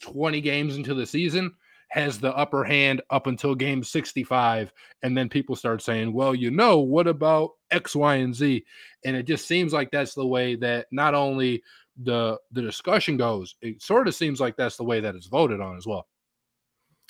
20 0.00 0.40
games 0.40 0.76
into 0.76 0.94
the 0.94 1.06
season 1.06 1.52
has 1.88 2.18
the 2.18 2.34
upper 2.36 2.64
hand 2.64 3.00
up 3.10 3.26
until 3.26 3.54
game 3.54 3.82
65 3.82 4.72
and 5.02 5.16
then 5.16 5.28
people 5.28 5.54
start 5.54 5.80
saying 5.80 6.12
well 6.12 6.34
you 6.34 6.50
know 6.50 6.80
what 6.80 7.06
about 7.06 7.52
x 7.70 7.94
y 7.94 8.16
and 8.16 8.34
z 8.34 8.64
and 9.04 9.16
it 9.16 9.22
just 9.22 9.46
seems 9.46 9.72
like 9.72 9.90
that's 9.90 10.14
the 10.14 10.26
way 10.26 10.56
that 10.56 10.86
not 10.90 11.14
only 11.14 11.62
the 12.02 12.36
the 12.52 12.60
discussion 12.60 13.16
goes 13.16 13.54
it 13.62 13.80
sort 13.80 14.08
of 14.08 14.14
seems 14.14 14.40
like 14.40 14.56
that's 14.56 14.76
the 14.76 14.84
way 14.84 15.00
that 15.00 15.14
it's 15.14 15.28
voted 15.28 15.60
on 15.60 15.76
as 15.76 15.86
well 15.86 16.06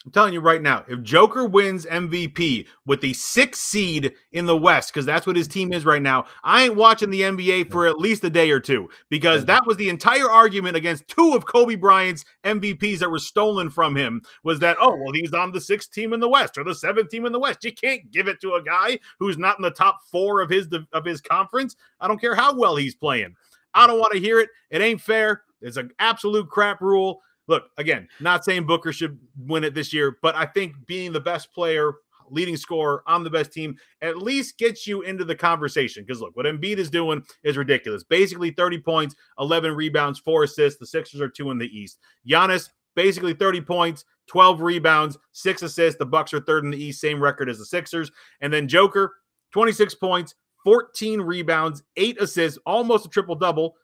I'm 0.07 0.13
telling 0.13 0.33
you 0.33 0.41
right 0.41 0.63
now, 0.63 0.85
if 0.87 1.03
Joker 1.03 1.47
wins 1.47 1.85
MVP 1.85 2.69
with 2.87 3.01
the 3.01 3.13
sixth 3.13 3.61
seed 3.61 4.15
in 4.31 4.47
the 4.47 4.57
West, 4.57 4.93
because 4.93 5.05
that's 5.05 5.27
what 5.27 5.35
his 5.35 5.49
team 5.49 5.73
is 5.73 5.85
right 5.85 6.01
now, 6.01 6.27
I 6.45 6.63
ain't 6.63 6.77
watching 6.77 7.11
the 7.11 7.23
NBA 7.23 7.73
for 7.73 7.89
at 7.89 7.99
least 7.99 8.23
a 8.23 8.31
day 8.31 8.53
or 8.53 8.61
two 8.61 8.89
because 9.11 9.45
that 9.47 9.67
was 9.67 9.77
the 9.79 9.89
entire 9.89 10.31
argument 10.31 10.77
against 10.77 11.09
two 11.09 11.35
of 11.35 11.47
Kobe 11.47 11.75
Bryant's 11.75 12.25
MVPs 12.45 13.01
that 13.01 13.11
were 13.11 13.19
stolen 13.19 13.69
from 13.69 13.97
him 13.97 14.23
was 14.45 14.61
that, 14.61 14.77
oh, 14.81 14.95
well, 14.95 15.13
he's 15.13 15.33
on 15.33 15.51
the 15.51 15.61
sixth 15.61 15.91
team 15.91 16.13
in 16.13 16.21
the 16.21 16.29
West 16.29 16.57
or 16.57 16.63
the 16.63 16.73
seventh 16.73 17.11
team 17.11 17.27
in 17.27 17.33
the 17.33 17.41
West. 17.41 17.65
You 17.65 17.73
can't 17.73 18.09
give 18.13 18.29
it 18.29 18.41
to 18.43 18.55
a 18.55 18.63
guy 18.63 19.01
who's 19.19 19.39
not 19.39 19.59
in 19.59 19.65
the 19.65 19.73
top 19.73 20.03
four 20.13 20.41
of 20.41 20.49
his 20.49 20.69
of 20.93 21.05
his 21.05 21.21
conference. 21.21 21.75
I 22.01 22.07
don't 22.07 22.21
care 22.21 22.37
how 22.37 22.57
well 22.57 22.77
he's 22.77 22.95
playing. 22.95 23.35
I 23.75 23.89
don't 23.89 23.99
want 23.99 24.13
to 24.13 24.21
hear 24.21 24.39
it. 24.39 24.51
It 24.71 24.83
ain't 24.83 25.01
fair. 25.01 25.43
It's 25.61 25.79
an 25.79 25.91
absolute 25.99 26.49
crap 26.49 26.81
rule 26.81 27.23
look, 27.49 27.71
again, 27.79 28.09
not 28.21 28.45
saying 28.45 28.67
Booker 28.67 28.93
should 28.93 29.19
win 29.39 29.65
it 29.65 29.75
this 29.75 29.93
year, 29.93 30.19
but 30.23 30.35
I 30.35 30.47
think 30.47 30.75
being 30.87 31.13
the 31.13 31.21
best 31.21 31.53
player, 31.53 31.95
leading 32.31 32.57
scorer 32.57 33.03
on 33.07 33.23
the 33.23 33.31
best 33.31 33.53
team 33.53 33.77
at 34.03 34.19
least 34.19 34.59
gets 34.59 34.87
you 34.87 35.03
into 35.03 35.25
the 35.25 35.35
conversation. 35.35 36.05
Because 36.05 36.21
look, 36.21 36.37
what 36.37 36.47
Embiid 36.47 36.79
is 36.79 36.91
doing 36.91 37.23
is 37.45 37.57
ridiculous. 37.57 38.03
Basically, 38.05 38.51
30 38.51 38.79
points, 38.81 39.15
11 39.39 39.75
rebounds, 39.75 40.19
four 40.19 40.45
assists. 40.45 40.79
The 40.79 40.87
Sixers 40.87 41.21
are 41.21 41.29
two 41.29 41.51
in 41.51 41.59
the 41.59 41.69
East. 41.69 41.99
Giannis, 42.29 42.71
basically 42.95 43.35
30 43.35 43.61
points, 43.61 44.05
12 44.27 44.61
rebounds, 44.61 45.19
six 45.33 45.63
assists. 45.63 45.99
The 45.99 46.07
Bucks 46.07 46.35
are 46.35 46.41
third 46.41 46.65
in 46.65 46.71
the 46.71 46.83
East, 46.83 47.01
same 47.01 47.23
record 47.23 47.49
as 47.49 47.59
the 47.59 47.67
Sixers. 47.67 48.11
And 48.41 48.53
then 48.53 48.69
Joker, 48.69 49.15
26 49.53 49.95
points, 49.97 50.35
14 50.65 51.21
rebounds, 51.21 51.83
eight 51.97 52.21
assists, 52.21 52.59
almost 52.67 53.07
a 53.07 53.09
triple 53.09 53.37
double 53.37 53.77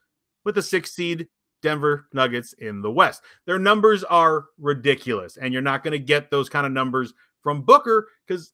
with 0.44 0.58
a 0.58 0.62
six 0.62 0.92
seed 0.92 1.28
Denver 1.62 2.06
Nuggets 2.12 2.52
in 2.54 2.82
the 2.82 2.90
West. 2.90 3.22
Their 3.46 3.58
numbers 3.58 4.04
are 4.04 4.46
ridiculous, 4.58 5.36
and 5.36 5.52
you're 5.52 5.62
not 5.62 5.82
going 5.82 5.92
to 5.92 5.98
get 5.98 6.30
those 6.30 6.48
kind 6.48 6.66
of 6.66 6.72
numbers 6.72 7.14
from 7.42 7.62
Booker 7.62 8.08
because 8.26 8.52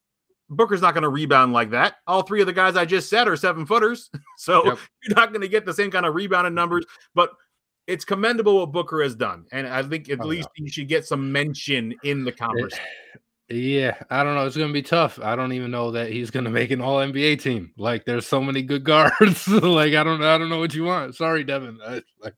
Booker's 0.51 0.81
not 0.81 0.95
going 0.95 1.03
to 1.03 1.09
rebound 1.09 1.53
like 1.53 1.71
that. 1.71 1.97
All 2.07 2.23
three 2.23 2.41
of 2.41 2.47
the 2.47 2.53
guys 2.53 2.77
I 2.77 2.85
just 2.85 3.11
said 3.11 3.29
are 3.29 3.37
seven 3.37 3.67
footers, 3.67 4.11
so 4.37 4.65
yep. 4.65 4.79
you're 5.03 5.17
not 5.17 5.31
going 5.31 5.43
to 5.43 5.49
get 5.49 5.67
the 5.67 5.75
same 5.75 5.91
kind 5.91 6.07
of 6.07 6.15
rebounding 6.15 6.55
numbers. 6.55 6.85
But 7.15 7.31
it's 7.87 8.05
commendable 8.05 8.59
what 8.59 8.73
Booker 8.73 9.03
has 9.03 9.15
done, 9.15 9.47
and 9.51 9.67
I 9.67 9.83
think 9.83 10.11
at 10.11 10.21
oh, 10.21 10.27
least 10.27 10.49
yeah. 10.57 10.65
you 10.65 10.71
should 10.71 10.89
get 10.89 11.07
some 11.07 11.33
mention 11.33 11.95
in 12.05 12.25
the 12.25 12.33
eh, 12.33 12.37
conversation. 12.37 12.85
Yeah, 13.51 13.97
I 14.11 14.25
don't 14.25 14.35
know. 14.35 14.45
It's 14.47 14.59
gonna 14.59 14.73
be 14.75 14.83
tough. 14.83 15.19
I 15.23 15.35
don't 15.35 15.55
even 15.55 15.71
know 15.71 15.91
that 15.93 16.11
he's 16.11 16.31
gonna 16.31 16.51
make 16.51 16.71
an 16.71 16.83
All 16.83 16.99
NBA 16.99 17.41
team. 17.41 17.73
Like, 17.79 18.05
there's 18.05 18.27
so 18.27 18.43
many 18.43 18.63
good 18.63 18.85
guards. 18.85 19.49
like, 19.49 19.95
I 19.95 20.05
don't, 20.05 20.23
I 20.23 20.37
don't 20.37 20.51
know 20.51 20.59
what 20.59 20.75
you 20.75 20.85
want. 20.85 21.15
Sorry, 21.15 21.45
Devin. 21.45 21.79
I, 21.85 22.03
like, 22.21 22.35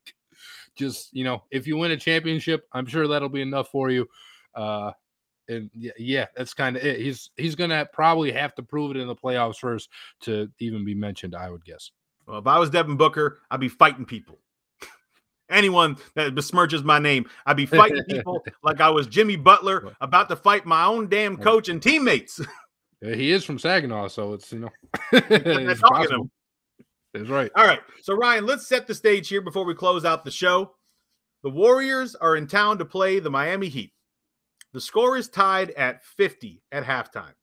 just 0.76 1.10
you 1.12 1.24
know, 1.24 1.42
if 1.50 1.66
you 1.66 1.76
win 1.76 1.90
a 1.90 1.96
championship, 1.96 2.66
I'm 2.72 2.86
sure 2.86 3.06
that'll 3.06 3.28
be 3.28 3.42
enough 3.42 3.68
for 3.70 3.90
you. 3.90 4.08
Uh, 4.54 4.92
and 5.48 5.70
yeah, 5.74 5.92
yeah 5.98 6.26
that's 6.36 6.54
kind 6.54 6.76
of 6.76 6.84
it. 6.84 7.00
He's 7.00 7.30
he's 7.36 7.54
gonna 7.54 7.86
probably 7.92 8.32
have 8.32 8.54
to 8.54 8.62
prove 8.62 8.92
it 8.92 8.96
in 8.96 9.08
the 9.08 9.16
playoffs 9.16 9.58
first 9.58 9.90
to 10.22 10.50
even 10.58 10.84
be 10.84 10.94
mentioned. 10.94 11.34
I 11.34 11.50
would 11.50 11.64
guess. 11.64 11.90
Well, 12.26 12.38
if 12.38 12.46
I 12.46 12.58
was 12.58 12.70
Devin 12.70 12.96
Booker, 12.96 13.40
I'd 13.50 13.60
be 13.60 13.68
fighting 13.68 14.04
people 14.04 14.38
anyone 15.50 15.96
that 16.14 16.34
besmirches 16.34 16.84
my 16.84 16.98
name. 16.98 17.28
I'd 17.46 17.56
be 17.56 17.66
fighting 17.66 18.04
people 18.04 18.42
like 18.62 18.80
I 18.80 18.90
was 18.90 19.06
Jimmy 19.06 19.36
Butler 19.36 19.94
about 20.00 20.28
to 20.28 20.36
fight 20.36 20.64
my 20.64 20.84
own 20.84 21.08
damn 21.08 21.36
coach 21.36 21.68
and 21.68 21.82
teammates. 21.82 22.40
he 23.00 23.32
is 23.32 23.44
from 23.44 23.58
Saginaw, 23.58 24.08
so 24.08 24.34
it's 24.34 24.52
you 24.52 24.60
know 24.60 24.70
it's, 25.12 25.82
it's 27.14 27.28
right. 27.28 27.50
All 27.56 27.66
right. 27.66 27.80
So 28.02 28.14
Ryan, 28.14 28.46
let's 28.46 28.68
set 28.68 28.86
the 28.86 28.94
stage 28.94 29.28
here 29.28 29.40
before 29.40 29.64
we 29.64 29.74
close 29.74 30.04
out 30.04 30.24
the 30.24 30.30
show. 30.30 30.74
The 31.42 31.50
Warriors 31.50 32.14
are 32.14 32.36
in 32.36 32.46
town 32.46 32.78
to 32.78 32.84
play 32.84 33.18
the 33.18 33.30
Miami 33.30 33.68
Heat. 33.68 33.92
The 34.72 34.80
score 34.80 35.16
is 35.16 35.28
tied 35.28 35.70
at 35.72 36.04
50 36.04 36.62
at 36.70 36.84
halftime. 36.84 37.34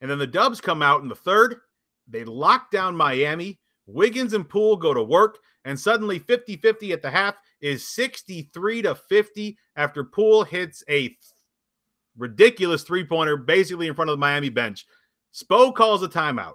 And 0.00 0.10
then 0.10 0.18
the 0.18 0.26
Dubs 0.26 0.60
come 0.60 0.82
out 0.82 1.02
in 1.02 1.08
the 1.08 1.14
third. 1.14 1.56
They 2.08 2.24
lock 2.24 2.70
down 2.70 2.96
Miami. 2.96 3.58
Wiggins 3.86 4.34
and 4.34 4.48
Poole 4.48 4.76
go 4.76 4.92
to 4.92 5.02
work 5.02 5.38
and 5.64 5.78
suddenly 5.78 6.18
50 6.18 6.56
50 6.56 6.92
at 6.92 7.02
the 7.02 7.10
half 7.10 7.36
is 7.60 7.88
63 7.88 8.82
to 8.82 8.94
50 8.94 9.56
after 9.76 10.04
Poole 10.04 10.44
hits 10.44 10.82
a 10.90 11.16
ridiculous 12.16 12.82
three 12.82 13.04
pointer 13.04 13.36
basically 13.36 13.86
in 13.86 13.94
front 13.94 14.10
of 14.10 14.14
the 14.14 14.20
Miami 14.20 14.48
bench. 14.48 14.86
Spo 15.34 15.74
calls 15.74 16.02
a 16.02 16.08
timeout. 16.08 16.54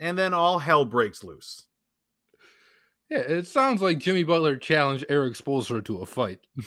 And 0.00 0.18
then 0.18 0.34
all 0.34 0.58
hell 0.58 0.84
breaks 0.84 1.24
loose. 1.24 1.64
Yeah, 3.10 3.18
it 3.18 3.46
sounds 3.46 3.80
like 3.80 3.98
Jimmy 3.98 4.24
Butler 4.24 4.56
challenged 4.56 5.04
Erik 5.08 5.34
Spoelstra 5.34 5.84
to 5.84 5.98
a 5.98 6.06
fight. 6.06 6.40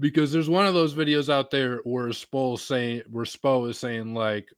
because 0.00 0.32
there's 0.32 0.48
one 0.48 0.66
of 0.66 0.74
those 0.74 0.94
videos 0.94 1.32
out 1.32 1.50
there 1.50 1.80
where 1.84 2.08
Spo 2.08 2.58
saying 2.58 3.02
where 3.10 3.26
Spo 3.26 3.68
is 3.68 3.78
saying 3.78 4.14
like, 4.14 4.48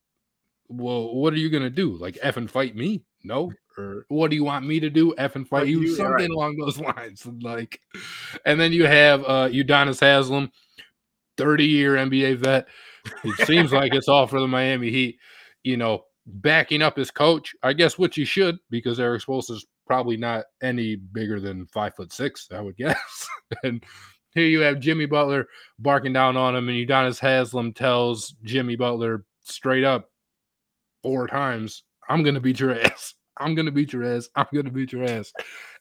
"Well, 0.68 1.14
what 1.14 1.34
are 1.34 1.38
you 1.38 1.50
gonna 1.50 1.68
do? 1.68 1.92
Like 1.96 2.18
f 2.22 2.36
and 2.36 2.50
fight 2.50 2.74
me? 2.74 3.02
No, 3.24 3.52
or 3.76 4.06
what 4.08 4.30
do 4.30 4.36
you 4.36 4.44
want 4.44 4.66
me 4.66 4.80
to 4.80 4.88
do? 4.88 5.14
F 5.18 5.36
and 5.36 5.46
fight 5.46 5.66
you, 5.66 5.88
something 5.88 6.12
right. 6.12 6.30
along 6.30 6.56
those 6.56 6.78
lines. 6.96 7.26
Like, 7.26 7.80
and 8.46 8.58
then 8.58 8.72
you 8.72 8.86
have 8.86 9.22
uh 9.24 9.48
Udonis 9.48 10.00
Haslem, 10.00 10.50
30 11.36 11.66
year 11.66 11.96
NBA 11.96 12.38
vet. 12.38 12.68
It 13.24 13.46
seems 13.46 13.72
like 13.72 13.94
it's 13.94 14.08
all 14.08 14.28
for 14.28 14.40
the 14.40 14.48
Miami 14.48 14.90
Heat, 14.90 15.18
you 15.64 15.76
know, 15.76 16.04
backing 16.26 16.82
up 16.82 16.96
his 16.96 17.10
coach. 17.10 17.54
I 17.62 17.72
guess 17.72 17.98
which 17.98 18.16
he 18.16 18.24
should, 18.24 18.58
because 18.70 19.00
Erik 19.00 19.22
Spoelstra 19.22 19.52
is 19.52 19.66
probably 19.86 20.16
not 20.16 20.44
any 20.62 20.96
bigger 20.96 21.40
than 21.40 21.66
five 21.66 21.94
foot 21.94 22.12
six, 22.12 22.48
I 22.52 22.60
would 22.60 22.76
guess. 22.78 23.28
and 23.64 23.82
here 24.34 24.46
you 24.46 24.60
have 24.60 24.80
Jimmy 24.80 25.06
Butler 25.06 25.46
barking 25.78 26.12
down 26.12 26.36
on 26.36 26.56
him, 26.56 26.68
and 26.68 26.88
Udonis 26.88 27.20
Haslem 27.20 27.72
tells 27.74 28.34
Jimmy 28.44 28.76
Butler 28.76 29.24
straight 29.42 29.84
up 29.84 30.10
four 31.02 31.26
times, 31.26 31.82
I'm 32.08 32.22
gonna 32.22 32.40
beat 32.40 32.60
your 32.60 32.78
ass. 32.80 33.14
I'm 33.38 33.54
gonna 33.54 33.72
beat 33.72 33.92
your 33.92 34.04
ass. 34.04 34.28
I'm 34.36 34.46
gonna 34.54 34.70
beat 34.70 34.92
your 34.92 35.04
ass. 35.04 35.32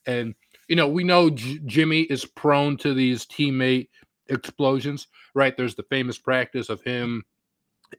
And 0.06 0.34
you 0.68 0.76
know, 0.76 0.88
we 0.88 1.04
know 1.04 1.30
J- 1.30 1.60
Jimmy 1.66 2.02
is 2.04 2.26
prone 2.26 2.78
to 2.78 2.94
these 2.94 3.26
teammate 3.26 3.90
explosions, 4.30 5.08
right? 5.36 5.56
There's 5.56 5.76
the 5.76 5.84
famous 5.84 6.18
practice 6.18 6.70
of 6.70 6.82
him 6.82 7.24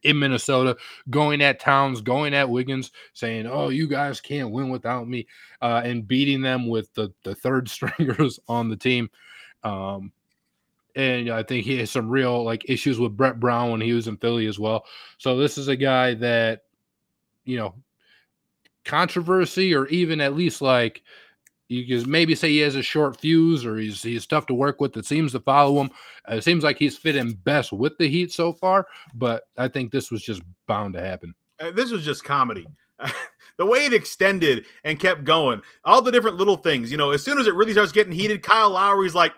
in 0.03 0.19
Minnesota 0.19 0.77
going 1.11 1.43
at 1.43 1.61
Towns, 1.61 2.01
going 2.01 2.35
at 2.35 2.49
Wiggins, 2.49 2.91
saying, 3.13 3.47
"Oh, 3.47 3.69
you 3.69 3.87
guys 3.87 4.21
can't 4.21 4.51
win 4.51 4.69
without 4.69 5.09
me," 5.09 5.27
uh, 5.61 5.83
and 5.85 6.07
beating 6.07 6.43
them 6.43 6.69
with 6.69 6.93
the 6.95 7.13
the 7.23 7.35
third 7.35 7.69
stringers 7.69 8.41
on 8.49 8.69
the 8.69 8.77
team. 8.77 9.11
Um, 9.65 10.13
and 10.95 11.31
I 11.31 11.43
think 11.43 11.65
he 11.65 11.79
has 11.79 11.91
some 11.91 12.11
real 12.11 12.45
like 12.45 12.69
issues 12.69 12.99
with 12.99 13.17
Brett 13.17 13.41
Brown 13.41 13.71
when 13.71 13.81
he 13.81 13.93
was 13.93 14.09
in 14.09 14.17
Philly 14.17 14.47
as 14.47 14.59
well. 14.59 14.85
So 15.19 15.37
this 15.37 15.57
is 15.59 15.69
a 15.69 15.77
guy 15.77 16.15
that 16.15 16.65
you 17.45 17.57
know 17.57 17.75
controversy 18.85 19.75
or 19.75 19.87
even 19.89 20.21
at 20.21 20.35
least 20.35 20.61
like 20.61 21.03
you 21.73 22.01
can 22.01 22.11
maybe 22.11 22.35
say 22.35 22.51
he 22.51 22.59
has 22.59 22.77
a 22.77 22.83
short 22.83 23.21
fuse 23.21 23.65
or 23.65 23.77
he's 23.77 24.03
he's 24.03 24.27
tough 24.27 24.47
to 24.47 24.55
work 24.55 24.81
with. 24.81 24.97
It 24.97 25.07
seems 25.07 25.33
to 25.33 25.41
follow 25.41 25.81
him. 25.81 25.91
Uh, 26.31 26.37
it 26.37 26.45
seems 26.45 26.65
like 26.65 26.79
he's 26.79 26.97
fitting 26.97 27.33
best 27.33 27.73
with 27.73 27.97
the 27.99 28.09
Heat 28.09 28.33
so 28.33 28.53
far, 28.53 28.87
but 29.15 29.45
I 29.57 29.69
think 29.69 29.91
this 29.91 30.11
was 30.11 30.23
just 30.23 30.43
bound 30.67 30.95
to 30.95 31.01
happen. 31.01 31.35
Uh, 31.59 31.71
this 31.71 31.91
was 31.91 32.05
just 32.05 32.25
comedy. 32.25 32.67
the 33.57 33.67
way 33.67 33.87
it 33.87 33.93
extended 33.93 34.67
and 34.85 35.01
kept 35.01 35.25
going, 35.25 35.63
all 35.85 36.03
the 36.03 36.13
different 36.13 36.37
little 36.37 36.57
things. 36.57 36.91
You 36.91 36.97
know, 36.97 37.11
as 37.11 37.23
soon 37.23 37.39
as 37.39 37.47
it 37.47 37.55
really 37.55 37.73
starts 37.73 37.93
getting 37.93 38.13
heated, 38.13 38.43
Kyle 38.43 38.71
Lowry's 38.71 39.15
like, 39.15 39.35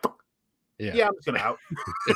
yeah, 0.79 0.95
yeah 0.95 1.07
I'm 1.07 1.14
just 1.14 1.27
gonna 1.27 1.39
out. 1.39 1.59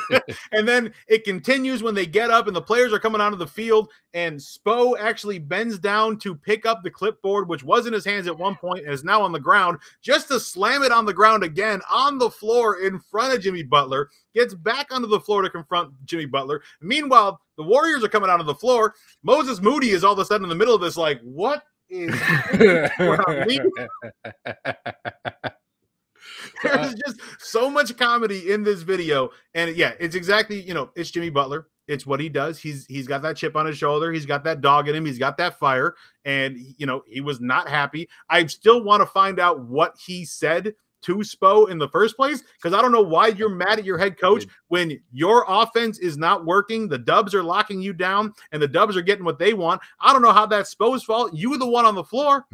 and 0.53 0.67
then 0.67 0.93
it 1.07 1.25
continues 1.25 1.83
when 1.83 1.95
they 1.95 2.07
get 2.07 2.31
up 2.31 2.47
and 2.47 2.57
the 2.57 2.63
players 2.63 2.93
are 2.93 2.99
coming 2.99 3.21
onto 3.21 3.39
the 3.39 3.47
field, 3.47 3.91
and 4.15 4.39
Spo 4.39 4.99
actually 4.99 5.39
bends 5.39 5.79
down 5.79 6.19
to 6.19 6.35
pick 6.35 6.67
up 6.67 6.83
the 6.83 6.91
clipboard, 6.91 7.49
which 7.49 7.63
was 7.63 7.87
in 7.87 7.93
his 7.93 8.05
hands 8.05 8.27
at 8.27 8.37
one 8.37 8.57
point 8.57 8.85
and 8.85 8.93
is 8.93 9.05
now 9.05 9.23
on 9.23 9.33
the 9.33 9.41
ground, 9.41 9.79
just 10.03 10.29
to 10.29 10.41
slam 10.41 10.83
it 10.83 10.93
on 10.93 11.07
the 11.07 11.15
ground 11.15 11.45
again 11.45 11.81
on 11.91 12.19
the 12.19 12.31
floor 12.31 12.81
in 12.81 12.99
front 12.99 13.35
of 13.35 13.43
Jimmy 13.43 13.63
Butler. 13.63 14.09
Gets 14.35 14.55
back 14.55 14.93
onto 14.93 15.09
the 15.09 15.21
floor 15.21 15.43
to 15.43 15.51
confront 15.51 15.93
Jimmy 16.05 16.27
Butler. 16.27 16.63
Meanwhile, 16.81 17.41
the 17.57 17.63
Warriors 17.63 18.05
are 18.05 18.09
coming 18.09 18.31
out 18.31 18.41
of 18.41 18.47
the 18.47 18.55
floor. 18.55 18.95
Moses 19.23 19.61
Moody 19.61 19.91
is 19.91 20.05
all 20.05 20.13
of 20.13 20.19
a 20.19 20.25
sudden 20.25 20.45
in 20.45 20.49
the 20.49 20.55
middle 20.55 20.75
of 20.75 20.81
this, 20.81 20.97
like, 20.97 21.21
what 21.23 21.63
is 21.89 22.11
There's 26.63 26.95
just 26.95 27.21
so 27.39 27.71
much 27.71 27.97
comedy 27.97 28.53
in 28.53 28.63
this 28.63 28.83
video, 28.83 29.31
and 29.55 29.75
yeah, 29.77 29.93
it's 30.01 30.15
exactly 30.15 30.61
you 30.61 30.75
know 30.75 30.91
it's 30.95 31.11
Jimmy 31.11 31.31
Butler. 31.31 31.69
It's 31.87 32.07
what 32.07 32.21
he 32.21 32.29
does. 32.29 32.59
He's 32.59 32.87
he's 32.87 33.07
got 33.07 33.23
that 33.23 33.37
chip 33.37 33.57
on 33.57 33.67
his 33.67 33.79
shoulder. 33.79 34.13
He's 34.13 34.27
got 34.27 34.45
that 34.45 34.61
dog 34.61 34.89
in 34.89 34.95
him. 34.95 35.07
He's 35.07 35.19
got 35.19 35.39
that 35.39 35.59
fire, 35.59 35.95
and 36.25 36.59
you 36.77 36.87
know 36.87 37.03
he 37.07 37.21
was 37.21 37.41
not 37.41 37.69
happy. 37.69 38.09
I 38.29 38.47
still 38.47 38.85
want 38.85 39.01
to 39.01 39.07
find 39.07 39.41
out 39.41 39.61
what 39.61 39.97
he 39.99 40.25
said 40.25 40.75
to 41.01 41.17
Spo 41.17 41.71
in 41.71 41.79
the 41.79 41.89
first 41.89 42.17
place 42.17 42.43
because 42.57 42.77
I 42.77 42.83
don't 42.83 42.93
know 42.93 43.03
why 43.03 43.29
you're 43.29 43.49
mad 43.49 43.79
at 43.79 43.85
your 43.85 43.99
head 43.99 44.19
coach 44.19 44.47
when 44.69 45.01
your 45.13 45.45
offense 45.49 45.99
is 45.99 46.17
not 46.17 46.45
working. 46.45 46.89
The 46.89 46.99
Dubs 46.99 47.35
are 47.35 47.43
locking 47.43 47.81
you 47.81 47.93
down, 47.93 48.35
and 48.53 48.61
the 48.61 48.69
Dubs 48.69 48.97
are 48.97 49.03
getting 49.03 49.25
what 49.25 49.39
they 49.39 49.55
want. 49.55 49.81
I 50.01 50.13
don't 50.13 50.23
know 50.23 50.33
how 50.33 50.47
that's 50.47 50.75
Spo's 50.75 51.05
fault. 51.05 51.35
You 51.35 51.51
were 51.51 51.59
the 51.59 51.67
one 51.67 51.85
on 51.85 51.95
the 51.95 52.05
floor. 52.05 52.47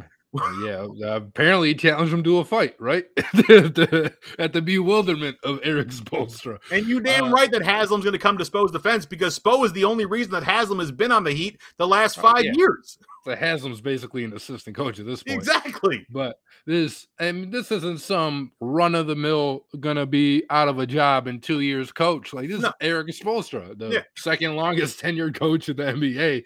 Yeah, 0.63 0.87
uh, 1.07 1.17
apparently 1.17 1.69
he 1.69 1.75
challenged 1.75 2.13
him 2.13 2.23
to 2.23 2.39
a 2.39 2.45
fight, 2.45 2.75
right? 2.79 3.05
at 3.17 4.53
the 4.53 4.61
bewilderment 4.63 5.37
of 5.43 5.59
Erik 5.63 5.89
Spoelstra. 5.89 6.59
And 6.71 6.85
you 6.87 6.99
damn 6.99 7.25
uh, 7.25 7.31
right 7.31 7.51
that 7.51 7.61
Haslem's 7.61 8.03
going 8.03 8.13
to 8.13 8.19
come 8.19 8.37
to 8.37 8.45
Spo's 8.45 8.71
defense 8.71 9.05
because 9.05 9.37
Spo 9.39 9.65
is 9.65 9.73
the 9.73 9.85
only 9.85 10.05
reason 10.05 10.31
that 10.33 10.43
Haslem 10.43 10.79
has 10.79 10.91
been 10.91 11.11
on 11.11 11.23
the 11.23 11.31
Heat 11.31 11.59
the 11.77 11.87
last 11.87 12.17
oh, 12.19 12.21
five 12.21 12.45
yeah. 12.45 12.53
years. 12.55 12.97
So 13.25 13.35
Haslem's 13.35 13.81
basically 13.81 14.23
an 14.23 14.33
assistant 14.33 14.75
coach 14.75 14.99
at 14.99 15.07
this 15.07 15.23
point. 15.23 15.39
Exactly. 15.39 16.05
But 16.11 16.39
this, 16.67 17.07
I 17.19 17.31
mean, 17.31 17.49
this 17.49 17.71
isn't 17.71 18.01
some 18.01 18.51
run 18.59 18.93
of 18.93 19.07
the 19.07 19.15
mill 19.15 19.65
going 19.79 19.95
to 19.95 20.05
be 20.05 20.43
out 20.51 20.67
of 20.67 20.77
a 20.77 20.85
job 20.85 21.25
in 21.25 21.39
two 21.39 21.61
years 21.61 21.91
coach. 21.91 22.33
Like 22.33 22.49
this 22.49 22.61
no. 22.61 22.67
is 22.67 22.73
Erik 22.81 23.07
Spoelstra, 23.07 23.75
the 23.79 23.89
yeah. 23.89 24.01
second 24.15 24.55
longest 24.55 24.99
tenured 25.01 25.39
coach 25.39 25.69
of 25.69 25.77
the 25.77 25.85
NBA. 25.85 26.43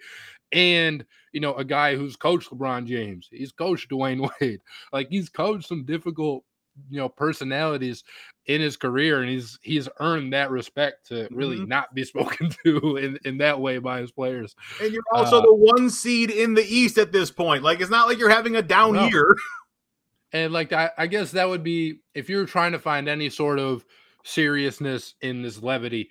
And– 0.52 1.04
you 1.32 1.40
know, 1.40 1.54
a 1.54 1.64
guy 1.64 1.96
who's 1.96 2.16
coached 2.16 2.50
LeBron 2.50 2.86
James, 2.86 3.28
he's 3.30 3.52
coached 3.52 3.90
Dwyane 3.90 4.28
Wade, 4.40 4.60
like 4.92 5.08
he's 5.08 5.28
coached 5.28 5.68
some 5.68 5.84
difficult, 5.84 6.44
you 6.88 6.98
know, 6.98 7.08
personalities 7.08 8.04
in 8.46 8.60
his 8.60 8.76
career, 8.76 9.20
and 9.20 9.30
he's 9.30 9.58
he's 9.62 9.88
earned 10.00 10.32
that 10.32 10.50
respect 10.50 11.06
to 11.08 11.28
really 11.30 11.56
mm-hmm. 11.56 11.68
not 11.68 11.94
be 11.94 12.04
spoken 12.04 12.50
to 12.64 12.96
in, 12.96 13.18
in 13.24 13.38
that 13.38 13.60
way 13.60 13.78
by 13.78 14.00
his 14.00 14.10
players. 14.10 14.54
And 14.80 14.92
you're 14.92 15.02
also 15.12 15.38
uh, 15.38 15.42
the 15.42 15.54
one 15.54 15.90
seed 15.90 16.30
in 16.30 16.54
the 16.54 16.64
East 16.64 16.98
at 16.98 17.12
this 17.12 17.30
point. 17.30 17.62
Like 17.62 17.80
it's 17.80 17.90
not 17.90 18.08
like 18.08 18.18
you're 18.18 18.30
having 18.30 18.56
a 18.56 18.62
down 18.62 18.94
no. 18.94 19.06
year. 19.06 19.36
and 20.32 20.52
like 20.52 20.72
I, 20.72 20.90
I 20.96 21.06
guess 21.06 21.32
that 21.32 21.48
would 21.48 21.62
be 21.62 22.00
if 22.14 22.28
you're 22.28 22.46
trying 22.46 22.72
to 22.72 22.78
find 22.78 23.08
any 23.08 23.30
sort 23.30 23.58
of 23.58 23.84
seriousness 24.24 25.14
in 25.22 25.42
this 25.42 25.62
levity, 25.62 26.10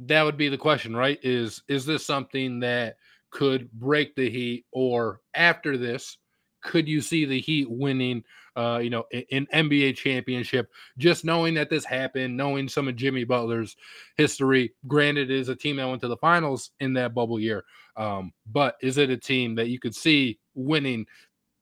that 0.00 0.22
would 0.22 0.36
be 0.36 0.48
the 0.48 0.58
question, 0.58 0.94
right? 0.94 1.18
Is 1.22 1.62
is 1.68 1.84
this 1.86 2.04
something 2.04 2.60
that 2.60 2.96
could 3.30 3.70
break 3.72 4.14
the 4.14 4.30
Heat, 4.30 4.64
or 4.72 5.20
after 5.34 5.76
this, 5.76 6.18
could 6.62 6.88
you 6.88 7.00
see 7.00 7.24
the 7.24 7.40
Heat 7.40 7.70
winning, 7.70 8.24
uh, 8.56 8.80
you 8.82 8.90
know, 8.90 9.04
an 9.12 9.46
NBA 9.52 9.96
championship? 9.96 10.70
Just 10.96 11.24
knowing 11.24 11.54
that 11.54 11.70
this 11.70 11.84
happened, 11.84 12.36
knowing 12.36 12.68
some 12.68 12.88
of 12.88 12.96
Jimmy 12.96 13.24
Butler's 13.24 13.76
history. 14.16 14.72
Granted, 14.86 15.30
it 15.30 15.38
is 15.38 15.48
a 15.48 15.56
team 15.56 15.76
that 15.76 15.88
went 15.88 16.00
to 16.02 16.08
the 16.08 16.16
finals 16.16 16.70
in 16.80 16.94
that 16.94 17.14
bubble 17.14 17.38
year, 17.38 17.64
um, 17.96 18.32
but 18.50 18.76
is 18.82 18.98
it 18.98 19.10
a 19.10 19.16
team 19.16 19.54
that 19.56 19.68
you 19.68 19.78
could 19.78 19.94
see 19.94 20.38
winning, 20.54 21.06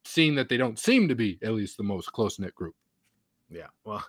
seeing 0.04 0.34
that 0.36 0.48
they 0.48 0.56
don't 0.56 0.78
seem 0.78 1.08
to 1.08 1.14
be 1.14 1.38
at 1.42 1.52
least 1.52 1.76
the 1.76 1.82
most 1.82 2.12
close 2.12 2.38
knit 2.38 2.54
group? 2.54 2.74
Yeah, 3.50 3.68
well, 3.84 4.04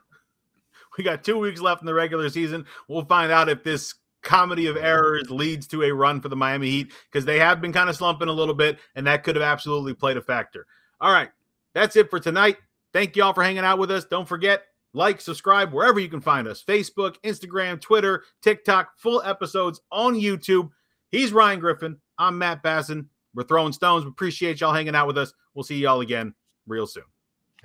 we 0.98 1.04
got 1.04 1.24
two 1.24 1.38
weeks 1.38 1.62
left 1.62 1.82
in 1.82 1.86
the 1.86 1.94
regular 1.94 2.30
season. 2.30 2.66
We'll 2.88 3.06
find 3.06 3.32
out 3.32 3.50
if 3.50 3.64
this 3.64 3.96
comedy 4.24 4.68
of 4.68 4.76
mm-hmm. 4.76 4.86
errors 4.86 5.30
leads 5.30 5.68
to 5.68 5.84
a 5.84 5.94
run 5.94 6.22
for 6.22 6.30
the 6.30 6.36
Miami 6.36 6.70
Heat 6.70 6.94
because 7.12 7.26
they 7.26 7.40
have 7.40 7.62
been 7.62 7.74
kind 7.74 7.90
of 7.90 7.96
slumping 7.96 8.28
a 8.28 8.34
little 8.34 8.54
bit, 8.54 8.80
and 8.96 9.08
that 9.08 9.24
could 9.24 9.36
have 9.36 9.44
absolutely 9.44 9.94
played 9.94 10.18
a 10.18 10.22
factor. 10.22 10.66
All 11.00 11.12
right, 11.12 11.30
that's 11.74 11.96
it 11.96 12.10
for 12.10 12.20
tonight. 12.20 12.58
Thank 12.94 13.16
you 13.16 13.24
all 13.24 13.34
for 13.34 13.44
hanging 13.44 13.64
out 13.64 13.80
with 13.80 13.92
us. 13.92 14.06
Don't 14.06 14.28
forget, 14.28 14.64
like, 14.94 15.22
subscribe 15.22 15.74
wherever 15.74 16.00
you 16.00 16.10
can 16.10 16.22
find 16.22 16.48
us 16.48 16.64
Facebook, 16.64 17.16
Instagram, 17.24 17.80
Twitter, 17.80 18.24
TikTok, 18.42 18.98
full 18.98 19.22
episodes 19.24 19.82
on 19.92 20.16
YouTube. 20.16 20.70
He's 21.10 21.32
Ryan 21.32 21.60
Griffin. 21.60 21.98
I'm 22.18 22.38
Matt 22.38 22.64
Basson. 22.64 23.08
We're 23.36 23.44
throwing 23.44 23.74
stones. 23.74 24.04
We 24.04 24.10
appreciate 24.10 24.60
y'all 24.60 24.74
hanging 24.74 24.96
out 24.96 25.08
with 25.08 25.18
us. 25.18 25.34
We'll 25.54 25.64
see 25.64 25.78
y'all 25.78 26.02
again 26.02 26.34
real 26.66 26.88
soon. 26.88 27.04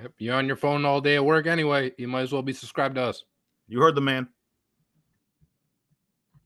Yep, 0.00 0.12
you're 0.18 0.34
on 0.34 0.46
your 0.46 0.56
phone 0.56 0.84
all 0.84 1.00
day 1.00 1.16
at 1.16 1.24
work 1.24 1.46
anyway. 1.46 1.92
You 1.96 2.08
might 2.08 2.22
as 2.22 2.32
well 2.32 2.42
be 2.42 2.52
subscribed 2.52 2.96
to 2.96 3.02
us. 3.02 3.24
You 3.68 3.80
heard 3.80 3.94
the 3.94 4.00
man. 4.00 4.28